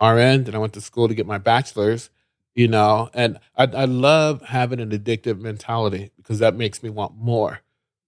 RN. 0.00 0.44
Then 0.44 0.54
I 0.54 0.58
went 0.58 0.72
to 0.74 0.80
school 0.80 1.08
to 1.08 1.14
get 1.14 1.26
my 1.26 1.38
bachelor's, 1.38 2.10
you 2.54 2.66
know. 2.68 3.08
And 3.14 3.38
I, 3.56 3.64
I 3.64 3.84
love 3.84 4.42
having 4.42 4.80
an 4.80 4.90
addictive 4.90 5.38
mentality 5.40 6.10
because 6.16 6.38
that 6.40 6.56
makes 6.56 6.82
me 6.82 6.90
want 6.90 7.16
more. 7.16 7.60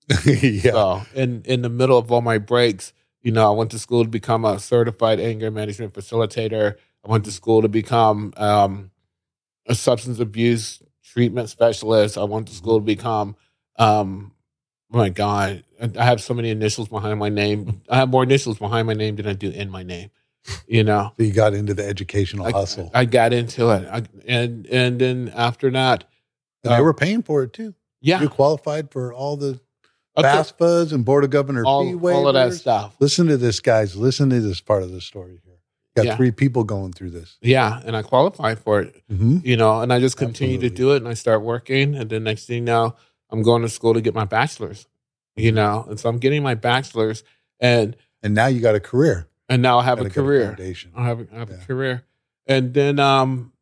yeah. 0.27 0.73
So 0.73 1.03
in 1.15 1.43
in 1.45 1.63
the 1.63 1.69
middle 1.69 1.99
of 1.99 2.11
all 2.13 2.21
my 2.21 2.39
breaks, 2.39 2.93
you 3.23 3.33
know, 3.33 3.51
I 3.53 3.57
went 3.57 3.71
to 3.73 3.79
school 3.79 4.05
to 4.05 4.11
become 4.11 4.45
a 4.45 4.59
certified 4.59 5.21
anger 5.21 5.51
management 5.51 5.95
facilitator. 5.95 6.77
I 7.05 7.11
went 7.11 7.25
to 7.25 7.33
school 7.33 7.63
to 7.63 7.69
become 7.69 8.33
um, 8.37 8.91
a 9.67 9.75
substance 9.75 10.19
abuse 10.19 10.83
treatment 11.05 11.49
specialist. 11.49 12.19
I 12.19 12.25
went 12.25 12.49
to 12.49 12.55
school 12.55 12.79
to 12.79 12.85
become 12.85 13.37
um, 13.77 14.33
my 14.91 15.09
God, 15.09 15.65
I 15.81 16.05
have 16.05 16.23
so 16.23 16.35
many 16.35 16.51
initials 16.51 16.89
behind 16.89 17.19
my 17.19 17.29
name. 17.29 17.83
I 17.89 17.97
have 17.97 18.09
more 18.09 18.23
initials 18.23 18.59
behind 18.59 18.87
my 18.87 18.95
name 18.95 19.17
than 19.17 19.27
I 19.27 19.33
do 19.33 19.51
in 19.51 19.71
my 19.71 19.83
name. 19.83 20.11
You 20.69 20.85
know, 20.85 21.13
So 21.17 21.25
you 21.25 21.33
got 21.33 21.55
into 21.55 21.73
the 21.73 21.87
educational 21.87 22.47
I, 22.47 22.51
hustle. 22.53 22.91
I 22.93 23.07
got 23.07 23.33
into 23.33 23.71
it, 23.71 23.89
I, 23.91 24.03
and 24.27 24.67
and 24.67 25.01
then 25.01 25.33
after 25.35 25.71
that, 25.71 26.05
and 26.63 26.73
they 26.73 26.79
uh, 26.79 26.83
were 26.83 26.93
paying 26.93 27.23
for 27.23 27.43
it 27.45 27.55
too. 27.55 27.75
yeah, 28.03 28.21
You 28.21 28.29
qualified 28.29 28.91
for 28.91 29.13
all 29.13 29.39
the 29.39 29.59
FAFSAs 30.17 30.93
and 30.93 31.05
Board 31.05 31.25
of 31.25 31.31
Governor 31.31 31.65
all, 31.65 31.85
fee 31.85 31.93
waivers. 31.97 32.15
all 32.15 32.29
of 32.29 32.35
that 32.35 32.53
stuff. 32.55 32.95
Listen 33.01 33.27
to 33.27 33.37
this, 33.37 33.61
guys. 33.61 33.97
Listen 33.97 34.31
to 34.31 34.41
this 34.41 34.61
part 34.61 34.83
of 34.83 34.93
the 34.93 35.01
story 35.01 35.41
here. 35.45 35.55
Got 35.97 36.07
Yeah. 36.07 36.17
three 36.17 36.31
people 36.31 36.65
going 36.65 36.93
through 36.93 37.11
this. 37.11 37.37
Yeah, 37.41 37.81
and 37.85 37.97
I 37.97 38.03
qualified 38.03 38.59
for 38.59 38.81
it. 38.81 39.03
Mm-hmm. 39.11 39.39
you 39.45 39.57
know, 39.57 39.81
and 39.81 39.93
I 39.93 40.01
just 40.01 40.17
continue 40.17 40.59
to 40.59 40.71
do 40.71 40.93
it 40.93 40.97
and 40.99 41.09
I 41.09 41.15
start 41.15 41.43
working. 41.43 41.95
And 41.95 42.11
then 42.11 42.25
next 42.25 42.47
thing 42.47 42.65
now, 42.65 42.97
I'm 43.31 43.43
going 43.43 43.63
to 43.63 43.69
school 43.69 43.95
to 43.95 44.01
get 44.01 44.15
my 44.15 44.25
bachelor's, 44.25 44.87
you 45.37 45.51
Mm-hmm. 45.51 45.57
know, 45.57 45.87
and 45.89 45.99
so 46.01 46.09
I'm 46.09 46.19
getting 46.19 46.43
my 46.43 46.55
bachelor's 46.55 47.23
and, 47.61 47.97
And 48.23 48.35
now 48.35 48.47
you 48.47 48.61
got 48.61 48.75
a 48.75 48.81
career. 48.81 49.29
and 49.49 49.63
now 49.63 49.79
I 49.79 49.85
have 49.85 50.01
a 50.01 50.11
career. 50.11 50.47
foundation. 50.47 50.91
I 50.97 51.07
have, 51.07 51.21
a, 51.21 51.27
I 51.33 51.39
have 51.39 51.51
Yeah. 51.51 51.57
a 51.57 51.67
career. 51.67 52.03
And 52.47 52.75
then 52.75 52.99
um, 52.99 53.53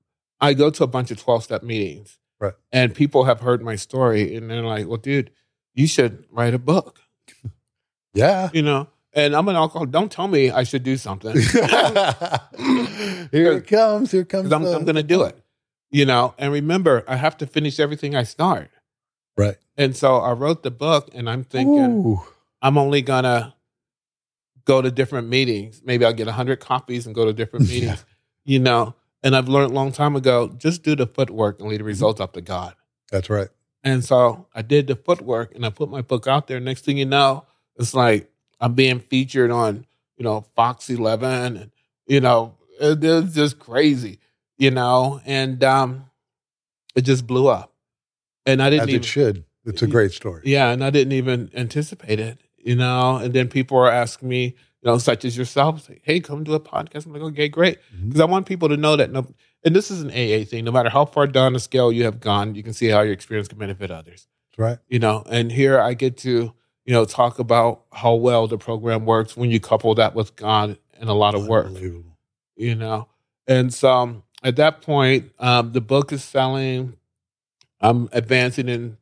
I 0.41 0.55
go 0.55 0.71
to 0.71 0.85
a 0.85 0.87
bunch 0.87 1.11
of 1.11 1.19
12 1.19 1.45
step 1.45 1.63
meetings. 1.63 2.19
Right. 2.41 2.55
And 2.73 2.95
people 2.95 3.25
have 3.25 3.41
heard 3.41 3.63
my 3.63 3.77
story 3.77 4.35
and 4.35 4.51
they're 4.51 4.63
like, 4.63 4.87
well, 4.89 4.97
dude, 4.97 5.31
you 5.75 5.87
should 5.87 6.25
write 6.31 6.55
a 6.55 6.59
book, 6.59 7.01
Yeah. 8.15 8.51
you 8.53 8.63
know? 8.63 8.89
And 9.15 9.35
I'm 9.37 9.47
an 9.49 9.57
alcoholic. 9.57 9.91
Don't 9.91 10.11
tell 10.11 10.27
me 10.29 10.51
I 10.51 10.63
should 10.65 10.83
do 10.85 10.97
something. 10.97 11.37
Here 13.31 13.53
it 13.53 13.67
comes. 13.67 14.11
Here 14.11 14.25
comes. 14.25 14.51
I'm, 14.53 14.65
I'm 14.65 14.85
going 14.85 14.97
to 14.97 15.03
do 15.03 15.23
it, 15.25 15.39
you 15.91 16.07
know? 16.07 16.35
And 16.39 16.53
remember, 16.53 17.05
I 17.07 17.17
have 17.17 17.37
to 17.39 17.47
finish 17.47 17.79
everything 17.81 18.15
I 18.17 18.23
start. 18.23 18.71
Right. 19.37 19.57
And 19.77 19.97
so 19.97 20.17
I 20.17 20.33
wrote 20.33 20.63
the 20.63 20.71
book 20.71 21.11
and 21.15 21.29
I'm 21.29 21.45
thinking, 21.45 22.05
Ooh. 22.07 22.23
I'm 22.61 22.77
only 22.79 23.01
gonna 23.03 23.55
go 24.67 24.83
to 24.83 24.91
different 24.91 25.29
meetings. 25.29 25.81
Maybe 25.85 26.05
I'll 26.05 26.13
get 26.13 26.29
hundred 26.29 26.61
copies 26.61 27.07
and 27.07 27.15
go 27.15 27.25
to 27.25 27.33
different 27.33 27.67
Yeah. 27.69 27.81
meetings. 27.81 28.05
You 28.45 28.59
know, 28.59 28.95
and 29.23 29.35
I've 29.35 29.49
learned 29.49 29.71
a 29.71 29.75
long 29.75 29.91
time 29.93 30.17
ago, 30.17 30.49
just 30.59 30.83
do 30.83 30.95
the 30.95 31.07
footwork 31.07 31.61
and 31.61 31.69
leave 31.71 31.79
the 31.79 31.85
results 31.85 32.21
up 32.21 32.35
to 32.35 32.41
God. 32.43 32.75
That's 33.11 33.31
right. 33.31 33.49
And 33.85 34.05
so 34.05 34.47
I 34.55 34.63
did 34.63 34.87
the 34.87 34.97
footwork 34.97 35.55
and 35.55 35.67
I 35.67 35.71
put 35.71 35.91
my 35.91 36.03
book 36.03 36.27
out 36.27 36.47
there. 36.47 36.61
Next 36.61 36.85
thing 36.85 36.99
you 36.99 37.05
know, 37.05 37.45
it's 37.77 37.95
like 37.95 38.31
I'm 38.61 38.75
being 38.75 39.01
featured 39.01 39.51
on, 39.51 39.87
you 40.17 40.25
know, 40.25 40.45
Fox 40.55 40.89
11 40.89 41.57
and, 41.57 41.71
you 42.07 42.21
know, 42.21 42.55
it, 42.81 43.03
it's 43.03 43.35
just 43.35 43.59
crazy, 43.59 44.19
you 44.57 44.71
know, 44.71 45.21
and 45.25 45.63
um, 45.65 46.11
it 46.95 47.03
just 47.03 47.27
blew 47.27 47.49
up. 47.49 47.73
And 48.47 48.63
I 48.63 48.71
didn't 48.71 48.83
As 48.83 48.89
even, 48.89 49.01
it 49.01 49.05
should. 49.05 49.45
It's 49.65 49.83
a 49.83 49.87
great 49.87 50.13
story. 50.13 50.43
yeah, 50.45 50.71
and 50.71 50.83
I 50.85 50.91
didn't 50.91 51.13
even 51.13 51.51
anticipate 51.55 52.19
it, 52.19 52.39
you 52.59 52.75
know. 52.75 53.17
And 53.17 53.33
then 53.33 53.49
people 53.49 53.79
are 53.79 53.91
asking 53.91 54.29
me, 54.29 54.45
you 54.47 54.91
know, 54.91 54.99
such 54.99 55.25
as 55.25 55.37
yourself, 55.37 55.83
say, 55.83 56.01
"Hey, 56.03 56.19
come 56.19 56.43
do 56.43 56.55
a 56.55 56.61
podcast." 56.61 57.07
I'm 57.07 57.13
like, 57.13 57.23
"Okay, 57.23 57.49
great," 57.49 57.79
because 58.05 58.21
I 58.21 58.25
want 58.25 58.47
people 58.47 58.69
to 58.71 58.77
know 58.77 58.97
that. 58.97 59.13
No, 59.13 59.25
and 59.65 59.75
this 59.77 59.91
is 59.91 60.03
an 60.03 60.11
AA 60.11 60.45
thing. 60.45 60.65
No 60.65 60.73
matter 60.73 60.91
how 60.91 61.05
far 61.05 61.27
down 61.27 61.53
the 61.53 61.61
scale 61.61 61.93
you 61.93 62.05
have 62.05 62.21
gone, 62.21 62.55
you 62.55 62.63
can 62.63 62.73
see 62.73 62.89
how 62.89 63.01
your 63.03 63.13
experience 63.13 63.49
can 63.49 63.59
benefit 63.59 63.91
others. 63.91 64.27
Right. 64.59 64.79
You 64.89 64.99
know, 64.99 65.25
and 65.31 65.51
here 65.51 65.81
I 65.81 65.95
get 65.95 66.17
to, 66.19 66.53
you 66.85 66.93
know, 66.93 67.05
talk 67.05 67.39
about 67.39 67.83
how 67.93 68.15
well 68.15 68.47
the 68.47 68.59
program 68.59 69.07
works 69.07 69.37
when 69.37 69.51
you 69.51 69.61
couple 69.61 69.95
that 69.95 70.15
with 70.15 70.37
God 70.37 70.79
and 70.99 71.09
a 71.09 71.15
lot 71.15 71.35
of 71.35 71.47
work 71.47 71.69
you 72.57 72.75
know. 72.75 73.09
And 73.47 73.73
so 73.73 73.91
um, 73.91 74.23
at 74.43 74.57
that 74.57 74.83
point, 74.83 75.33
um, 75.39 75.73
the 75.73 75.81
book 75.81 76.13
is 76.13 76.23
selling. 76.23 76.97
I'm 77.81 78.09
advancing 78.13 78.69
in, 78.69 78.99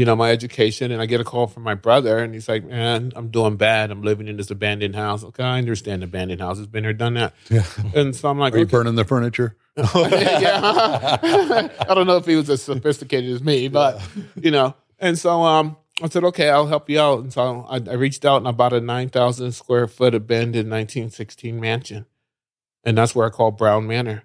you 0.00 0.06
know, 0.06 0.16
my 0.16 0.30
education, 0.30 0.92
and 0.92 1.02
I 1.02 1.04
get 1.04 1.20
a 1.20 1.24
call 1.24 1.46
from 1.46 1.62
my 1.62 1.74
brother, 1.74 2.20
and 2.20 2.32
he's 2.32 2.48
like, 2.48 2.64
"Man, 2.64 3.12
I'm 3.14 3.28
doing 3.28 3.56
bad. 3.56 3.90
I'm 3.90 4.00
living 4.00 4.28
in 4.28 4.38
this 4.38 4.50
abandoned 4.50 4.96
house." 4.96 5.22
Okay, 5.22 5.44
I 5.44 5.58
understand 5.58 6.02
abandoned 6.02 6.40
houses. 6.40 6.66
Been 6.66 6.84
here, 6.84 6.94
done 6.94 7.12
that. 7.14 7.34
Yeah. 7.50 7.66
And 7.94 8.16
so 8.16 8.30
I'm 8.30 8.38
like, 8.38 8.54
Are 8.54 8.56
you 8.56 8.62
okay. 8.62 8.70
burning 8.70 8.94
the 8.94 9.04
furniture? 9.04 9.58
yeah. 9.76 9.84
I 11.86 11.92
don't 11.92 12.06
know 12.06 12.16
if 12.16 12.24
he 12.24 12.34
was 12.34 12.48
as 12.48 12.62
sophisticated 12.62 13.30
as 13.30 13.42
me, 13.42 13.68
but 13.68 14.00
you 14.40 14.50
know. 14.50 14.74
And 14.98 15.18
so 15.18 15.42
um, 15.42 15.76
I 16.02 16.08
said, 16.08 16.24
okay, 16.24 16.48
I'll 16.48 16.66
help 16.66 16.88
you 16.88 16.98
out. 16.98 17.20
And 17.20 17.30
so 17.30 17.66
I, 17.68 17.76
I 17.76 17.94
reached 17.94 18.24
out 18.24 18.38
and 18.38 18.48
I 18.48 18.52
bought 18.52 18.72
a 18.72 18.80
9,000 18.80 19.52
square 19.52 19.86
foot 19.86 20.14
abandoned 20.14 20.70
1916 20.70 21.60
mansion. 21.60 22.06
And 22.84 22.96
that's 22.96 23.14
where 23.14 23.26
I 23.26 23.30
call 23.30 23.50
Brown 23.50 23.86
Manor. 23.86 24.24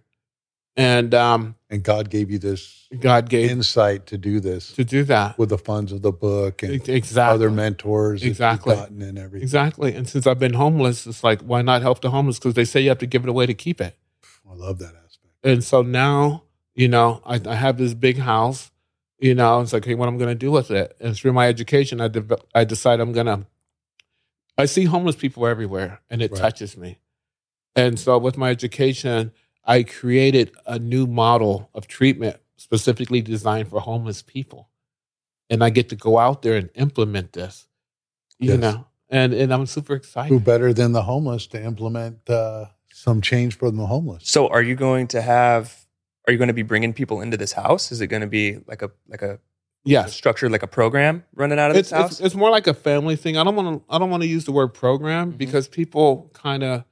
And 0.78 1.14
um, 1.14 1.56
and 1.70 1.84
God 1.84 2.10
gave 2.10 2.30
you 2.30 2.38
this 2.38 2.88
God 3.00 3.30
gave 3.30 3.50
insight 3.50 4.08
to 4.08 4.18
do 4.18 4.40
this 4.40 4.74
to 4.74 4.84
do 4.84 5.04
that. 5.06 5.38
with 5.38 5.50
the 5.50 5.58
funds 5.58 5.92
of 5.92 6.02
the 6.02 6.12
book 6.12 6.64
and 6.64 6.88
Exactly. 6.90 7.34
other 7.36 7.50
mentors 7.50 8.24
Exactly. 8.24 8.76
gotten 8.76 9.02
and 9.02 9.18
everything. 9.18 9.44
Exactly. 9.44 9.94
And 9.96 10.08
since 10.08 10.28
I've 10.28 10.40
been 10.40 10.54
homeless, 10.54 11.08
it's 11.08 11.24
like, 11.24 11.42
why 11.42 11.62
not 11.62 11.82
help 11.82 12.02
the 12.02 12.12
homeless? 12.12 12.40
Because 12.40 12.54
they 12.56 12.66
say 12.66 12.82
you 12.82 12.90
have 12.90 12.98
to 13.00 13.06
give 13.08 13.24
it 13.24 13.30
away 13.30 13.46
to 13.46 13.54
keep 13.54 13.80
it. 13.80 13.96
I 14.50 14.54
love 14.54 14.80
that 14.80 14.94
aspect. 14.96 15.34
And 15.44 15.64
so 15.64 15.82
now, 15.82 16.44
you 16.76 16.88
know, 16.88 17.22
I, 17.26 17.40
I 17.48 17.56
have 17.56 17.78
this 17.78 17.94
big 17.94 18.18
house, 18.20 18.70
you 19.18 19.34
know, 19.34 19.62
it's 19.62 19.72
like, 19.74 19.86
hey, 19.86 19.96
what 19.96 20.08
I'm 20.10 20.18
going 20.18 20.30
to 20.30 20.36
do 20.36 20.52
with 20.52 20.72
it? 20.72 20.96
And 21.00 21.16
through 21.16 21.34
my 21.34 21.48
education, 21.48 22.02
I, 22.02 22.10
de- 22.10 22.38
I 22.54 22.64
decide 22.66 23.00
I'm 23.00 23.14
going 23.14 23.28
to, 23.28 23.46
I 24.58 24.66
see 24.66 24.86
homeless 24.86 25.16
people 25.16 25.48
everywhere 25.48 26.02
and 26.10 26.22
it 26.22 26.32
Right. 26.32 26.40
touches 26.42 26.76
me. 26.78 27.00
And 27.76 28.00
so 28.00 28.18
with 28.18 28.38
my 28.38 28.50
education, 28.52 29.32
I 29.66 29.84
created 29.84 30.52
a 30.66 30.78
new 30.80 31.08
model 31.08 31.70
of 31.74 31.88
treatment 31.88 32.38
specifically 32.58 33.22
designed 33.22 33.68
for 33.70 33.80
homeless 33.80 34.22
people. 34.22 34.70
And 35.50 35.64
I 35.64 35.70
get 35.70 35.90
to 35.90 35.96
go 35.96 36.18
out 36.18 36.42
there 36.42 36.56
and 36.56 36.70
implement 36.76 37.34
this, 37.34 37.68
you 38.40 38.52
Yes. 38.52 38.60
know, 38.62 38.88
and, 39.10 39.34
and 39.34 39.54
I'm 39.54 39.66
super 39.68 39.94
excited. 39.94 40.30
Who 40.34 40.40
better 40.40 40.74
than 40.74 40.92
the 40.92 41.04
homeless 41.04 41.46
to 41.48 41.64
implement 41.64 42.28
uh, 42.30 42.66
some 42.92 43.22
change 43.22 43.58
for 43.58 43.70
the 43.70 43.86
homeless? 43.86 44.24
So 44.30 44.48
are 44.48 44.62
you 44.64 44.76
going 44.76 45.08
to 45.08 45.22
have 45.22 45.86
are 46.28 46.32
you 46.32 46.40
going 46.40 46.48
to 46.48 46.56
be 46.56 46.64
bringing 46.64 46.92
people 46.94 47.22
into 47.22 47.38
this 47.38 47.52
house? 47.52 47.92
Is 47.92 48.02
it 48.02 48.08
going 48.08 48.22
to 48.22 48.28
be 48.28 48.58
like 48.68 48.82
a 48.82 48.90
like 49.08 49.22
a, 49.22 49.34
a 49.34 49.40
Yes. 49.84 50.14
structure 50.16 50.50
like 50.50 50.64
a 50.64 50.68
program 50.68 51.24
running 51.36 51.60
out 51.60 51.70
of 51.70 51.78
it's, 51.78 51.92
this 51.92 51.98
house? 52.00 52.12
it's 52.14 52.20
it's 52.22 52.36
more 52.36 52.50
like 52.50 52.66
a 52.66 52.74
family 52.74 53.16
thing. 53.16 53.38
I 53.38 53.44
don't 53.44 53.56
want 53.56 53.84
to 53.88 53.94
I 53.94 54.00
don't 54.00 54.10
want 54.10 54.24
to 54.24 54.28
use 54.28 54.46
the 54.46 54.52
word 54.52 54.70
program 54.74 55.34
Mhm. 55.34 55.38
because 55.38 55.68
people 55.68 56.32
kind 56.34 56.64
of 56.64 56.84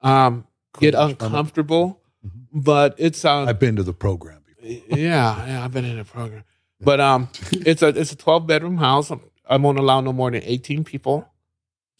um, 0.00 0.46
get 0.80 0.94
Cringe 0.94 1.18
from 1.18 1.26
uncomfortable. 1.26 2.00
Mhm. 2.26 2.46
But 2.52 2.94
it's 2.98 3.24
um, 3.24 3.48
I've 3.48 3.58
been 3.60 3.76
to 3.76 3.82
the 3.82 3.92
program 3.92 4.42
before. 4.46 4.98
yeah, 4.98 5.46
yeah, 5.46 5.64
I've 5.64 5.72
been 5.72 5.84
in 5.84 5.98
the 5.98 6.04
program. 6.04 6.44
But 6.80 7.00
um, 7.00 7.28
it's 7.52 7.82
a 7.82 7.88
it's 7.88 8.12
a 8.12 8.16
twelve 8.16 8.46
bedroom 8.46 8.76
house. 8.78 9.10
I'm, 9.10 9.20
I 9.48 9.56
won't 9.56 9.78
allow 9.78 10.00
no 10.00 10.12
more 10.12 10.30
than 10.30 10.42
eighteen 10.44 10.84
people 10.84 11.28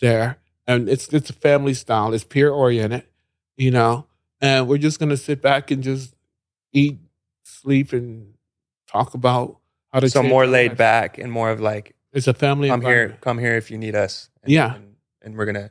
there, 0.01 0.39
and 0.67 0.89
it's 0.89 1.09
it's 1.09 1.31
a 1.31 1.35
family 1.35 1.75
style. 1.75 2.13
It's 2.15 2.25
peer 2.25 2.51
oriented, 2.51 3.05
you 3.57 3.71
know. 3.71 4.07
And 4.41 4.69
we're 4.69 4.79
just 4.79 4.99
gonna 5.01 5.17
sit 5.17 5.43
back 5.43 5.71
and 5.73 5.83
just 5.83 6.15
eat, 6.73 6.99
sleep, 7.43 7.93
and 7.93 8.35
talk 8.87 9.15
about 9.15 9.59
how 9.93 10.01
to. 10.01 10.09
so 10.09 10.23
more 10.23 10.47
laid 10.47 10.71
lives. 10.73 10.79
back 10.79 11.19
and 11.19 11.33
more 11.33 11.51
of 11.51 11.61
like 11.61 11.95
It's 12.13 12.29
a 12.29 12.35
family. 12.35 12.69
come 12.69 12.83
here 12.83 13.19
come 13.21 13.39
here 13.39 13.57
if 13.57 13.71
you 13.71 13.79
need 13.79 13.95
us. 13.97 14.31
And, 14.45 14.53
Yeah. 14.53 14.75
and, 14.77 14.95
and 15.23 15.37
we're 15.37 15.47
gonna 15.47 15.71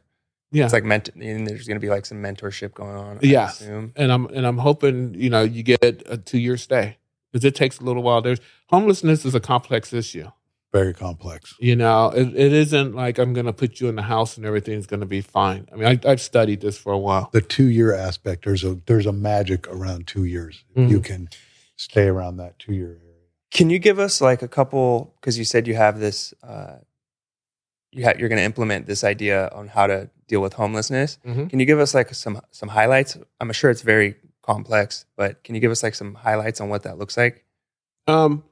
Yeah. 0.52 0.64
it's 0.64 0.74
like 0.74 0.84
ment- 0.86 1.10
and 1.16 1.46
there's 1.48 1.68
gonna 1.68 1.80
be 1.80 1.90
like 1.90 2.06
some 2.06 2.22
mentorship 2.24 2.74
going 2.74 2.96
on. 2.96 3.18
I 3.18 3.20
Yeah. 3.22 3.50
assume. 3.50 3.92
and 3.96 4.12
I'm 4.12 4.26
and 4.28 4.46
I'm 4.48 4.58
hoping 4.60 5.14
you 5.16 5.30
know 5.30 5.44
you 5.44 5.64
get 5.64 5.84
a 6.08 6.18
two 6.18 6.38
year 6.40 6.58
stay 6.58 6.98
because 7.32 7.44
it 7.46 7.56
takes 7.56 7.80
a 7.80 7.84
little 7.84 8.04
while. 8.04 8.22
There's 8.22 8.40
homelessness 8.70 9.26
is 9.26 9.36
a 9.36 9.40
complex 9.40 9.92
issue. 9.94 10.30
Very 10.74 10.94
complex. 10.94 11.56
You 11.60 11.76
know, 11.78 12.10
it, 12.10 12.28
it 12.36 12.52
isn't 12.54 12.94
like 12.94 13.18
I'm 13.20 13.32
going 13.34 13.46
to 13.46 13.54
put 13.54 13.80
you 13.80 13.88
in 13.88 13.96
the 13.96 14.02
house 14.02 14.36
and 14.36 14.46
everything's 14.46 14.86
going 14.86 15.00
to 15.00 15.06
be 15.06 15.22
fine. 15.22 15.66
I 15.72 15.76
mean, 15.78 15.88
I, 15.88 16.12
I've 16.12 16.20
studied 16.22 16.60
this 16.60 16.78
for 16.78 16.92
a 16.92 16.98
while. 16.98 17.30
The 17.32 17.40
two 17.40 17.68
year 17.68 17.94
aspect, 17.96 18.44
there's 18.44 18.66
a 18.66 18.78
there's 18.86 19.06
a 19.06 19.14
magic 19.14 19.66
around 19.70 20.08
two 20.08 20.26
years. 20.26 20.64
Mhm. 20.76 20.90
You 20.90 21.00
can 21.00 21.30
stay 21.78 22.08
around 22.08 22.38
that 22.38 22.60
two 22.60 22.74
year 22.74 22.90
area. 23.02 23.16
Can 23.52 23.70
you 23.70 23.80
give 23.80 23.98
us 23.98 24.20
like 24.20 24.42
a 24.42 24.48
couple? 24.48 25.14
Because 25.20 25.38
you 25.38 25.46
said 25.46 25.68
you 25.68 25.76
have 25.76 26.00
this, 26.00 26.34
uh, 26.44 26.78
you 27.92 28.04
ha- 28.06 28.14
you're 28.20 28.30
going 28.30 28.40
to 28.40 28.46
implement 28.46 28.88
this 28.88 29.04
idea 29.06 29.50
on 29.54 29.70
how 29.70 29.88
to 29.88 30.10
deal 30.28 30.42
with 30.42 30.54
homelessness. 30.54 31.20
Mhm. 31.26 31.50
Can 31.50 31.60
you 31.60 31.66
give 31.66 31.80
us 31.80 31.94
like 31.94 32.14
some 32.14 32.40
some 32.52 32.70
highlights? 32.70 33.18
I'm 33.40 33.52
sure 33.52 33.70
it's 33.70 33.82
very 33.82 34.16
complex, 34.42 35.06
but 35.16 35.44
can 35.44 35.56
you 35.56 35.62
give 35.62 35.72
us 35.72 35.84
like 35.84 35.96
some 35.96 36.16
highlights 36.16 36.62
on 36.62 36.70
what 36.70 36.84
that 36.84 36.98
looks 36.98 37.18
like? 37.18 37.44
Um, 38.08 38.44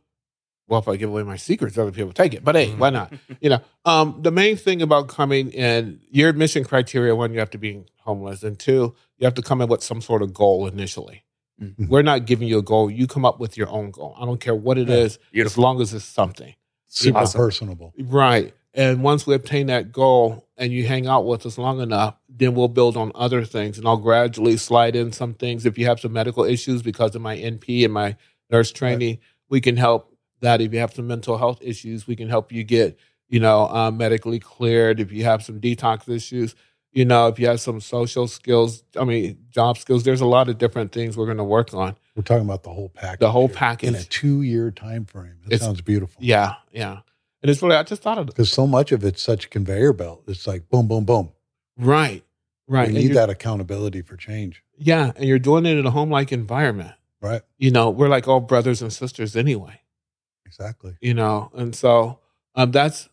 well, 0.67 0.79
if 0.79 0.87
I 0.87 0.95
give 0.95 1.09
away 1.09 1.23
my 1.23 1.37
secrets, 1.37 1.77
other 1.77 1.91
people 1.91 2.11
take 2.11 2.33
it. 2.33 2.43
But 2.43 2.55
hey, 2.55 2.73
why 2.75 2.89
not? 2.89 3.13
You 3.41 3.49
know, 3.51 3.59
um, 3.85 4.19
the 4.21 4.31
main 4.31 4.57
thing 4.57 4.81
about 4.81 5.07
coming 5.07 5.51
in, 5.51 5.99
your 6.09 6.29
admission 6.29 6.63
criteria: 6.63 7.15
one, 7.15 7.33
you 7.33 7.39
have 7.39 7.51
to 7.51 7.57
be 7.57 7.83
homeless, 7.99 8.43
and 8.43 8.57
two, 8.57 8.95
you 9.17 9.25
have 9.25 9.35
to 9.35 9.41
come 9.41 9.61
in 9.61 9.69
with 9.69 9.83
some 9.83 10.01
sort 10.01 10.21
of 10.21 10.33
goal 10.33 10.67
initially. 10.67 11.23
Mhm. 11.61 11.87
We're 11.87 12.01
not 12.01 12.25
giving 12.25 12.47
you 12.47 12.57
a 12.57 12.61
goal; 12.63 12.89
you 12.89 13.05
come 13.07 13.25
up 13.25 13.39
with 13.39 13.55
your 13.57 13.69
own 13.69 13.91
goal. 13.91 14.15
I 14.19 14.25
don't 14.25 14.41
care 14.41 14.55
what 14.55 14.77
it 14.77 14.89
Yeah. 14.89 14.95
is, 14.95 15.19
as 15.35 15.57
long 15.57 15.79
as 15.81 15.93
it's 15.93 16.03
something. 16.05 16.55
Super 16.87 17.19
Awesome. 17.19 17.39
personable. 17.39 17.93
Right. 17.99 18.53
And 18.75 19.01
once 19.01 19.25
we 19.25 19.33
obtain 19.33 19.67
that 19.67 19.91
goal 19.91 20.47
and 20.57 20.71
you 20.71 20.85
hang 20.85 21.07
out 21.07 21.25
with 21.25 21.45
us 21.45 21.57
long 21.57 21.79
enough, 21.79 22.15
then 22.29 22.53
we'll 22.53 22.67
build 22.67 22.97
on 22.97 23.11
other 23.15 23.43
things. 23.45 23.77
And 23.77 23.87
I'll 23.87 23.97
gradually 23.97 24.57
slide 24.57 24.95
in 24.95 25.11
some 25.11 25.33
things. 25.33 25.65
If 25.65 25.77
you 25.77 25.85
have 25.85 25.99
some 25.99 26.13
medical 26.13 26.43
issues 26.43 26.81
because 26.81 27.15
of 27.15 27.21
my 27.21 27.37
NP 27.37 27.85
and 27.85 27.93
my 27.93 28.17
nurse 28.51 28.71
training, 28.71 29.19
we 29.49 29.61
can 29.61 29.77
help 29.77 30.13
that. 30.41 30.59
If 30.61 30.73
you 30.73 30.79
have 30.79 30.93
some 30.93 31.07
mental 31.07 31.37
health 31.37 31.59
issues, 31.61 32.05
we 32.05 32.15
can 32.15 32.29
help 32.29 32.51
you 32.51 32.63
get 32.63 32.99
you 33.27 33.39
know, 33.39 33.67
uh, 33.67 33.91
medically 33.91 34.39
cleared, 34.39 34.99
if 34.99 35.11
you 35.11 35.23
have 35.23 35.43
some 35.43 35.59
detox 35.59 36.07
issues, 36.07 36.55
you 36.91 37.05
know, 37.05 37.27
if 37.27 37.39
you 37.39 37.47
have 37.47 37.59
some 37.59 37.81
social 37.81 38.27
skills, 38.27 38.83
I 38.99 39.03
mean, 39.03 39.37
job 39.49 39.77
skills, 39.77 40.03
there's 40.03 40.21
a 40.21 40.25
lot 40.25 40.47
of 40.47 40.57
different 40.57 40.91
things 40.91 41.17
we're 41.17 41.25
going 41.25 41.37
to 41.37 41.43
work 41.43 41.73
on. 41.73 41.95
We're 42.15 42.23
talking 42.23 42.45
about 42.45 42.63
the 42.63 42.69
whole 42.69 42.89
package. 42.89 43.19
The 43.19 43.31
whole 43.31 43.49
package. 43.49 43.89
in 43.89 43.95
a 43.95 44.03
two-year 44.03 44.71
time 44.71 45.05
frame. 45.05 45.35
That 45.43 45.53
It's- 45.53 45.61
sounds 45.61 45.81
beautiful. 45.81 46.21
Yeah, 46.23 46.53
yeah. 46.71 46.99
And 47.45 47.51
it's 47.51 47.61
really, 47.61 47.75
I 47.75 47.83
just 47.83 48.01
thought 48.01 48.17
of 48.17 48.23
it. 48.27 48.31
because 48.31 48.51
so 48.51 48.65
much 48.65 48.91
of 48.91 49.03
it's 49.03 49.21
such 49.21 49.45
a 49.45 49.49
conveyor 49.49 49.93
belt. 49.93 50.23
It's 50.27 50.47
like 50.47 50.67
boom, 50.67 50.87
boom, 50.87 51.05
boom. 51.05 51.29
Right, 51.77 52.23
right. 52.67 52.87
We 52.87 52.93
need 52.95 53.13
that 53.13 53.29
accountability 53.29 54.01
for 54.01 54.17
change, 54.17 54.63
Yeah, 54.79 55.11
and 55.15 55.25
you're 55.25 55.37
doing 55.37 55.67
it 55.67 55.77
in 55.77 55.85
a 55.85 55.91
home 55.91 56.09
like 56.09 56.31
environment. 56.31 56.93
right? 57.21 57.43
You 57.59 57.69
know, 57.69 57.91
we're 57.91 58.09
like 58.09 58.27
all 58.27 58.39
brothers 58.39 58.81
and 58.81 58.91
sisters 58.91 59.35
anyway. 59.35 59.81
Exactly. 60.47 60.95
you 61.01 61.13
know 61.13 61.51
and 61.53 61.75
so 61.75 62.17
um, 62.55 62.71
that's 62.71 63.09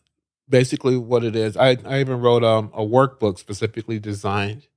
basically 0.47 0.95
what 0.95 1.23
it 1.25 1.35
is 1.35 1.57
i, 1.57 1.75
I 1.85 1.99
even 1.99 2.21
wrote 2.21 2.43
um, 2.43 2.71
a 2.73 2.81
workbook 2.83 3.37
specifically 3.37 3.99
designed 3.99 4.67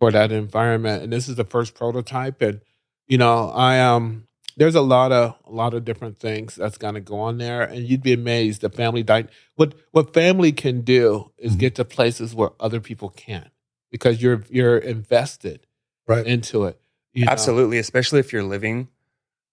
for 0.00 0.10
that 0.10 0.32
environment 0.32 1.02
and 1.02 1.12
this 1.12 1.28
is 1.28 1.36
the 1.36 1.44
first 1.44 1.74
prototype 1.74 2.40
and 2.40 2.60
you 3.06 3.18
know 3.18 3.50
i 3.50 3.80
um 3.80 4.26
there's 4.56 4.74
a 4.74 4.80
lot 4.80 5.12
of 5.12 5.34
a 5.46 5.50
lot 5.52 5.74
of 5.74 5.84
different 5.84 6.18
things 6.18 6.54
that's 6.54 6.78
going 6.78 6.94
to 6.94 7.00
go 7.00 7.18
on 7.18 7.38
there 7.38 7.62
and 7.62 7.86
you'd 7.88 8.02
be 8.02 8.12
amazed 8.12 8.60
the 8.60 8.70
family 8.70 9.02
dy- 9.02 9.26
what 9.56 9.74
what 9.92 10.12
family 10.14 10.52
can 10.52 10.82
do 10.82 11.32
is 11.38 11.54
Mhm. 11.54 11.58
get 11.58 11.74
to 11.76 11.84
places 11.84 12.34
where 12.34 12.50
other 12.60 12.80
people 12.80 13.08
can't 13.10 13.50
because 13.90 14.22
you're 14.22 14.42
you're 14.50 14.78
invested 14.78 15.66
Right. 16.06 16.26
into 16.26 16.64
it 16.64 16.80
you 17.12 17.24
know? 17.26 17.32
Absolutely, 17.32 17.78
especially 17.78 18.18
if 18.20 18.32
you're 18.32 18.42
living, 18.42 18.88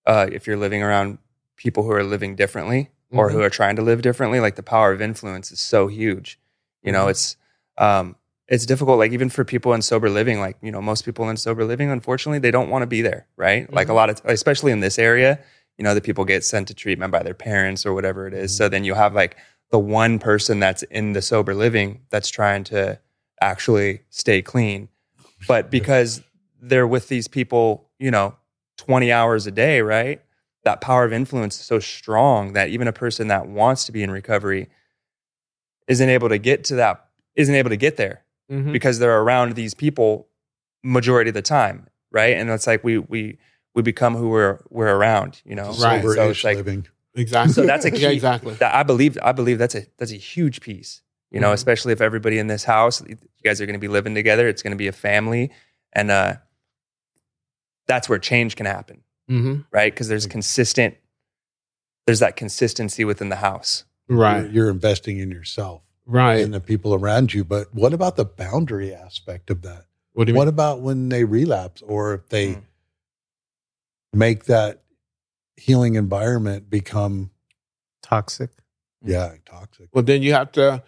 uh, 0.08 0.28
if 0.32 0.48
you're 0.48 0.58
living 0.58 0.82
around 0.82 1.20
people 1.58 1.84
who 1.84 1.92
are 1.92 2.04
living 2.04 2.36
differently 2.36 2.90
or 3.12 3.30
Mhm. 3.30 3.34
who 3.34 3.42
are 3.42 3.50
trying 3.52 3.76
to 3.76 3.84
live 3.84 4.02
differently. 4.02 4.40
Like 4.40 4.56
the 4.56 4.64
power 4.64 4.92
of 4.92 5.00
influence 5.02 5.52
is 5.52 5.60
so 5.60 5.88
huge. 5.88 6.40
You 6.82 6.92
know, 6.92 7.06
Mhm. 7.06 7.12
it's 7.12 7.38
um, 7.78 8.16
it's 8.52 8.66
difficult. 8.66 9.00
Like 9.00 9.14
even 9.14 9.30
for 9.30 9.46
people 9.46 9.74
in 9.74 9.82
sober 9.82 10.10
living, 10.10 10.42
like 10.42 10.58
you 10.62 10.74
know, 10.74 10.82
most 10.82 11.06
people 11.06 11.30
in 11.30 11.38
sober 11.38 11.64
living, 11.64 11.90
unfortunately, 11.90 12.40
they 12.40 12.52
don't 12.52 12.70
want 12.70 12.84
to 12.84 12.88
be 12.88 13.02
there, 13.02 13.26
right? 13.38 13.72
Like 13.72 13.88
a 13.88 13.94
lot 13.94 14.10
of, 14.10 14.22
especially 14.26 14.74
in 14.74 14.82
this 14.82 15.00
area, 15.00 15.40
you 15.78 15.86
know, 15.86 15.96
the 15.96 16.02
people 16.02 16.26
get 16.26 16.44
sent 16.44 16.68
to 16.68 16.74
treatment 16.74 17.14
by 17.14 17.24
their 17.24 17.34
parents 17.34 17.86
or 17.86 17.94
whatever 17.94 18.28
it 18.28 18.34
is. 18.34 18.52
Mm-hmm. 18.52 18.58
So 18.58 18.70
then 18.70 18.84
you 18.84 18.94
have 18.94 19.16
like 19.16 19.38
the 19.72 19.80
one 19.80 20.20
person 20.20 20.60
that's 20.60 20.84
in 20.84 21.14
the 21.14 21.22
sober 21.22 21.56
living 21.56 22.02
that's 22.10 22.28
trying 22.30 22.66
to 22.66 23.00
actually 23.40 24.02
stay 24.10 24.42
clean, 24.42 24.90
but 25.48 25.72
because 25.72 26.22
they're 26.62 26.86
with 26.86 27.08
these 27.08 27.30
people, 27.30 27.90
you 28.00 28.12
know, 28.12 28.36
20 28.78 29.14
hours 29.14 29.48
a 29.48 29.52
day, 29.52 29.80
right? 29.80 30.22
That 30.66 30.82
power 30.82 31.06
of 31.06 31.14
influence 31.14 31.58
is 31.58 31.66
so 31.66 31.80
strong 31.80 32.52
that 32.54 32.68
even 32.68 32.90
a 32.90 32.94
person 32.94 33.30
that 33.30 33.48
wants 33.48 33.86
to 33.86 33.94
be 33.94 34.04
in 34.04 34.12
recovery 34.12 34.68
isn't 35.88 36.10
able 36.10 36.28
to 36.28 36.38
get 36.38 36.66
to 36.66 36.76
that, 36.76 37.06
isn't 37.36 37.56
able 37.56 37.70
to 37.70 37.78
get 37.78 37.96
there 37.96 38.24
Mhm. 38.52 38.74
because 38.74 39.00
they're 39.00 39.22
around 39.22 39.56
these 39.56 39.74
people 39.74 40.28
majority 40.84 41.30
of 41.30 41.34
the 41.36 41.42
time, 41.42 41.88
right? 42.12 42.36
And 42.36 42.50
it's 42.50 42.68
like 42.68 42.84
we 42.84 42.98
we 42.98 43.38
we 43.76 43.82
become 43.82 44.16
who 44.16 44.30
we're 44.30 44.60
we're 44.70 44.94
around, 44.96 45.42
you 45.46 45.56
know. 45.56 45.72
Right. 45.74 46.04
So 46.04 46.30
it's 46.30 46.44
like 46.44 46.58
living. 46.58 46.88
exactly 47.16 47.54
so 47.54 47.66
that's 47.66 47.86
a 47.86 47.92
key. 47.92 48.02
yeah, 48.02 48.10
exactly 48.10 48.54
that 48.56 48.74
I 48.76 48.84
believe 48.84 49.18
I 49.24 49.32
believe 49.32 49.58
that's 49.58 49.76
a 49.76 49.86
that's 49.98 50.12
a 50.12 50.18
huge 50.18 50.60
piece. 50.62 51.02
You 51.32 51.40
know, 51.40 51.52
Mhm. 51.52 51.54
especially 51.54 51.94
if 51.94 52.02
everybody 52.02 52.38
in 52.40 52.48
this 52.48 52.66
house, 52.66 53.02
you 53.08 53.16
guys 53.44 53.62
are 53.62 53.66
going 53.66 53.80
to 53.80 53.80
be 53.80 53.88
living 53.88 54.14
together. 54.16 54.50
It's 54.50 54.62
going 54.62 54.72
to 54.72 54.78
be 54.78 54.88
a 54.88 54.92
family, 54.92 55.50
and 55.94 56.12
uh, 56.12 56.34
that's 57.88 58.10
where 58.10 58.20
change 58.20 58.56
can 58.56 58.66
happen, 58.66 59.02
hmm 59.28 59.62
right? 59.72 59.94
Because 59.94 60.08
there's 60.10 60.28
consistent, 60.28 60.96
there's 62.06 62.20
that 62.20 62.36
consistency 62.36 63.06
within 63.06 63.30
the 63.30 63.38
house. 63.38 63.86
right 64.10 64.42
You're, 64.44 64.52
you're 64.52 64.70
investing 64.70 65.20
in 65.20 65.32
yourself 65.32 65.84
right 66.06 66.42
and 66.44 66.54
the 66.54 66.60
people 66.60 66.94
around 66.94 67.34
you. 67.34 67.44
But 67.44 67.74
what 67.74 67.94
about 67.94 68.16
the 68.16 68.26
boundary 68.26 68.94
aspect 68.94 69.50
of 69.50 69.62
that? 69.64 69.86
what 70.14 70.26
do 70.26 70.34
you 70.34 70.38
What 70.38 70.46
mean 70.46 70.50
about 70.54 70.82
when 70.82 71.08
they 71.10 71.24
relapse 71.24 71.82
or 71.82 72.14
if 72.16 72.28
they 72.30 72.56
Mm. 72.56 72.62
make 74.14 74.46
that 74.46 74.82
healing 75.56 75.96
environment 75.96 76.70
become, 76.70 77.32
Toxic. 78.02 78.50
yeah, 79.04 79.36
toxic? 79.46 79.88
well 79.94 80.04
then 80.04 80.22
you 80.22 80.34
have 80.34 80.52
to 80.54 80.84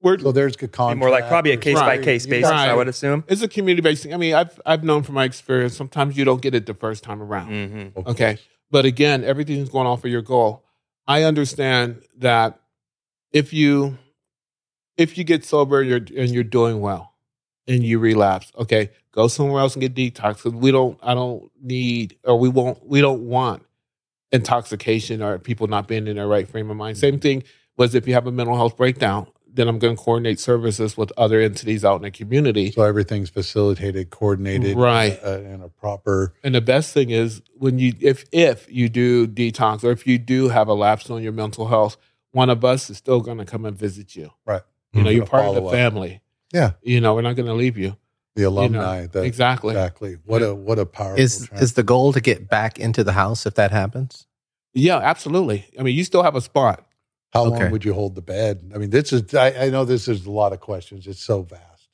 we're 0.00 0.16
So 0.20 0.30
there's 0.30 0.54
good 0.54 0.70
contract. 0.70 1.00
more 1.00 1.10
like 1.10 1.26
probably 1.26 1.50
a 1.50 1.56
there's- 1.56 1.64
case 1.64 1.80
by 1.80 1.98
case 1.98 2.24
basis. 2.26 2.48
I 2.52 2.72
would 2.72 2.86
assume. 2.86 3.24
it's 3.26 3.42
a 3.42 3.48
community 3.48 3.82
based 3.82 4.04
thing. 4.04 4.14
I 4.14 4.16
mean, 4.16 4.32
I've 4.34 4.60
I've 4.64 4.84
known 4.84 5.02
from 5.02 5.16
my 5.16 5.24
experience. 5.24 5.76
Sometimes 5.76 6.16
you 6.16 6.24
don't 6.24 6.40
get 6.40 6.54
it 6.54 6.66
the 6.66 6.74
first 6.74 7.02
time 7.02 7.20
around. 7.20 7.48
hmm 7.94 7.98
Okay. 8.08 8.34
course. 8.34 8.46
But 8.70 8.84
again, 8.84 9.24
everything's 9.24 9.68
going 9.70 9.88
off 9.88 10.00
for 10.00 10.06
your 10.08 10.22
goal. 10.22 10.64
I 11.08 11.24
understand 11.24 12.02
that 12.18 12.60
if 13.32 13.52
you 13.52 13.98
if 14.98 15.16
you 15.16 15.24
get 15.24 15.44
sober 15.44 15.80
and 15.80 15.88
you're 15.88 16.20
and 16.22 16.30
you're 16.34 16.44
doing 16.44 16.80
well 16.80 17.14
and 17.66 17.82
you 17.82 17.98
relapse, 17.98 18.52
okay, 18.58 18.90
go 19.12 19.28
somewhere 19.28 19.60
else 19.62 19.74
and 19.74 19.80
get 19.80 19.94
detox. 19.94 20.42
'Cause 20.42 20.52
we 20.52 20.70
don't 20.70 20.98
I 21.02 21.14
don't 21.14 21.50
need 21.62 22.16
or 22.24 22.38
we 22.38 22.48
won't 22.50 22.86
we 22.86 23.00
don't 23.00 23.26
want 23.26 23.62
intoxication 24.32 25.22
or 25.22 25.38
people 25.38 25.66
not 25.66 25.88
being 25.88 26.06
in 26.06 26.16
their 26.16 26.28
right 26.28 26.48
frame 26.48 26.70
of 26.70 26.76
mind. 26.76 26.98
Same 26.98 27.18
thing 27.18 27.42
was 27.76 27.94
if 27.94 28.06
you 28.06 28.14
have 28.14 28.26
a 28.26 28.32
mental 28.32 28.56
health 28.56 28.76
breakdown, 28.76 29.26
then 29.50 29.68
I'm 29.68 29.78
going 29.78 29.96
to 29.96 30.02
coordinate 30.02 30.38
services 30.38 30.96
with 30.96 31.10
other 31.16 31.40
entities 31.40 31.84
out 31.84 31.96
in 31.96 32.02
the 32.02 32.10
community. 32.10 32.70
So 32.72 32.82
everything's 32.82 33.30
facilitated, 33.30 34.10
coordinated, 34.10 34.76
Right. 34.76 35.18
uh, 35.24 35.38
in 35.40 35.62
a 35.62 35.68
proper. 35.68 36.34
And 36.44 36.54
the 36.54 36.60
best 36.60 36.92
thing 36.92 37.10
is 37.10 37.40
when 37.56 37.78
you 37.78 37.94
if 38.00 38.24
if 38.32 38.66
you 38.70 38.88
do 38.88 39.26
detox 39.26 39.82
or 39.84 39.90
if 39.90 40.06
you 40.06 40.18
do 40.18 40.48
have 40.48 40.68
a 40.68 40.74
lapse 40.74 41.08
on 41.08 41.22
your 41.22 41.32
mental 41.32 41.68
health, 41.68 41.96
one 42.32 42.50
of 42.50 42.64
us 42.64 42.90
is 42.90 42.98
still 42.98 43.20
going 43.20 43.38
to 43.38 43.44
come 43.46 43.64
and 43.64 43.76
visit 43.78 44.14
you. 44.14 44.30
Right. 44.44 44.62
You 44.92 45.02
know, 45.02 45.10
Mhm. 45.10 45.14
you're 45.16 45.26
part 45.26 45.44
of 45.46 45.54
the 45.54 45.60
Follow 45.60 45.70
up. 45.70 45.74
family. 45.74 46.20
Yeah. 46.52 46.72
You 46.82 47.00
know, 47.00 47.14
we're 47.14 47.22
not 47.22 47.36
going 47.36 47.46
to 47.46 47.54
leave 47.54 47.76
you. 47.76 47.96
The 48.36 48.44
alumni. 48.44 49.06
the, 49.06 49.22
exactly. 49.22 49.70
Exactly. 49.72 50.16
What 50.24 50.42
a 50.42 50.54
what 50.54 50.78
a 50.78 50.86
powerful. 50.86 51.18
Is 51.20 51.46
trans- 51.48 51.62
is 51.62 51.72
the 51.74 51.82
goal 51.82 52.12
to 52.12 52.20
get 52.20 52.48
back 52.48 52.78
into 52.78 53.02
the 53.02 53.12
house 53.12 53.46
if 53.46 53.54
that 53.54 53.70
happens? 53.72 54.26
Yeah, 54.74 54.98
absolutely. 54.98 55.66
I 55.78 55.82
mean, 55.82 55.96
you 55.96 56.04
still 56.04 56.22
have 56.22 56.36
a 56.36 56.40
spot. 56.40 56.86
How 57.32 57.44
Okay. 57.46 57.64
long 57.64 57.72
would 57.72 57.84
you 57.84 57.92
hold 57.94 58.14
the 58.14 58.22
bed? 58.22 58.70
I 58.74 58.78
mean, 58.78 58.90
this 58.90 59.12
is. 59.12 59.34
I, 59.34 59.66
I 59.66 59.70
know 59.70 59.84
this 59.84 60.06
is 60.08 60.24
a 60.24 60.30
lot 60.30 60.52
of 60.52 60.60
questions. 60.60 61.06
It's 61.08 61.20
so 61.20 61.42
vast, 61.42 61.88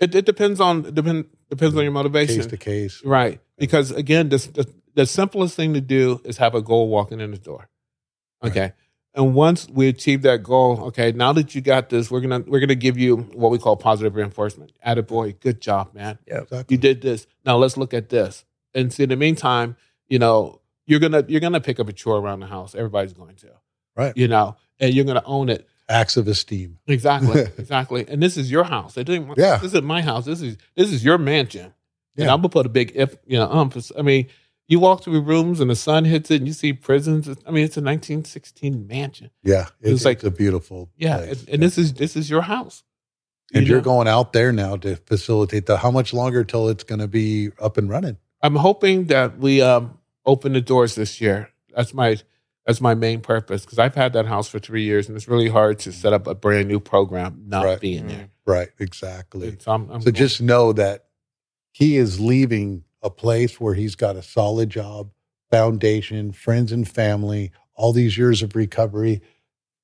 It, 0.00 0.14
it 0.14 0.26
depends 0.26 0.60
on 0.60 0.82
depend 0.94 1.24
depends 1.50 1.74
on 1.74 1.82
your 1.82 1.90
motivation. 1.92 2.36
case 2.36 2.46
to 2.46 2.56
case. 2.56 3.02
Right. 3.04 3.40
Because 3.56 3.90
again, 3.90 4.28
this, 4.28 4.46
the, 4.46 4.64
the 4.94 5.06
simplest 5.06 5.56
thing 5.56 5.74
to 5.74 5.80
do 5.80 6.20
is 6.24 6.36
have 6.36 6.54
a 6.54 6.62
goal 6.62 6.88
walking 6.88 7.18
in 7.20 7.30
the 7.32 7.38
door. 7.38 7.68
Okay. 8.44 8.72
And 9.14 9.34
once 9.34 9.68
we 9.68 9.88
achieve 9.88 10.22
that 10.22 10.42
goal, 10.42 10.80
okay, 10.84 11.12
now 11.12 11.32
that 11.32 11.54
you 11.54 11.60
got 11.60 11.88
this, 11.88 12.10
we're 12.10 12.20
gonna 12.20 12.40
we're 12.46 12.60
gonna 12.60 12.74
give 12.74 12.98
you 12.98 13.16
what 13.16 13.50
we 13.50 13.58
call 13.58 13.76
positive 13.76 14.14
reinforcement. 14.14 14.72
Attaboy, 14.86 15.40
good 15.40 15.60
job, 15.60 15.94
man. 15.94 16.18
Exactly. 16.26 16.64
You 16.68 16.78
did 16.78 17.00
this. 17.00 17.26
Now 17.44 17.56
let's 17.56 17.76
look 17.76 17.94
at 17.94 18.10
this. 18.10 18.44
And 18.74 18.92
see 18.92 19.04
in 19.04 19.08
the 19.08 19.16
meantime, 19.16 19.76
you 20.08 20.18
know, 20.18 20.60
you're 20.86 21.00
gonna 21.00 21.24
you're 21.26 21.40
gonna 21.40 21.60
pick 21.60 21.80
up 21.80 21.88
a 21.88 21.92
chore 21.92 22.18
around 22.18 22.40
the 22.40 22.46
house. 22.46 22.74
Everybody's 22.74 23.12
going 23.12 23.36
to. 23.36 23.48
Right. 23.96 24.16
You 24.16 24.28
know, 24.28 24.56
and 24.78 24.94
you're 24.94 25.04
gonna 25.04 25.22
own 25.24 25.48
it. 25.48 25.66
Acts 25.88 26.18
of 26.18 26.28
esteem. 26.28 26.78
Exactly. 26.86 27.40
exactly. 27.58 28.04
And 28.06 28.22
this 28.22 28.36
is 28.36 28.50
your 28.50 28.64
house. 28.64 28.98
It 28.98 29.04
didn't, 29.04 29.38
Yeah. 29.38 29.56
This 29.56 29.68
isn't 29.68 29.84
my 29.84 30.02
house. 30.02 30.26
This 30.26 30.42
is 30.42 30.58
this 30.76 30.92
is 30.92 31.02
your 31.02 31.16
mansion. 31.16 31.72
Yeah. 32.14 32.24
And 32.24 32.30
I'm 32.30 32.38
gonna 32.38 32.50
put 32.50 32.66
a 32.66 32.68
big 32.68 32.92
if 32.94 33.16
you 33.26 33.38
know 33.38 33.48
umph. 33.50 33.90
I 33.98 34.02
mean, 34.02 34.28
you 34.68 34.78
walk 34.78 35.02
through 35.02 35.20
rooms 35.22 35.60
and 35.60 35.70
the 35.70 35.74
sun 35.76 36.04
hits 36.04 36.30
it, 36.30 36.36
and 36.36 36.46
you 36.46 36.52
see 36.52 36.72
prisons. 36.72 37.26
I 37.28 37.50
mean, 37.50 37.64
it's 37.64 37.76
a 37.76 37.80
1916 37.82 38.86
mansion. 38.86 39.30
Yeah, 39.42 39.66
It 39.80 39.92
it's, 39.92 40.04
like- 40.04 40.18
it's 40.18 40.24
a 40.24 40.30
beautiful. 40.30 40.90
Yeah, 40.96 41.18
place. 41.18 41.40
and, 41.40 41.48
and 41.54 41.62
this 41.62 41.78
is 41.78 41.94
this 41.94 42.14
is 42.16 42.28
your 42.30 42.42
house. 42.42 42.84
and 43.54 43.66
you 43.66 43.72
you're 43.72 43.80
going 43.82 44.06
out 44.08 44.32
there 44.34 44.52
now 44.52 44.76
to 44.76 44.96
facilitate 44.96 45.66
the. 45.66 45.78
How 45.78 45.90
much 45.90 46.12
longer 46.12 46.44
till 46.44 46.68
it's 46.68 46.84
going 46.84 47.00
to 47.00 47.08
be 47.08 47.50
up 47.60 47.78
and 47.78 47.88
running? 47.88 48.18
I'm 48.42 48.56
hoping 48.56 49.06
that 49.06 49.38
we 49.38 49.62
um, 49.62 49.98
open 50.26 50.52
the 50.52 50.60
doors 50.60 50.94
this 50.94 51.20
year. 51.20 51.48
That's 51.74 51.94
my 51.94 52.18
that's 52.66 52.80
my 52.82 52.94
main 52.94 53.20
purpose 53.22 53.64
because 53.64 53.78
I've 53.78 53.94
had 53.94 54.12
that 54.12 54.26
house 54.26 54.46
for 54.48 54.58
three 54.58 54.82
years, 54.84 55.08
and 55.08 55.16
it's 55.16 55.26
really 55.28 55.48
hard 55.48 55.78
to 55.80 55.92
set 55.92 56.12
up 56.12 56.26
a 56.26 56.34
brand 56.34 56.68
new 56.68 56.78
program 56.78 57.44
not 57.46 57.64
Right. 57.64 57.80
being 57.80 58.06
there. 58.08 58.28
Right. 58.44 58.68
Exactly. 58.78 59.48
And 59.48 59.62
so 59.62 59.72
I'm, 59.72 59.90
I'm 59.90 60.00
So 60.02 60.10
just 60.10 60.42
know 60.42 60.74
that 60.74 61.06
he 61.72 61.96
is 61.96 62.20
leaving 62.20 62.84
a 63.02 63.10
place 63.10 63.60
where 63.60 63.74
he's 63.74 63.94
got 63.94 64.16
a 64.16 64.22
solid 64.22 64.70
job, 64.70 65.10
foundation, 65.50 66.32
friends 66.32 66.72
and 66.72 66.88
family, 66.88 67.50
all 67.74 67.92
these 67.92 68.18
years 68.18 68.42
of 68.42 68.54
recovery, 68.56 69.20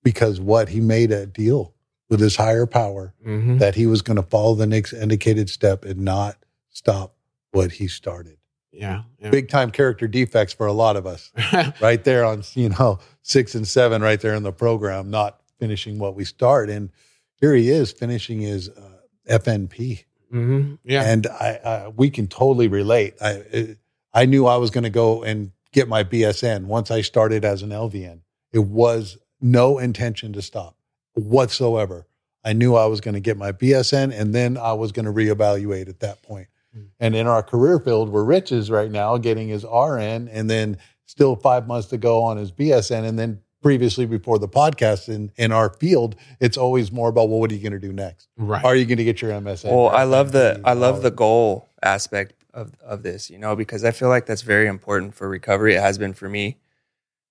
because 0.03 0.41
what 0.41 0.69
he 0.71 0.81
made 0.81 1.11
a 1.13 1.27
deal 1.27 1.75
with 2.11 2.21
his 2.21 2.37
higher 2.37 2.67
power 2.67 3.15
Mhm. 3.27 3.59
that 3.61 3.75
he 3.75 3.87
was 3.87 4.03
going 4.03 4.17
to 4.17 4.23
follow 4.23 4.55
the 4.55 4.67
next 4.67 4.93
indicated 4.93 5.49
step 5.49 5.85
and 5.85 6.01
not 6.01 6.37
stop 6.71 7.17
what 7.53 7.73
he 7.73 7.89
started. 7.89 8.37
yeah, 8.73 9.03
yeah. 9.21 9.31
Big 9.31 9.49
time 9.49 9.71
character 9.71 10.09
defects 10.09 10.53
for 10.53 10.67
a 10.67 10.73
lot 10.73 10.97
of 10.97 11.07
us, 11.07 11.31
right 11.81 12.03
there 12.03 12.25
on 12.25 12.43
you 12.55 12.69
know 12.71 12.99
six 13.23 13.55
and 13.55 13.67
seven, 13.69 14.03
right 14.03 14.21
there 14.21 14.35
in 14.35 14.43
the 14.43 14.53
program, 14.53 15.11
not 15.11 15.41
finishing 15.61 15.99
what 16.01 16.17
we 16.17 16.25
start. 16.25 16.69
And 16.69 16.91
here 17.37 17.55
he 17.55 17.71
is 17.71 17.93
finishing 17.93 18.41
his 18.41 18.69
uh, 18.69 18.99
FNP 19.29 20.05
hmm 20.35 20.75
yeah. 20.85 21.05
and 21.05 21.27
I, 21.29 21.61
I 21.65 21.89
we 21.89 22.11
can 22.11 22.27
totally 22.27 22.67
relate. 22.67 23.15
I 23.21 23.77
I 24.13 24.27
knew 24.27 24.47
I 24.47 24.57
was 24.57 24.71
going 24.71 24.85
to 24.85 24.91
go 24.91 25.23
and 25.23 25.53
get 25.73 25.89
my 25.89 26.03
BSN 26.03 26.65
once 26.65 26.91
I 26.91 27.03
started 27.03 27.45
as 27.45 27.63
an 27.63 27.71
LVN. 27.71 28.21
It 28.53 28.65
was 28.65 29.17
no 29.41 29.79
intention 29.79 30.33
to 30.33 30.43
stop 30.43 30.77
whatsoever. 31.15 32.07
I 32.45 32.53
knew 32.53 32.75
I 32.75 32.87
was 32.87 33.01
going 33.01 33.15
to 33.15 33.21
get 33.21 33.37
my 33.37 33.53
BSN 33.53 34.13
and 34.13 34.35
then 34.35 34.57
I 34.57 34.73
was 34.73 34.93
going 34.93 35.07
to 35.07 35.13
reevaluate 35.13 35.89
at 35.89 36.01
that 36.01 36.23
point. 36.23 36.49
Mm. 36.77 36.89
And 36.99 37.17
in 37.17 37.27
our 37.27 37.43
career 37.43 37.79
field, 37.79 38.11
where 38.11 38.25
Rich 38.25 38.53
is 38.53 38.71
right 38.71 38.91
now 38.91 39.17
getting 39.19 39.49
his 39.49 39.65
RN 39.65 40.29
and 40.29 40.51
then 40.51 40.79
still 41.07 41.37
five 41.37 41.67
months 41.67 41.89
to 41.89 41.97
go 41.97 42.23
on 42.23 42.37
his 42.37 42.51
BSN. 42.53 43.05
And 43.05 43.19
then 43.19 43.41
previously 43.65 44.05
before 44.05 44.39
the 44.39 44.47
podcast 44.47 45.09
in, 45.09 45.33
in 45.37 45.51
our 45.51 45.71
field, 45.71 46.15
it's 46.39 46.59
always 46.59 46.93
more 46.93 47.09
about, 47.09 47.31
well, 47.31 47.41
what 47.41 47.51
are 47.51 47.55
you 47.55 47.63
going 47.63 47.73
to 47.73 47.79
do 47.79 47.95
next? 47.95 48.29
Right. 48.37 48.63
Are 48.63 48.77
you 48.77 48.85
going 48.85 48.99
to 48.99 49.05
get 49.05 49.23
your 49.23 49.33
msa 49.33 49.65
Well, 49.65 49.89
I 49.89 50.05
love 50.05 50.33
the 50.33 50.61
I 50.65 50.75
love 50.75 51.03
the 51.03 51.11
goal 51.11 51.67
aspect 51.83 52.45
of 52.53 52.73
of 52.83 53.03
this, 53.03 53.31
you 53.31 53.39
know, 53.39 53.57
because 53.57 53.83
I 53.83 53.91
feel 53.91 54.11
like 54.11 54.27
that's 54.27 54.43
very 54.43 54.67
important 54.67 55.15
for 55.15 55.29
recovery. 55.29 55.75
It 55.75 55.81
has 55.81 55.97
been 55.97 56.13
for 56.13 56.29
me. 56.29 56.59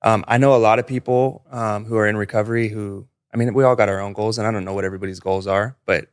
Um, 0.01 0.25
I 0.27 0.39
know 0.39 0.55
a 0.55 0.57
lot 0.57 0.79
of 0.79 0.87
people 0.87 1.45
um, 1.51 1.85
who 1.85 1.95
are 1.97 2.07
in 2.07 2.17
recovery 2.17 2.67
who, 2.67 3.07
I 3.31 3.37
mean, 3.37 3.53
we 3.53 3.63
all 3.63 3.75
got 3.75 3.87
our 3.87 4.01
own 4.01 4.13
goals, 4.13 4.39
and 4.39 4.47
I 4.47 4.51
don't 4.51 4.65
know 4.65 4.73
what 4.73 4.85
everybody's 4.85 5.19
goals 5.19 5.45
are, 5.45 5.77
but 5.85 6.07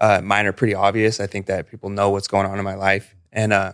uh, 0.00 0.20
mine 0.22 0.46
are 0.46 0.52
pretty 0.52 0.74
obvious. 0.74 1.18
I 1.18 1.26
think 1.26 1.46
that 1.46 1.68
people 1.68 1.90
know 1.90 2.10
what's 2.10 2.28
going 2.28 2.46
on 2.46 2.58
in 2.58 2.64
my 2.64 2.74
life, 2.76 3.16
and 3.32 3.52
uh, 3.52 3.72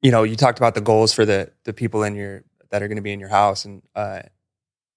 you 0.00 0.10
know, 0.10 0.22
you 0.22 0.36
talked 0.36 0.58
about 0.58 0.74
the 0.74 0.80
goals 0.80 1.12
for 1.12 1.26
the 1.26 1.52
the 1.64 1.74
people 1.74 2.02
in 2.02 2.16
your 2.16 2.44
that 2.70 2.82
are 2.82 2.88
going 2.88 2.96
to 2.96 3.02
be 3.02 3.12
in 3.12 3.20
your 3.20 3.28
house, 3.28 3.64
and 3.64 3.82
uh, 3.94 4.22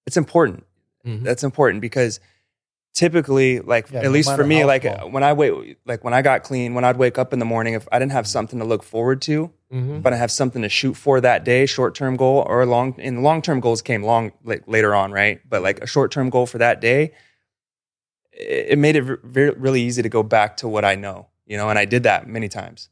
it's 0.05 0.17
important 0.17 0.65
Mhm. 1.05 1.23
that's 1.23 1.43
important 1.43 1.79
because 1.81 2.19
typically 2.93 3.59
like 3.61 3.89
Yeah, 3.91 4.01
at 4.01 4.11
least 4.11 4.27
for 4.35 4.43
me 4.43 4.65
like 4.65 4.83
when 5.13 5.23
i 5.23 5.31
wait 5.31 5.77
like 5.85 6.03
when 6.03 6.13
i 6.13 6.21
got 6.21 6.43
clean 6.43 6.73
when 6.73 6.83
i'd 6.83 6.97
wake 6.97 7.17
up 7.17 7.31
in 7.31 7.39
the 7.39 7.45
morning 7.45 7.73
if 7.75 7.87
i 7.91 7.99
didn't 7.99 8.11
have 8.11 8.27
something 8.27 8.59
to 8.59 8.65
look 8.65 8.83
forward 8.83 9.21
to 9.21 9.51
Mhm. 9.71 10.01
but 10.01 10.11
i 10.11 10.17
have 10.17 10.31
something 10.31 10.61
to 10.63 10.67
shoot 10.69 10.95
for 10.95 11.21
that 11.21 11.45
day 11.45 11.65
short 11.65 11.95
term 11.95 12.17
goal 12.17 12.43
or 12.47 12.65
long 12.65 12.95
and 12.99 13.23
long 13.23 13.41
term 13.41 13.59
goals 13.61 13.81
came 13.81 14.03
long 14.03 14.33
like, 14.43 14.63
later 14.67 14.93
on 14.95 15.11
right 15.13 15.39
but 15.47 15.61
like 15.61 15.79
a 15.79 15.87
short 15.87 16.11
term 16.11 16.29
goal 16.29 16.45
for 16.47 16.57
that 16.57 16.81
day 16.81 17.11
it, 18.33 18.71
it 18.71 18.77
made 18.77 18.95
it 18.95 19.03
very 19.23 19.51
really 19.51 19.81
easy 19.81 20.01
to 20.01 20.09
go 20.09 20.23
back 20.23 20.57
to 20.57 20.67
what 20.67 20.83
i 20.83 20.95
know 20.95 21.27
you 21.45 21.55
know 21.57 21.69
and 21.69 21.77
i 21.79 21.85
did 21.85 22.03
that 22.03 22.27
many 22.27 22.49
times 22.49 22.89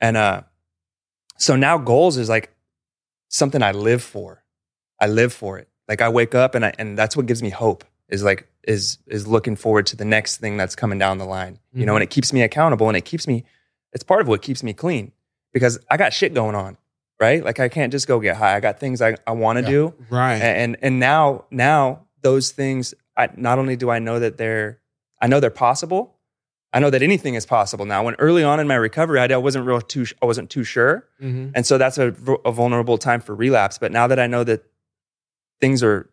and 0.00 0.16
uh 0.16 0.40
so 1.36 1.56
now 1.56 1.76
goals 1.76 2.16
is 2.16 2.28
like 2.28 2.50
something 3.30 3.62
i 3.62 3.72
live 3.72 4.02
for. 4.02 4.42
I 5.00 5.06
live 5.06 5.32
for 5.32 5.58
it. 5.58 5.68
Like 5.88 6.02
i 6.02 6.08
wake 6.10 6.34
up 6.34 6.54
and 6.54 6.64
I, 6.66 6.72
and 6.78 6.98
that's 6.98 7.16
what 7.16 7.24
gives 7.26 7.42
me 7.42 7.48
hope 7.50 7.84
is 8.10 8.22
like 8.22 8.46
is 8.64 8.98
is 9.06 9.26
looking 9.26 9.56
forward 9.56 9.86
to 9.86 9.96
the 9.96 10.04
next 10.04 10.36
thing 10.36 10.56
that's 10.58 10.76
coming 10.76 10.98
down 10.98 11.16
the 11.16 11.24
line 11.24 11.58
you 11.72 11.86
know 11.86 11.94
and 11.96 12.02
mm-hmm. 12.02 12.10
it 12.10 12.10
keeps 12.10 12.32
me 12.32 12.42
accountable 12.42 12.88
and 12.88 12.96
it 12.96 13.06
keeps 13.06 13.26
me 13.26 13.44
it's 13.94 14.04
part 14.04 14.20
of 14.20 14.28
what 14.28 14.42
keeps 14.42 14.62
me 14.62 14.72
clean 14.74 15.12
because 15.54 15.78
i 15.90 15.96
got 15.96 16.12
shit 16.12 16.34
going 16.34 16.54
on 16.54 16.76
right? 17.18 17.44
Like 17.44 17.58
i 17.60 17.68
can't 17.68 17.92
just 17.92 18.06
go 18.08 18.18
get 18.20 18.36
high. 18.36 18.54
I 18.56 18.60
got 18.60 18.78
things 18.80 19.00
i, 19.00 19.16
I 19.26 19.32
want 19.32 19.58
to 19.58 19.62
Yeah. 19.62 19.70
do. 19.70 19.94
Right. 20.10 20.40
and 20.42 20.76
and 20.82 21.00
now 21.00 21.44
now 21.50 22.06
those 22.22 22.50
things 22.50 22.94
I, 23.16 23.28
not 23.36 23.58
only 23.58 23.76
do 23.76 23.88
i 23.90 23.98
know 23.98 24.18
that 24.18 24.36
they're 24.36 24.80
i 25.22 25.26
know 25.26 25.40
they're 25.40 25.50
possible 25.50 26.16
i 26.72 26.78
know 26.80 26.90
that 26.90 27.02
anything 27.02 27.34
is 27.34 27.46
possible 27.46 27.84
now. 27.84 28.04
When 28.04 28.14
early 28.16 28.44
on 28.44 28.60
in 28.60 28.66
my 28.68 28.76
recovery 28.76 29.18
i 29.20 29.36
wasn't 29.36 29.66
real 29.66 29.80
too 29.80 30.06
i 30.22 30.26
wasn't 30.26 30.50
too 30.50 30.64
sure. 30.64 31.06
Mhm. 31.20 31.52
and 31.54 31.66
so 31.66 31.78
that's 31.78 31.98
a, 31.98 32.14
a 32.44 32.52
vulnerable 32.52 32.98
time 32.98 33.20
for 33.20 33.34
relapse. 33.34 33.78
But 33.78 33.92
now 33.92 34.06
that 34.06 34.18
i 34.18 34.26
know 34.26 34.44
that 34.44 34.64
things 35.60 35.82
are 35.82 36.08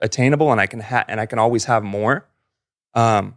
attainable 0.00 0.50
and 0.52 0.60
i 0.60 0.66
can 0.66 0.80
ha- 0.80 1.04
and 1.08 1.20
i 1.20 1.26
can 1.26 1.38
always 1.38 1.64
have 1.66 1.82
more 1.84 2.26
um 2.94 3.36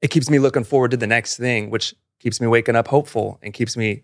it 0.00 0.08
keeps 0.10 0.28
me 0.28 0.38
looking 0.38 0.64
forward 0.64 0.90
to 0.90 0.96
the 0.96 1.06
next 1.06 1.36
thing 1.36 1.70
which 1.70 1.94
keeps 2.18 2.40
me 2.40 2.46
waking 2.46 2.74
up 2.76 2.88
hopeful 2.88 3.38
and 3.42 3.52
keeps 3.54 3.76
me 3.76 4.02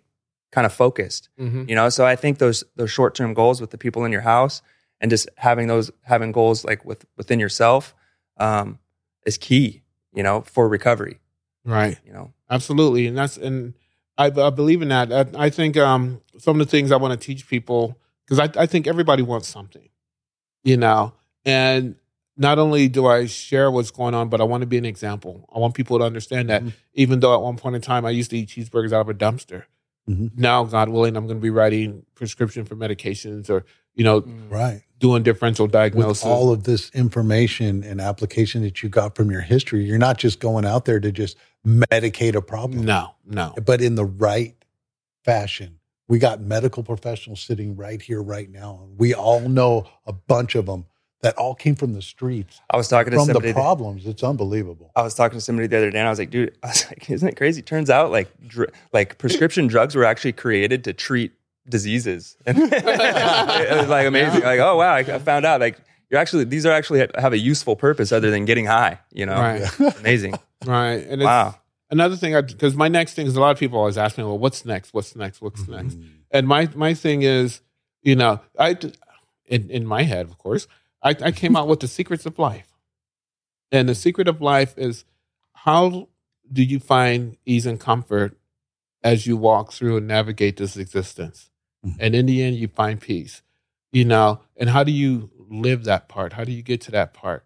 kind 0.53 0.65
of 0.67 0.73
focused 0.73 1.29
Mhm. 1.39 1.69
you 1.69 1.75
know? 1.75 1.89
So 1.89 2.07
i 2.07 2.17
think 2.17 2.39
those 2.39 2.65
those 2.77 2.91
short-term 2.91 3.35
goals 3.35 3.61
with 3.61 3.71
the 3.71 3.79
people 3.79 4.05
in 4.05 4.13
your 4.13 4.23
house 4.23 4.63
and 5.01 5.11
just 5.11 5.29
having 5.37 5.67
those 5.69 5.91
having 6.03 6.33
goals 6.33 6.65
like 6.65 6.85
with 6.85 7.05
within 7.17 7.39
yourself 7.41 7.95
um 8.39 8.79
is 9.27 9.37
key 9.39 9.83
you 10.15 10.23
know 10.23 10.43
for 10.43 10.69
recovery 10.69 11.19
Right. 11.69 11.99
you 12.07 12.13
know 12.13 12.33
Absolutely, 12.51 13.07
and 13.07 13.17
that's 13.17 13.37
and 13.37 13.75
I, 14.17 14.27
I 14.27 14.51
believe 14.51 14.81
in 14.83 14.89
that. 14.89 15.13
I, 15.13 15.45
I 15.47 15.51
think 15.51 15.77
um, 15.77 16.23
some 16.39 16.59
of 16.61 16.67
the 16.67 16.71
things 16.71 16.91
I 16.91 16.97
want 16.97 17.19
to 17.21 17.25
teach 17.27 17.47
people 17.47 17.97
because 18.27 18.39
I, 18.41 18.63
I 18.63 18.67
think 18.67 18.87
everybody 18.87 19.23
wants 19.23 19.49
something, 19.49 19.89
you 20.65 20.77
know. 20.79 21.13
And 21.45 21.97
not 22.39 22.59
only 22.59 22.89
do 22.89 23.07
I 23.07 23.27
share 23.27 23.71
what's 23.71 23.91
going 23.91 24.15
on, 24.15 24.29
but 24.31 24.41
I 24.41 24.45
want 24.45 24.63
to 24.63 24.67
be 24.67 24.79
an 24.79 24.87
example. 24.87 25.47
I 25.55 25.59
want 25.59 25.75
people 25.75 25.99
to 25.99 26.05
understand 26.07 26.49
that. 26.49 26.63
Mhm. 26.65 26.73
Even 26.95 27.21
though 27.21 27.35
at 27.35 27.43
one 27.43 27.57
point 27.59 27.77
in 27.77 27.83
time 27.83 28.07
I 28.07 28.11
used 28.11 28.31
to 28.31 28.39
eat 28.39 28.49
cheeseburgers 28.49 28.93
out 28.93 29.03
of 29.03 29.09
a 29.11 29.15
dumpster, 29.15 29.65
Mhm. 30.09 30.31
now 30.39 30.65
God 30.65 30.89
willing, 30.89 31.17
I'm 31.17 31.27
going 31.27 31.39
to 31.39 31.43
be 31.43 31.51
writing 31.51 32.05
prescription 32.15 32.65
for 32.65 32.77
medications 32.77 33.51
or 33.51 33.67
you 33.95 34.05
know 34.05 34.25
Right. 34.49 34.83
doing 34.99 35.23
differential 35.23 35.67
diagnosis. 35.67 36.25
With 36.25 36.33
all 36.33 36.51
of 36.51 36.65
this 36.65 36.91
information 36.95 37.85
and 37.85 38.01
application 38.01 38.63
that 38.63 38.83
you 38.83 38.89
got 38.89 39.15
from 39.15 39.31
your 39.31 39.43
history, 39.43 39.85
you're 39.85 39.99
not 39.99 40.17
just 40.17 40.41
going 40.41 40.65
out 40.65 40.87
there 40.87 40.99
to 41.01 41.13
just 41.13 41.37
medicate 41.67 42.35
a 42.35 42.43
problem. 42.43 42.85
no, 42.85 43.15
no, 43.25 43.55
but 43.65 43.81
in 43.81 43.95
the 43.95 44.05
right 44.05 44.55
fashion. 45.25 45.79
We 46.09 46.19
got 46.19 46.41
medical 46.41 46.83
professionals 46.83 47.43
sitting 47.43 47.77
right 47.77 48.01
here, 48.01 48.23
right 48.23 48.51
now. 48.51 48.81
And 48.83 48.99
we 48.99 49.13
all 49.13 49.47
know 49.47 49.87
a 50.07 50.13
bunch 50.15 50.55
of 50.55 50.65
them 50.65 50.87
that 51.21 51.37
all 51.37 51.55
came 51.55 51.75
from 51.75 51.95
the 51.95 52.01
streets, 52.01 52.61
i 52.71 52.77
was 52.77 52.89
talking 52.89 53.11
to 53.11 53.19
from 53.19 53.27
the 53.27 53.33
somebody 53.35 53.53
problems. 53.53 54.07
It's 54.07 54.23
unbelievable. 54.23 54.93
I 54.95 55.03
was 55.03 55.15
talking 55.15 55.37
to 55.37 55.45
somebody 55.45 55.67
the 55.67 55.77
other 55.77 55.91
day, 55.91 55.99
and 55.99 56.07
I 56.07 56.11
was 56.11 56.19
like, 56.19 56.31
"Dude, 56.31 56.57
I 56.63 56.69
was 56.69 56.87
like, 56.87 57.11
isn't 57.11 57.29
it 57.29 57.37
crazy? 57.37 57.61
Turns 57.61 57.91
out, 57.91 58.11
like, 58.11 58.29
dr- 58.47 58.71
like 58.93 59.19
prescription 59.19 59.67
drugs 59.75 59.95
were 59.95 60.05
actually 60.05 60.33
created 60.33 60.85
to 60.85 60.93
treat 60.93 61.33
diseases, 61.69 62.37
and 62.47 62.57
it 62.73 63.77
was 63.77 63.89
like 63.89 64.07
amazing. 64.07 64.43
Like, 64.43 64.61
oh 64.61 64.77
wow, 64.77 64.95
I, 64.95 65.01
I 65.01 65.19
found 65.19 65.45
out 65.45 65.61
like 65.61 65.79
you're 66.11 66.21
actually 66.21 66.45
these 66.45 66.65
are 66.67 66.73
actually 66.73 67.07
have 67.17 67.33
a 67.33 67.39
useful 67.39 67.77
purpose 67.77 68.13
other 68.13 68.31
than 68.31 68.45
getting 68.45 68.67
high. 68.67 68.99
You 69.13 69.27
know, 69.27 69.35
right, 69.41 69.97
amazing. 69.99 70.35
right. 70.67 71.05
And 71.07 71.21
it's, 71.23 71.27
wow. 71.27 71.55
another 71.91 72.17
thing 72.17 72.35
because 72.47 72.75
my 72.77 72.89
next 72.89 73.15
thing 73.15 73.27
is 73.27 73.37
a 73.37 73.41
lot 73.41 73.51
of 73.51 73.59
people 73.59 73.79
always 73.79 73.99
ask 73.99 74.17
me 74.19 74.25
well 74.25 74.39
what's 74.39 74.65
next 74.65 74.93
what's 74.95 75.15
next 75.17 75.41
what's 75.43 75.67
next 75.69 75.95
Mhm. 75.99 76.09
and 76.31 76.47
my 76.49 76.69
my 76.75 76.93
thing 76.95 77.23
is 77.23 77.61
you 78.03 78.15
know 78.17 78.41
i 78.59 78.75
d- 78.75 78.93
in, 79.47 79.71
in 79.71 79.87
my 79.87 80.03
head 80.03 80.27
of 80.27 80.37
course 80.39 80.67
I, 81.03 81.11
I 81.23 81.33
came 81.33 81.57
out 81.57 81.67
with 81.69 81.81
the 81.81 81.89
secrets 81.89 82.27
of 82.27 82.39
life 82.39 82.67
and 83.71 83.89
the 83.89 83.95
secret 83.95 84.29
of 84.29 84.41
life 84.41 84.77
is 84.77 85.05
how 85.53 86.09
do 86.53 86.63
you 86.63 86.79
find 86.81 87.37
ease 87.47 87.67
and 87.67 87.79
comfort 87.79 88.37
as 89.03 89.27
you 89.27 89.37
walk 89.37 89.73
through 89.73 89.99
and 89.99 90.07
navigate 90.09 90.57
this 90.57 90.77
existence 90.77 91.51
Mhm. 91.87 91.97
and 92.01 92.15
in 92.15 92.27
the 92.27 92.43
end 92.43 92.57
you 92.57 92.69
find 92.69 93.01
peace 93.01 93.43
you 93.93 94.05
know 94.05 94.41
and 94.57 94.69
how 94.71 94.83
do 94.85 94.91
you 94.93 95.31
live 95.51 95.85
that 95.85 96.09
part 96.09 96.35
how 96.35 96.45
do 96.45 96.53
you 96.53 96.63
get 96.63 96.81
to 96.81 96.91
that 96.91 97.15
part 97.15 97.45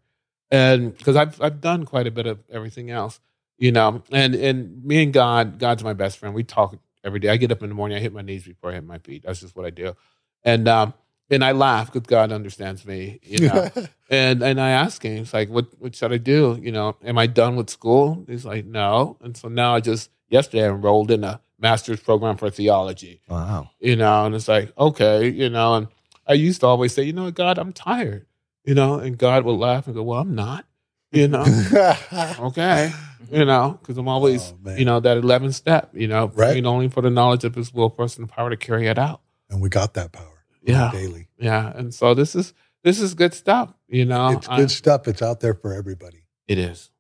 and 0.51 0.97
because 0.97 1.17
I've 1.17 1.41
I've 1.41 1.61
done 1.61 1.85
quite 1.85 2.07
a 2.07 2.11
bit 2.11 2.27
of 2.27 2.39
everything 2.53 2.91
else, 2.91 3.21
you 3.59 3.73
know. 3.73 4.03
And 4.13 4.35
and 4.35 4.85
me 4.85 5.03
and 5.03 5.13
God, 5.13 5.59
God's 5.59 5.83
my 5.83 5.95
best 5.95 6.19
friend. 6.19 6.35
We 6.35 6.45
talk 6.45 6.77
every 7.03 7.21
day. 7.21 7.31
I 7.31 7.39
get 7.39 7.51
up 7.51 7.63
in 7.63 7.71
the 7.71 7.75
morning, 7.75 7.97
I 7.97 8.01
hit 8.01 8.13
my 8.13 8.21
knees 8.23 8.45
before 8.45 8.71
I 8.71 8.75
hit 8.75 8.85
my 8.85 8.99
feet. 8.99 9.23
That's 9.25 9.41
just 9.41 9.57
what 9.57 9.65
I 9.65 9.71
do. 9.71 9.97
And 10.45 10.69
um 10.69 10.93
and 11.31 11.43
I 11.43 11.53
laugh 11.53 11.91
because 11.91 12.07
God 12.07 12.33
understands 12.33 12.85
me, 12.85 13.19
you 13.23 13.49
know. 13.49 13.71
and 14.11 14.43
and 14.43 14.61
I 14.61 14.71
ask 14.71 15.03
him, 15.03 15.23
it's 15.23 15.33
like, 15.33 15.49
what 15.49 15.69
what 15.79 15.97
should 15.97 16.13
I 16.13 16.19
do? 16.19 16.59
You 16.61 16.71
know, 16.73 16.97
am 17.03 17.17
I 17.17 17.27
done 17.29 17.57
with 17.57 17.71
school? 17.71 18.23
He's 18.29 18.45
like, 18.45 18.67
no. 18.67 19.17
And 19.23 19.35
so 19.35 19.49
now 19.49 19.75
I 19.77 19.81
just 19.81 20.11
yesterday 20.29 20.67
I 20.67 20.69
enrolled 20.69 21.11
in 21.11 21.25
a 21.25 21.41
master's 21.59 22.01
program 22.01 22.37
for 22.37 22.51
theology 22.51 23.23
Wow. 23.29 23.71
you 23.81 23.97
know, 23.97 24.27
and 24.27 24.35
it's 24.35 24.49
like, 24.49 24.73
okay, 24.77 25.29
you 25.31 25.49
know, 25.49 25.77
and 25.77 25.87
I 26.27 26.35
used 26.35 26.61
to 26.61 26.67
always 26.67 26.93
say, 26.95 27.03
you 27.03 27.13
know, 27.13 27.31
God, 27.31 27.59
I'm 27.59 27.73
tired, 27.73 28.27
you 28.65 28.75
know, 28.75 28.99
and 28.99 29.19
God 29.19 29.45
would 29.45 29.55
laugh 29.59 29.87
and 29.87 29.95
go, 29.97 30.03
well, 30.03 30.21
I'm 30.21 30.35
not, 30.35 30.65
you 31.11 31.29
know, 31.29 31.43
okay, 31.43 32.91
mm-hmm. 32.93 33.35
you 33.37 33.45
know, 33.45 33.79
because 33.81 33.99
I'm 33.99 34.09
always, 34.09 34.55
Oh, 34.67 34.75
you 34.77 34.85
know, 34.85 35.01
that 35.01 35.19
11th 35.23 35.55
step, 35.55 35.91
you 35.95 36.07
know, 36.09 36.27
Right. 36.27 36.35
praying 36.51 36.67
only 36.67 36.89
for 36.89 37.01
the 37.03 37.11
knowledge 37.11 37.45
of 37.45 37.55
his 37.55 37.73
will 37.75 37.91
for 37.91 38.05
us 38.05 38.17
and 38.17 38.29
the 38.29 38.33
power 38.33 38.51
to 38.51 38.57
carry 38.57 38.87
it 38.87 38.99
out. 38.99 39.21
and 39.51 39.61
we 39.61 39.69
got 39.69 39.95
that 39.95 40.13
power 40.13 40.45
Yeah. 40.63 40.91
daily. 40.93 41.29
Yeah. 41.39 41.73
And 41.77 41.93
so 41.93 42.15
this 42.15 42.35
is, 42.35 42.55
this 42.85 43.01
is 43.01 43.15
good 43.15 43.35
stuff, 43.35 43.73
you 43.89 44.05
know. 44.05 44.31
it's 44.31 44.49
I- 44.49 44.57
good 44.57 44.71
stuff. 44.71 45.07
It's 45.09 45.23
out 45.23 45.41
there 45.41 45.55
for 45.55 45.73
everybody. 45.75 46.25
it 46.49 46.59
is. 46.59 46.91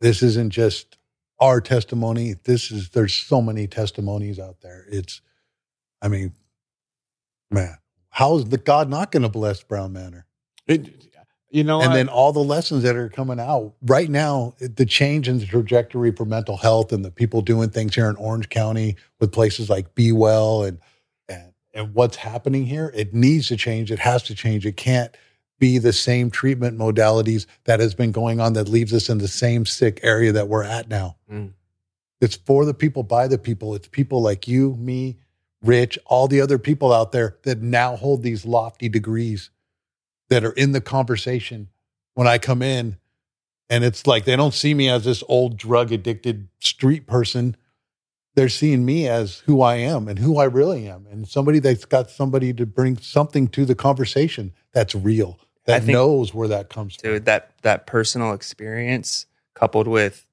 This 0.00 0.22
isn't 0.22 0.50
just 0.50 0.98
our 1.40 1.60
testimony. 1.60 2.34
This 2.44 2.70
is, 2.72 2.90
there's 2.90 3.14
so 3.14 3.40
many 3.40 3.66
testimonies 3.68 4.38
out 4.40 4.60
there. 4.60 4.84
It's, 4.90 5.20
I 6.00 6.08
mean, 6.08 6.32
man, 7.50 7.76
how 8.12 8.36
is 8.36 8.44
the 8.44 8.58
God 8.58 8.88
not 8.88 9.10
going 9.10 9.22
to 9.22 9.28
bless 9.28 9.62
Brown 9.62 9.94
Manor? 9.94 10.26
It, 10.66 11.08
you 11.50 11.64
know, 11.64 11.80
and 11.80 11.92
I- 11.92 11.94
then 11.94 12.08
all 12.08 12.32
the 12.32 12.40
lessons 12.40 12.82
that 12.84 12.94
are 12.94 13.08
coming 13.08 13.40
out. 13.40 13.74
Right 13.82 14.08
now 14.08 14.54
the 14.60 14.86
change 14.86 15.28
in 15.28 15.38
the 15.38 15.46
trajectory 15.46 16.12
for 16.12 16.24
mental 16.24 16.56
health 16.56 16.92
and 16.92 17.04
the 17.04 17.10
people 17.10 17.42
doing 17.42 17.70
things 17.70 17.94
here 17.94 18.08
in 18.08 18.16
orange 18.16 18.48
county 18.48 18.96
with 19.18 19.32
places 19.32 19.68
like 19.68 19.94
be 19.94 20.12
well 20.12 20.62
and 20.62 20.78
and 21.28 21.52
and 21.74 21.94
what's 21.94 22.16
happening 22.16 22.66
here 22.66 22.92
it 22.94 23.12
needs 23.14 23.48
to 23.48 23.56
change. 23.56 23.90
It 23.90 23.98
has 23.98 24.22
to 24.24 24.34
change. 24.34 24.66
It 24.66 24.76
can't 24.76 25.14
be 25.58 25.78
the 25.78 25.92
same 25.92 26.30
treatment 26.30 26.78
modalities 26.78 27.46
that 27.64 27.80
has 27.80 27.94
been 27.94 28.12
going 28.12 28.40
on 28.40 28.52
that 28.54 28.68
leaves 28.68 28.92
us 28.92 29.08
in 29.08 29.18
the 29.18 29.28
same 29.28 29.64
sick 29.64 30.00
area 30.02 30.32
that 30.32 30.48
we're 30.48 30.64
at 30.64 30.88
now. 30.88 31.16
Mm. 31.30 31.52
it's 32.20 32.36
for 32.36 32.64
the 32.64 32.74
people 32.74 33.02
by 33.02 33.26
the 33.28 33.38
people. 33.38 33.74
It's 33.74 33.88
people 33.88 34.20
like 34.20 34.46
you 34.48 34.74
me 34.74 35.18
rich 35.62 35.98
all 36.06 36.28
the 36.28 36.40
other 36.40 36.58
people 36.58 36.92
out 36.92 37.12
there 37.12 37.36
that 37.44 37.60
now 37.60 37.96
hold 37.96 38.22
these 38.22 38.44
lofty 38.44 38.88
degrees 38.88 39.50
that 40.28 40.44
are 40.44 40.52
in 40.52 40.72
the 40.72 40.80
conversation 40.80 41.68
when 42.14 42.26
I 42.26 42.38
come 42.38 42.62
in. 42.62 42.96
And 43.70 43.84
it's 43.84 44.06
like 44.06 44.24
they 44.24 44.36
don't 44.36 44.54
see 44.54 44.74
me 44.74 44.88
as 44.88 45.04
this 45.04 45.22
old 45.28 45.56
drug 45.56 45.92
addicted 45.92 46.48
street 46.58 47.06
person. 47.06 47.56
They're 48.34 48.48
seeing 48.48 48.84
me 48.84 49.08
as 49.08 49.40
who 49.40 49.60
I 49.62 49.76
am 49.76 50.08
and 50.08 50.18
who 50.18 50.38
I 50.38 50.44
really 50.44 50.88
am, 50.88 51.06
and 51.10 51.28
somebody 51.28 51.58
that's 51.58 51.84
got 51.84 52.10
somebody 52.10 52.52
to 52.54 52.64
bring 52.64 52.96
something 52.96 53.46
to 53.48 53.64
the 53.64 53.74
conversation 53.74 54.52
that's 54.72 54.94
real, 54.94 55.38
that 55.66 55.84
knows 55.84 56.32
where 56.32 56.48
that 56.48 56.70
comes 56.70 56.96
from. 56.96 57.10
dude 57.10 57.24
that 57.26 57.52
that 57.60 57.86
personal 57.86 58.32
experience 58.32 59.26
coupled 59.54 59.86
with 59.86 60.26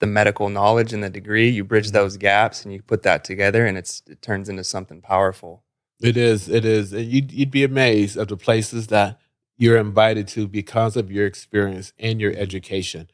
the 0.00 0.06
medical 0.06 0.48
knowledge 0.48 0.92
and 0.92 1.02
the 1.02 1.10
degree 1.10 1.48
you 1.48 1.64
bridge 1.64 1.86
mm-hmm. 1.86 1.94
those 1.94 2.16
gaps 2.16 2.64
and 2.64 2.72
you 2.72 2.82
put 2.82 3.02
that 3.02 3.24
together 3.24 3.66
and 3.66 3.78
it's 3.78 4.02
it 4.08 4.22
turns 4.22 4.48
into 4.48 4.64
something 4.64 5.00
powerful 5.00 5.64
It 6.00 6.16
is. 6.16 6.48
It 6.48 6.64
is. 6.64 6.92
And 6.92 7.06
you'd, 7.06 7.32
you'd 7.32 7.50
be 7.50 7.64
amazed 7.64 8.16
of 8.16 8.28
the 8.28 8.36
places 8.36 8.88
that 8.88 9.20
you're 9.56 9.78
invited 9.78 10.28
to 10.28 10.46
because 10.46 10.96
of 10.96 11.10
your 11.10 11.26
experience 11.26 11.92
and 11.98 12.20
your 12.20 12.32
education. 12.36 13.08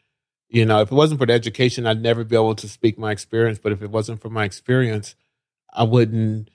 You 0.49 0.66
know, 0.66 0.80
if 0.82 0.93
it 0.93 0.95
wasn't 0.95 1.20
for 1.20 1.26
the 1.26 1.32
education, 1.32 1.87
I'd 1.87 2.03
never 2.03 2.24
be 2.24 2.37
able 2.37 2.55
to 2.57 2.68
speak 2.68 2.99
my 2.99 3.12
experience. 3.12 3.59
But 3.59 3.72
if 3.72 3.82
it 3.82 3.91
wasn't 3.91 4.20
for 4.20 4.30
my 4.30 4.45
experience, 4.45 5.14
I 5.72 5.85
wouldn't 5.85 6.51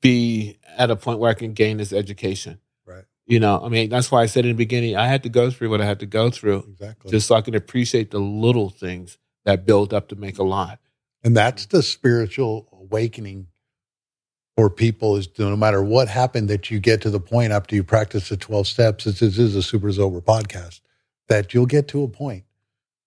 be 0.00 0.58
at 0.78 0.90
a 0.90 0.96
point 0.96 1.18
where 1.18 1.30
I 1.30 1.34
can 1.34 1.52
gain 1.52 1.76
this 1.76 1.92
education. 1.92 2.60
Right. 3.28 3.34
You 3.34 3.40
know, 3.40 3.60
I 3.64 3.68
mean, 3.68 3.88
that's 3.88 4.10
why 4.10 4.22
I 4.22 4.26
said 4.26 4.44
in 4.44 4.52
the 4.52 4.56
beginning, 4.56 4.96
I 4.96 5.06
had 5.06 5.22
to 5.22 5.28
go 5.28 5.50
through 5.50 5.70
what 5.70 5.80
I 5.80 5.84
had 5.84 6.00
to 6.00 6.06
go 6.06 6.30
through 6.30 6.66
Exactly. 6.70 7.10
just 7.10 7.26
so 7.26 7.34
I 7.34 7.40
can 7.40 7.54
appreciate 7.54 8.10
the 8.10 8.18
little 8.18 8.70
things 8.70 9.18
that 9.44 9.66
build 9.66 9.92
up 9.92 10.08
to 10.08 10.16
make 10.16 10.38
a 10.38 10.42
lot. 10.42 10.78
And 11.24 11.36
that's 11.36 11.66
the 11.66 11.82
spiritual 11.82 12.68
awakening 12.72 13.46
for 14.56 14.68
people 14.68 15.16
is 15.16 15.28
no 15.38 15.56
matter 15.56 15.82
what 15.82 16.08
happened 16.08 16.48
that 16.48 16.70
you 16.70 16.78
get 16.78 17.00
to 17.02 17.10
the 17.10 17.20
point 17.20 17.52
after 17.52 17.74
you 17.74 17.82
practice 17.82 18.28
the 18.28 18.36
12 18.36 18.66
steps, 18.66 19.04
this 19.04 19.22
is, 19.22 19.36
this 19.36 19.46
is 19.46 19.56
a 19.56 19.62
super 19.62 19.90
sober 19.92 20.20
podcast, 20.20 20.80
that 21.28 21.54
you'll 21.54 21.66
get 21.66 21.88
to 21.88 22.02
a 22.02 22.08
point 22.08 22.44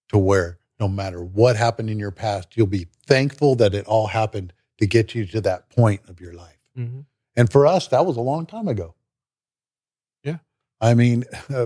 to 0.09 0.17
where 0.17 0.57
no 0.79 0.87
matter 0.87 1.23
what 1.23 1.55
happened 1.55 1.89
in 1.89 1.99
your 1.99 2.11
past, 2.11 2.57
you'll 2.57 2.67
be 2.67 2.87
thankful 3.05 3.55
that 3.55 3.73
it 3.73 3.85
all 3.85 4.07
happened 4.07 4.53
to 4.79 4.87
get 4.87 5.13
you 5.13 5.25
to 5.25 5.41
that 5.41 5.69
point 5.69 6.01
of 6.07 6.19
your 6.19 6.33
life. 6.33 6.59
Mm-hmm. 6.77 7.01
And 7.35 7.51
for 7.51 7.67
us, 7.67 7.87
that 7.89 8.05
was 8.05 8.17
a 8.17 8.21
long 8.21 8.45
time 8.45 8.67
ago. 8.67 8.94
Yeah. 10.81 10.87
I 10.89 10.93
mean, 10.93 11.23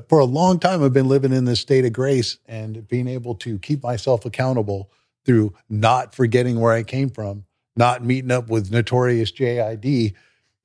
for 0.07 0.19
a 0.19 0.25
long 0.25 0.59
time, 0.59 0.83
I've 0.83 0.93
been 0.93 1.07
living 1.07 1.31
in 1.33 1.45
this 1.45 1.59
state 1.59 1.85
of 1.85 1.93
grace 1.93 2.37
and 2.47 2.87
being 2.87 3.07
able 3.07 3.35
to 3.35 3.59
keep 3.59 3.83
myself 3.83 4.25
accountable 4.25 4.91
through 5.25 5.53
not 5.69 6.15
forgetting 6.15 6.59
where 6.59 6.73
I 6.73 6.83
came 6.83 7.09
from, 7.09 7.45
not 7.75 8.03
meeting 8.03 8.31
up 8.31 8.49
with 8.49 8.71
notorious 8.71 9.31
JID, 9.31 10.13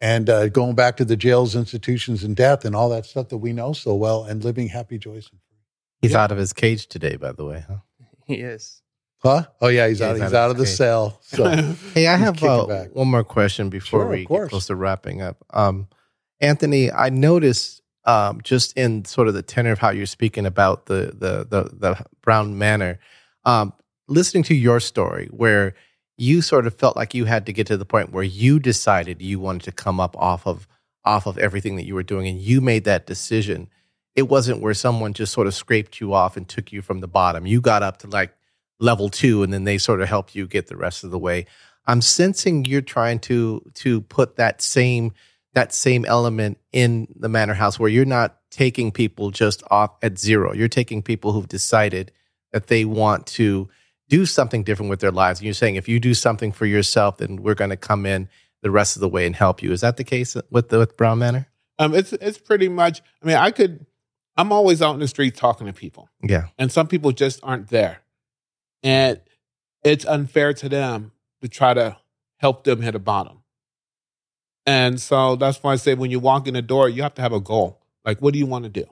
and 0.01 0.29
uh, 0.29 0.49
going 0.49 0.75
back 0.75 0.97
to 0.99 1.05
the 1.05 1.17
jails, 1.17 1.57
institutions, 1.57 2.23
and 2.25 2.37
death, 2.37 2.65
and 2.65 2.75
all 2.77 2.89
that 2.91 3.07
stuff 3.07 3.29
that 3.31 3.39
we 3.39 3.53
know 3.53 3.73
so 3.73 3.95
well, 3.95 4.25
and 4.25 4.45
living 4.45 4.69
happy, 4.69 4.99
joyous, 4.99 5.29
and 5.31 5.41
free. 5.49 5.59
He's 6.03 6.13
Yeah. 6.13 6.23
out 6.25 6.33
of 6.33 6.39
his 6.39 6.53
cage 6.53 6.87
today, 6.87 7.17
by 7.17 7.33
the 7.33 7.45
way. 7.45 7.65
Huh? 7.67 7.77
he 8.27 8.35
is 8.37 8.83
Huh? 9.23 9.45
Oh 9.63 9.69
yeah, 9.69 9.89
he's 9.89 10.01
Yeah, 10.01 10.11
out. 10.11 10.17
He's, 10.17 10.35
out 10.35 10.51
of 10.51 10.59
the 10.59 10.65
cage. 10.67 10.75
cell. 10.77 11.19
So 11.23 11.45
Hey, 11.95 12.07
I 12.07 12.17
have 12.17 12.43
uh, 12.45 12.85
one 12.93 13.09
more 13.09 13.25
question 13.25 13.71
before 13.71 14.01
Sure, 14.03 14.11
we 14.11 14.27
get 14.27 14.51
close 14.51 14.67
to 14.67 14.77
wrapping 14.77 15.23
up. 15.23 15.39
Um, 15.51 15.89
Anthony, 16.41 16.93
I 16.93 17.09
noticed 17.09 17.81
um, 18.07 18.41
just 18.43 18.77
in 18.77 19.05
sort 19.05 19.29
of 19.29 19.35
the 19.35 19.43
tenor 19.43 19.73
of 19.73 19.79
how 19.79 19.91
you're 19.91 20.07
speaking 20.07 20.47
about 20.47 20.87
the 20.87 21.15
the 21.17 21.47
the, 21.49 21.71
the 21.73 22.07
Brown 22.23 22.59
Manor, 22.59 22.99
um, 23.45 23.73
listening 24.09 24.43
to 24.45 24.55
your 24.55 24.81
story, 24.81 25.29
where 25.31 25.75
you 26.17 26.43
sort 26.43 26.67
of 26.67 26.75
felt 26.75 26.97
like 26.97 27.15
you 27.15 27.25
had 27.25 27.47
to 27.47 27.53
get 27.53 27.67
to 27.69 27.77
the 27.77 27.85
point 27.85 28.13
where 28.13 28.25
you 28.25 28.61
decided 28.61 29.21
you 29.21 29.41
wanted 29.41 29.63
to 29.63 29.73
come 29.73 30.01
up 30.01 30.17
off 30.17 30.47
of 30.47 30.69
off 31.05 31.27
of 31.27 31.39
everything 31.39 31.77
that 31.77 31.87
you 31.87 31.95
were 31.95 32.03
doing, 32.03 32.27
and 32.27 32.41
you 32.41 32.61
made 32.61 32.85
that 32.85 33.07
decision. 33.07 33.69
It 34.15 34.29
wasn't 34.29 34.61
where 34.61 34.75
someone 34.75 35.13
just 35.13 35.33
sort 35.33 35.49
of 35.49 35.55
scraped 35.55 36.01
you 36.01 36.15
off 36.15 36.37
and 36.37 36.49
took 36.49 36.71
you 36.71 36.83
from 36.83 37.01
the 37.01 37.09
bottom. 37.09 37.47
You 37.47 37.61
got 37.61 37.83
up 37.83 37.99
to 37.99 38.07
like 38.07 38.33
level 38.79 39.09
two, 39.09 39.43
and 39.43 39.53
then 39.53 39.65
they 39.65 39.79
sort 39.79 40.01
of 40.01 40.09
helped 40.09 40.35
you 40.35 40.47
get 40.47 40.69
the 40.69 40.77
rest 40.77 41.05
of 41.05 41.11
the 41.11 41.19
way. 41.19 41.47
I'm 41.87 42.01
sensing 42.01 42.65
you're 42.65 42.81
trying 42.81 43.19
to 43.21 43.63
to 43.75 44.03
put 44.03 44.37
that 44.37 44.63
same 44.63 45.13
that 45.55 45.73
same 45.73 46.05
element 46.05 46.59
in 46.73 47.09
the 47.17 47.29
manor 47.29 47.55
house 47.55 47.79
where 47.79 47.89
you're 47.91 48.05
not 48.05 48.39
taking 48.51 48.93
people 48.93 49.31
just 49.31 49.63
off 49.71 49.93
at 50.03 50.19
zero. 50.19 50.53
You're 50.53 50.69
taking 50.69 51.03
people 51.03 51.33
who've 51.33 51.49
decided 51.49 52.13
that 52.53 52.67
they 52.69 52.85
want 52.85 53.27
to 53.27 53.69
do 54.09 54.27
something 54.27 54.63
different 54.63 54.91
with 54.91 55.01
their 55.01 55.11
lives. 55.11 55.41
And 55.41 55.45
you're 55.47 55.55
saying 55.55 55.77
if 55.77 55.89
you 55.89 55.99
do 55.99 56.15
something 56.15 56.53
for 56.53 56.67
yourself, 56.67 57.19
then 57.19 57.43
we're 57.43 57.55
going 57.55 57.71
to 57.71 57.77
come 57.77 58.05
in 58.07 58.29
the 58.63 58.71
rest 58.71 58.97
of 58.97 59.01
the 59.01 59.09
way 59.09 59.27
and 59.27 59.35
help 59.35 59.63
you. 59.63 59.73
Is 59.73 59.81
that 59.81 59.97
the 59.97 60.05
case 60.05 60.37
with 60.51 60.69
the 60.69 60.79
with 60.79 60.97
Brown 60.97 61.19
Manor? 61.21 61.49
Um, 61.79 61.95
it's 61.95 62.13
it's 62.15 62.39
pretty 62.39 62.69
much. 62.69 63.03
I 63.23 63.27
mean, 63.27 63.37
I 63.37 63.51
could. 63.51 63.87
I'm 64.37 64.53
always 64.53 64.83
out 64.83 64.95
in 64.95 65.01
the 65.01 65.09
street 65.09 65.37
talking 65.37 65.67
to 65.69 65.73
people, 65.73 66.09
Yeah. 66.23 66.49
and 66.59 66.71
some 66.71 66.89
people 66.89 67.13
just 67.13 67.39
aren't 67.45 67.69
there, 67.69 68.03
and 68.83 69.21
it's 69.85 70.05
unfair 70.05 70.53
to 70.55 70.69
them 70.69 71.13
to 71.41 71.49
try 71.49 71.73
to 71.75 71.97
help 72.39 72.65
them 72.65 72.83
hit 72.83 72.95
a 72.97 72.99
bottom. 72.99 73.44
And 74.67 75.01
so 75.01 75.37
that's 75.37 75.63
why 75.63 75.73
I 75.73 75.77
say 75.77 75.95
when 75.95 76.11
you 76.11 76.21
walk 76.21 76.47
in 76.47 76.55
the 76.55 76.63
door, 76.63 76.89
you 76.89 77.03
have 77.03 77.15
to 77.15 77.23
have 77.23 77.33
a 77.33 77.41
goal. 77.41 77.81
Like, 78.05 78.21
what 78.21 78.33
do 78.33 78.39
you 78.39 78.47
want 78.47 78.65
to 78.65 78.71
do? 78.71 78.85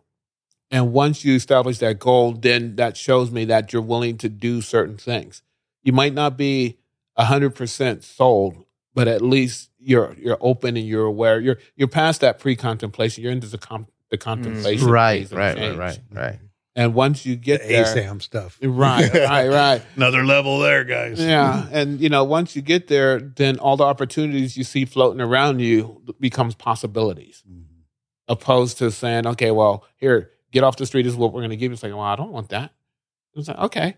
And 0.70 0.92
once 0.92 1.24
you 1.24 1.34
establish 1.34 1.78
that 1.78 1.98
goal, 1.98 2.32
then 2.32 2.76
that 2.76 2.96
shows 2.96 3.30
me 3.30 3.44
that 3.46 3.72
you're 3.72 3.82
willing 3.82 4.16
to 4.18 4.28
do 4.28 4.62
certain 4.62 4.96
things. 4.96 5.42
You 5.82 5.92
might 5.92 6.14
not 6.14 6.36
be 6.36 6.78
hundred 7.18 7.54
percent 7.54 8.02
sold, 8.04 8.64
but 8.94 9.06
at 9.06 9.22
least 9.22 9.70
you're 9.78 10.16
you're 10.18 10.38
open 10.40 10.76
and 10.76 10.86
you're 10.86 11.04
aware. 11.04 11.40
You're 11.40 11.58
you're 11.76 11.88
past 11.88 12.22
that 12.22 12.38
pre-contemplation. 12.38 13.22
You're 13.22 13.32
into 13.32 13.48
the 13.48 13.58
com- 13.58 13.86
the 14.10 14.16
mm. 14.16 14.20
contemplation. 14.20 14.88
Right, 14.88 15.20
phase 15.20 15.32
of 15.32 15.38
right, 15.38 15.56
right, 15.56 15.76
right, 15.76 16.00
right. 16.10 16.38
And 16.74 16.94
once 16.94 17.26
you 17.26 17.36
get 17.36 17.60
the 17.62 17.68
there, 17.68 17.84
ASAM 17.84 18.22
stuff. 18.22 18.58
right, 18.62 19.12
right, 19.12 19.48
right. 19.48 19.82
Another 19.96 20.24
level 20.24 20.58
there, 20.60 20.84
guys. 20.84 21.20
Yeah, 21.20 21.68
and 21.70 22.00
you 22.00 22.08
know, 22.08 22.24
once 22.24 22.56
you 22.56 22.62
get 22.62 22.88
there, 22.88 23.20
then 23.20 23.58
all 23.58 23.76
the 23.76 23.84
opportunities 23.84 24.56
you 24.56 24.64
see 24.64 24.84
floating 24.86 25.20
around 25.20 25.60
you 25.60 26.02
becomes 26.18 26.54
possibilities, 26.54 27.42
Mhm. 27.48 27.64
opposed 28.28 28.78
to 28.78 28.90
saying, 28.90 29.26
"Okay, 29.26 29.50
well, 29.50 29.84
here, 29.98 30.30
get 30.50 30.64
off 30.64 30.76
the 30.76 30.86
street 30.86 31.06
is 31.06 31.14
what 31.14 31.32
we're 31.34 31.40
going 31.40 31.50
to 31.50 31.56
give 31.56 31.70
you." 31.72 31.74
It's 31.74 31.82
like, 31.82 31.92
"Well, 31.92 32.00
I 32.00 32.16
don't 32.16 32.32
want 32.32 32.48
that." 32.48 32.72
It's 33.34 33.48
like, 33.48 33.58
"Okay," 33.58 33.96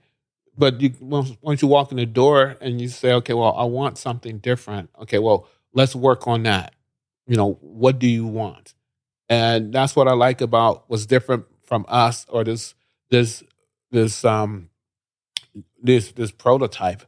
but 0.58 0.80
you 0.80 0.92
once, 1.00 1.32
once 1.42 1.62
you 1.62 1.68
walk 1.68 1.92
in 1.92 1.96
the 1.96 2.06
door 2.06 2.56
and 2.60 2.80
you 2.80 2.88
say, 2.88 3.12
"Okay, 3.12 3.34
well, 3.34 3.54
I 3.56 3.64
want 3.64 3.98
something 3.98 4.38
different." 4.38 4.90
Okay, 5.02 5.20
well, 5.20 5.46
let's 5.72 5.94
work 5.94 6.26
on 6.26 6.42
that. 6.42 6.74
You 7.28 7.36
know, 7.36 7.52
what 7.60 8.00
do 8.00 8.08
you 8.08 8.26
want? 8.26 8.74
And 9.28 9.72
that's 9.72 9.94
what 9.94 10.08
I 10.08 10.12
like 10.14 10.40
about 10.40 10.84
what's 10.88 11.06
different 11.06 11.44
from 11.64 11.84
us 11.88 12.26
or 12.28 12.44
this 12.44 12.74
this 13.10 13.42
this 13.90 14.24
um 14.24 14.68
this 15.82 16.12
this 16.12 16.30
prototype. 16.30 17.02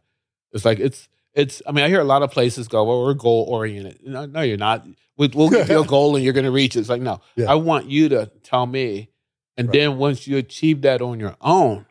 It's 0.52 0.64
like 0.64 0.78
it's 0.78 1.08
it's. 1.34 1.60
I 1.66 1.72
mean, 1.72 1.84
I 1.84 1.88
hear 1.88 2.00
a 2.00 2.04
lot 2.04 2.22
of 2.22 2.30
places 2.30 2.68
go, 2.68 2.84
"Well, 2.84 3.02
we're 3.02 3.14
goal 3.14 3.44
oriented." 3.48 4.00
No, 4.04 4.26
no, 4.26 4.40
you're 4.40 4.56
not. 4.56 4.86
We, 5.18 5.28
we'll 5.34 5.48
give 5.50 5.68
you 5.68 5.80
a 5.80 5.86
goal 5.96 6.14
and 6.16 6.24
you're 6.24 6.32
going 6.34 6.44
to 6.44 6.50
reach 6.50 6.76
it. 6.76 6.80
It's 6.80 6.88
like, 6.90 7.00
no, 7.00 7.20
Yeah. 7.36 7.50
I 7.50 7.54
want 7.54 7.88
you 7.88 8.10
to 8.10 8.26
tell 8.42 8.66
me, 8.66 9.08
and 9.56 9.68
Right. 9.68 9.72
then 9.80 9.96
once 9.96 10.26
you 10.26 10.36
achieve 10.36 10.82
that 10.82 11.00
on 11.00 11.18
your 11.18 11.36
own, 11.40 11.86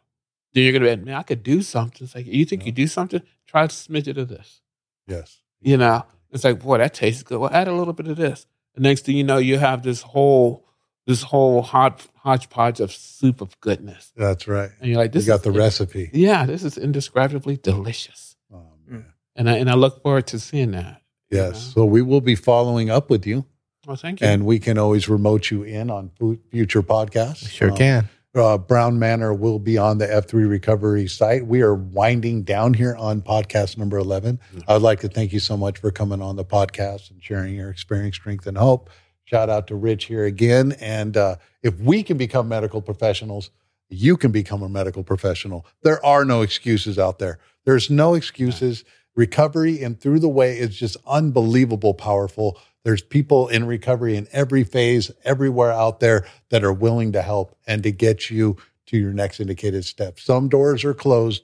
then 0.53 0.63
you're 0.63 0.71
going 0.79 0.83
to 0.83 0.95
be, 0.97 1.05
man, 1.09 1.15
I 1.15 1.23
could 1.23 1.41
do 1.41 1.63
something. 1.63 2.05
It's 2.05 2.13
like, 2.13 2.27
you 2.27 2.45
think 2.45 2.61
Yeah. 2.61 2.67
you 2.67 2.71
do 2.73 2.85
something? 2.87 3.23
Try 3.47 3.63
a 3.63 3.67
smidget 3.67 4.17
of 4.17 4.27
this. 4.27 4.61
Yes. 5.07 5.39
You 5.59 5.77
know, 5.77 6.05
it's 6.31 6.43
like, 6.43 6.59
boy, 6.59 6.77
that 6.77 6.93
tastes 6.93 7.23
good. 7.23 7.39
Well, 7.39 7.49
add 7.51 7.67
a 7.67 7.73
little 7.73 7.93
bit 7.93 8.07
of 8.07 8.15
this. 8.17 8.45
The 8.75 8.81
next 8.81 9.05
thing 9.05 9.17
you 9.17 9.23
know, 9.23 9.37
you 9.37 9.57
have 9.57 9.81
this 9.81 10.03
whole 10.03 10.64
this 11.05 11.21
whole 11.23 11.61
hot 11.61 12.05
hodgepodge 12.17 12.79
of 12.79 12.91
soup 12.91 13.41
of 13.41 13.59
goodness, 13.61 14.11
That's 14.17 14.47
right. 14.47 14.71
and 14.79 14.89
you're 14.89 14.97
like, 14.97 15.09
You 15.13 15.19
this 15.19 15.27
got 15.27 15.35
is 15.35 15.41
the 15.43 15.51
recipe. 15.51 16.09
Yeah, 16.13 16.45
this 16.45 16.63
is 16.63 16.77
indescribably 16.77 17.57
delicious. 17.57 18.35
Oh, 18.53 18.63
man. 18.87 19.05
And 19.35 19.49
I, 19.49 19.57
and 19.57 19.69
I 19.69 19.75
look 19.75 20.01
forward 20.01 20.27
to 20.27 20.39
seeing 20.39 20.71
that. 20.71 21.01
Yes. 21.29 21.73
So 21.73 21.85
we 21.85 22.01
will 22.01 22.21
be 22.21 22.35
following 22.35 22.89
up 22.89 23.09
with 23.09 23.25
you, 23.27 23.45
Well, 23.85 23.95
thank 23.97 24.21
you. 24.21 24.27
and 24.27 24.45
we 24.45 24.57
can 24.59 24.77
always 24.77 25.07
remote 25.09 25.51
you 25.51 25.63
in 25.63 25.89
on 25.91 26.11
future 26.51 26.81
podcasts. 26.81 27.49
Sure 27.49 27.71
Uh, 27.71 27.75
can. 27.75 28.09
uh, 28.35 28.57
Brown 28.57 28.97
Manor 28.99 29.33
will 29.33 29.59
be 29.59 29.77
on 29.77 29.97
the 29.99 30.07
F3 30.07 30.47
Recovery 30.49 31.07
site. 31.07 31.45
We 31.45 31.61
are 31.61 31.73
winding 31.75 32.43
down 32.43 32.73
here 32.73 32.95
on 32.95 33.21
podcast 33.21 33.77
number 33.77 33.97
11. 33.97 34.39
I 34.67 34.73
would 34.73 34.81
like 34.81 35.01
to 35.01 35.07
thank 35.09 35.33
you 35.33 35.39
so 35.39 35.55
much 35.57 35.77
for 35.79 35.91
coming 35.91 36.21
on 36.21 36.35
the 36.35 36.45
podcast 36.45 37.11
and 37.11 37.21
sharing 37.23 37.53
your 37.55 37.69
experience, 37.69 38.15
strength, 38.15 38.47
and 38.47 38.57
hope. 38.57 38.89
Shout 39.25 39.49
out 39.49 39.67
to 39.67 39.75
Rich 39.75 40.05
here 40.05 40.25
again. 40.25 40.73
And 40.79 41.17
uh, 41.17 41.35
if 41.61 41.79
we 41.79 42.03
can 42.03 42.17
become 42.17 42.47
medical 42.47 42.81
professionals, 42.81 43.49
you 43.89 44.17
can 44.17 44.31
become 44.31 44.63
a 44.63 44.69
medical 44.69 45.03
professional. 45.03 45.65
There 45.83 46.03
are 46.05 46.25
no 46.25 46.41
excuses 46.41 46.97
out 46.97 47.19
there. 47.19 47.39
There's 47.65 47.89
no 47.89 48.13
excuses. 48.13 48.83
Recovery 49.15 49.81
and 49.81 49.99
through 49.99 50.19
the 50.19 50.29
way 50.29 50.57
is 50.57 50.77
just 50.77 50.97
unbelievable 51.07 51.93
powerful. 51.93 52.59
There's 52.83 53.01
people 53.01 53.47
in 53.47 53.65
recovery 53.65 54.15
in 54.15 54.27
every 54.31 54.63
phase, 54.63 55.11
everywhere 55.23 55.71
out 55.71 55.99
there 55.99 56.27
that 56.49 56.63
are 56.63 56.73
willing 56.73 57.13
to 57.13 57.21
help 57.21 57.57
and 57.65 57.81
to 57.83 57.91
get 57.91 58.29
you 58.29 58.57
to 58.87 58.97
your 58.97 59.13
next 59.13 59.39
indicated 59.39 59.85
step. 59.85 60.19
Some 60.19 60.49
doors 60.49 60.83
are 60.83 60.93
closed. 60.93 61.43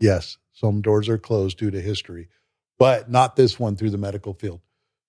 Yes, 0.00 0.38
some 0.52 0.80
doors 0.80 1.08
are 1.08 1.18
closed 1.18 1.58
due 1.58 1.70
to 1.70 1.80
history, 1.80 2.28
but 2.78 3.10
not 3.10 3.36
this 3.36 3.60
one 3.60 3.76
through 3.76 3.90
the 3.90 3.98
medical 3.98 4.34
field. 4.34 4.60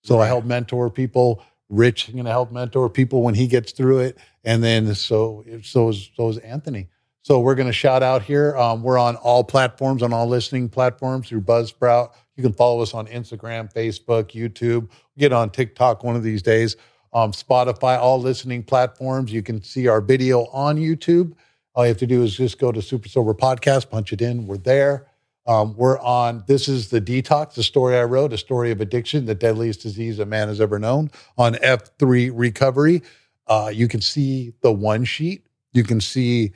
So 0.04 0.20
I 0.20 0.28
help 0.28 0.46
mentor 0.46 0.90
people, 0.90 1.44
Rich 1.72 2.12
going 2.12 2.26
to 2.26 2.32
help 2.32 2.52
mentor 2.52 2.90
people 2.90 3.24
when 3.24 3.34
he 3.34 3.48
gets 3.48 3.72
through 3.72 4.00
it, 4.00 4.18
and 4.44 4.64
then 4.64 4.94
so 4.94 5.44
so 5.64 5.90
is 5.90 6.12
so 6.16 6.30
is 6.30 6.38
Anthony. 6.40 6.90
So 7.24 7.40
we're 7.40 7.56
going 7.56 7.68
to 7.68 7.74
shout 7.74 8.04
out 8.04 8.24
here. 8.24 8.58
Um, 8.58 8.84
we're 8.84 8.98
on 8.98 9.16
all 9.16 9.44
platforms, 9.44 10.04
on 10.04 10.12
all 10.12 10.28
listening 10.28 10.70
platforms 10.70 11.30
through 11.30 11.42
Buzzsprout. 11.42 12.14
You 12.36 12.44
can 12.44 12.54
follow 12.54 12.82
us 12.82 12.94
on 12.94 13.08
Instagram, 13.08 13.72
Facebook, 13.72 14.32
YouTube. 14.32 14.90
Get 15.18 15.32
on 15.32 15.52
TikTok 15.52 16.04
one 16.04 16.16
of 16.16 16.24
these 16.24 16.42
days. 16.42 16.76
Um, 17.14 17.32
Spotify, 17.32 18.00
all 18.00 18.20
listening 18.20 18.64
platforms. 18.64 19.32
You 19.32 19.44
can 19.44 19.62
see 19.62 19.88
our 19.88 20.02
video 20.02 20.46
on 20.48 20.78
YouTube. 20.78 21.34
All 21.76 21.86
you 21.86 21.90
have 21.90 21.98
to 21.98 22.08
do 22.08 22.24
is 22.24 22.36
just 22.36 22.60
go 22.60 22.72
to 22.72 22.82
Super 22.82 23.08
Sober 23.08 23.34
Podcast, 23.34 23.90
punch 23.90 24.12
it 24.12 24.22
in. 24.22 24.48
We're 24.48 24.58
there. 24.58 25.11
Um, 25.48 25.76
we're 25.76 26.00
on 26.00 26.44
This 26.48 26.68
is 26.68 26.90
the 26.90 27.02
Detox, 27.02 27.56
the 27.56 27.64
story 27.64 27.98
I 27.98 28.04
wrote, 28.04 28.32
a 28.32 28.38
story 28.38 28.72
of 28.72 28.80
addiction, 28.80 29.26
the 29.26 29.36
deadliest 29.36 29.82
disease 29.82 30.20
a 30.20 30.26
man 30.26 30.48
has 30.48 30.62
ever 30.62 30.78
known 30.78 31.10
on 31.38 31.56
F3 31.56 32.32
Recovery. 32.34 33.02
Uh, 33.48 33.72
you 33.74 33.88
can 33.88 34.02
see 34.02 34.54
the 34.62 34.72
one 34.72 35.04
sheet. 35.04 35.46
You 35.74 35.84
can 35.84 36.00
see 36.00 36.54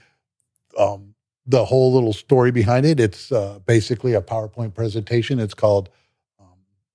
um, 0.77 1.15
the 1.45 1.65
whole 1.65 1.93
little 1.93 2.13
story 2.13 2.51
behind 2.51 2.85
it. 2.85 2.99
It's 2.99 3.31
uh, 3.31 3.59
basically 3.65 4.13
a 4.13 4.21
PowerPoint 4.21 4.75
presentation. 4.75 5.39
It's 5.39 5.53
called, 5.53 5.89
um, 6.39 6.47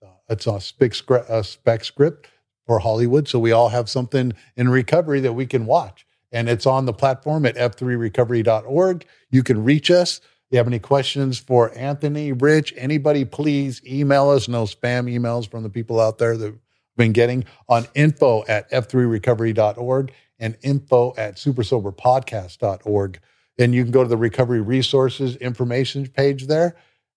uh, 0.02 0.08
it's 0.28 0.46
a 0.46 0.60
spec, 0.60 0.94
script, 0.94 1.26
a 1.28 1.42
spec 1.42 1.84
script 1.84 2.28
for 2.66 2.78
Hollywood. 2.78 3.26
So 3.26 3.38
we 3.38 3.52
all 3.52 3.68
have 3.68 3.88
something 3.88 4.32
in 4.56 4.68
recovery 4.68 5.20
that 5.20 5.32
we 5.32 5.46
can 5.46 5.66
watch. 5.66 6.06
And 6.32 6.48
it's 6.48 6.66
on 6.66 6.84
the 6.84 6.92
platform 6.92 7.44
at 7.44 7.56
f3recovery.org. 7.56 9.04
You 9.30 9.42
can 9.42 9.64
reach 9.64 9.90
us. 9.90 10.20
You 10.50 10.58
have 10.58 10.66
any 10.66 10.78
questions 10.78 11.38
for 11.38 11.76
Anthony, 11.76 12.32
Rich, 12.32 12.74
anybody, 12.76 13.24
please 13.24 13.80
email 13.86 14.30
us. 14.30 14.48
No 14.48 14.64
spam 14.64 15.08
emails 15.08 15.48
from 15.48 15.62
the 15.62 15.70
people 15.70 16.00
out 16.00 16.18
there 16.18 16.36
that 16.36 16.44
have 16.44 16.58
been 16.96 17.12
getting 17.12 17.44
on 17.68 17.86
info 17.94 18.44
at 18.48 18.70
f3recovery.org 18.70 20.12
and 20.40 20.56
info 20.62 21.14
at 21.16 21.36
supersoberpodcast.org. 21.36 23.20
And 23.58 23.74
you 23.74 23.82
can 23.84 23.92
go 23.92 24.02
to 24.02 24.08
the 24.08 24.16
recovery 24.16 24.60
resources 24.60 25.36
information 25.36 26.06
page 26.08 26.46
there 26.46 26.76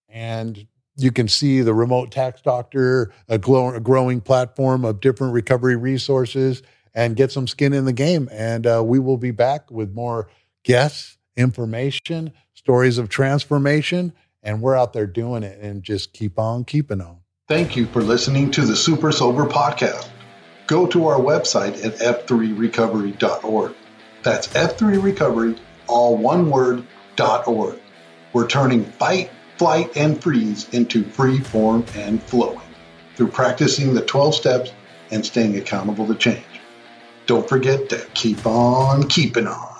and 0.09 0.67
you 0.95 1.11
can 1.11 1.27
see 1.27 1.61
the 1.61 1.73
remote 1.73 2.11
tax 2.11 2.41
doctor, 2.41 3.11
a, 3.27 3.38
glow, 3.38 3.73
a 3.73 3.79
growing 3.79 4.21
platform 4.21 4.86
of 4.86 4.99
different 4.99 5.34
recovery 5.34 5.75
resources, 5.75 6.61
and 6.93 7.15
get 7.15 7.31
some 7.31 7.47
skin 7.47 7.73
in 7.73 7.86
the 7.86 7.93
game. 7.93 8.29
And 8.31 8.67
uh, 8.67 8.84
we 8.86 8.99
will 8.99 9.17
be 9.17 9.31
back 9.31 9.71
with 9.71 9.93
more 9.93 10.29
guests, 10.63 11.17
information, 11.36 12.34
stories 12.53 12.97
of 12.97 13.09
transformation, 13.09 14.13
and 14.41 14.61
we're 14.61 14.75
out 14.75 14.93
there 14.93 15.07
doing 15.07 15.43
it 15.43 15.59
and 15.59 15.84
just 15.84 16.13
keep 16.13 16.38
on 16.38 16.65
keeping 16.65 17.01
on. 17.01 17.17
Thank 17.47 17.75
you 17.75 17.86
for 17.88 18.01
listening 18.01 18.51
to 18.51 18.61
the 18.61 18.75
Super 18.75 19.11
Sober 19.11 19.45
Podcast. 19.45 20.07
Go 20.67 20.88
to 20.88 21.07
our 21.07 21.19
website 21.19 21.84
at 21.84 21.97
f3recovery.org. 21.97 23.75
That's 24.23 24.47
F3Recovery, 24.47 25.59
all 25.88 26.15
one 26.15 26.49
word, 26.49 26.86
dot 27.17 27.47
org. 27.47 27.79
We're 28.31 28.47
turning 28.47 28.86
fight, 28.86 29.29
flight, 29.57 29.97
and 29.97 30.21
freeze 30.21 30.69
into 30.69 31.03
free 31.03 31.39
form 31.39 31.86
and 31.95 32.23
flowing 32.23 32.61
through 33.15 33.27
practicing 33.27 33.93
the 33.93 34.01
12 34.01 34.36
steps 34.36 34.71
and 35.11 35.25
staying 35.25 35.57
accountable 35.57 36.07
to 36.07 36.15
change. 36.15 36.45
Don't 37.25 37.47
forget 37.47 37.89
to 37.89 37.97
keep 38.13 38.45
on 38.45 39.07
keeping 39.07 39.47
on. 39.47 39.72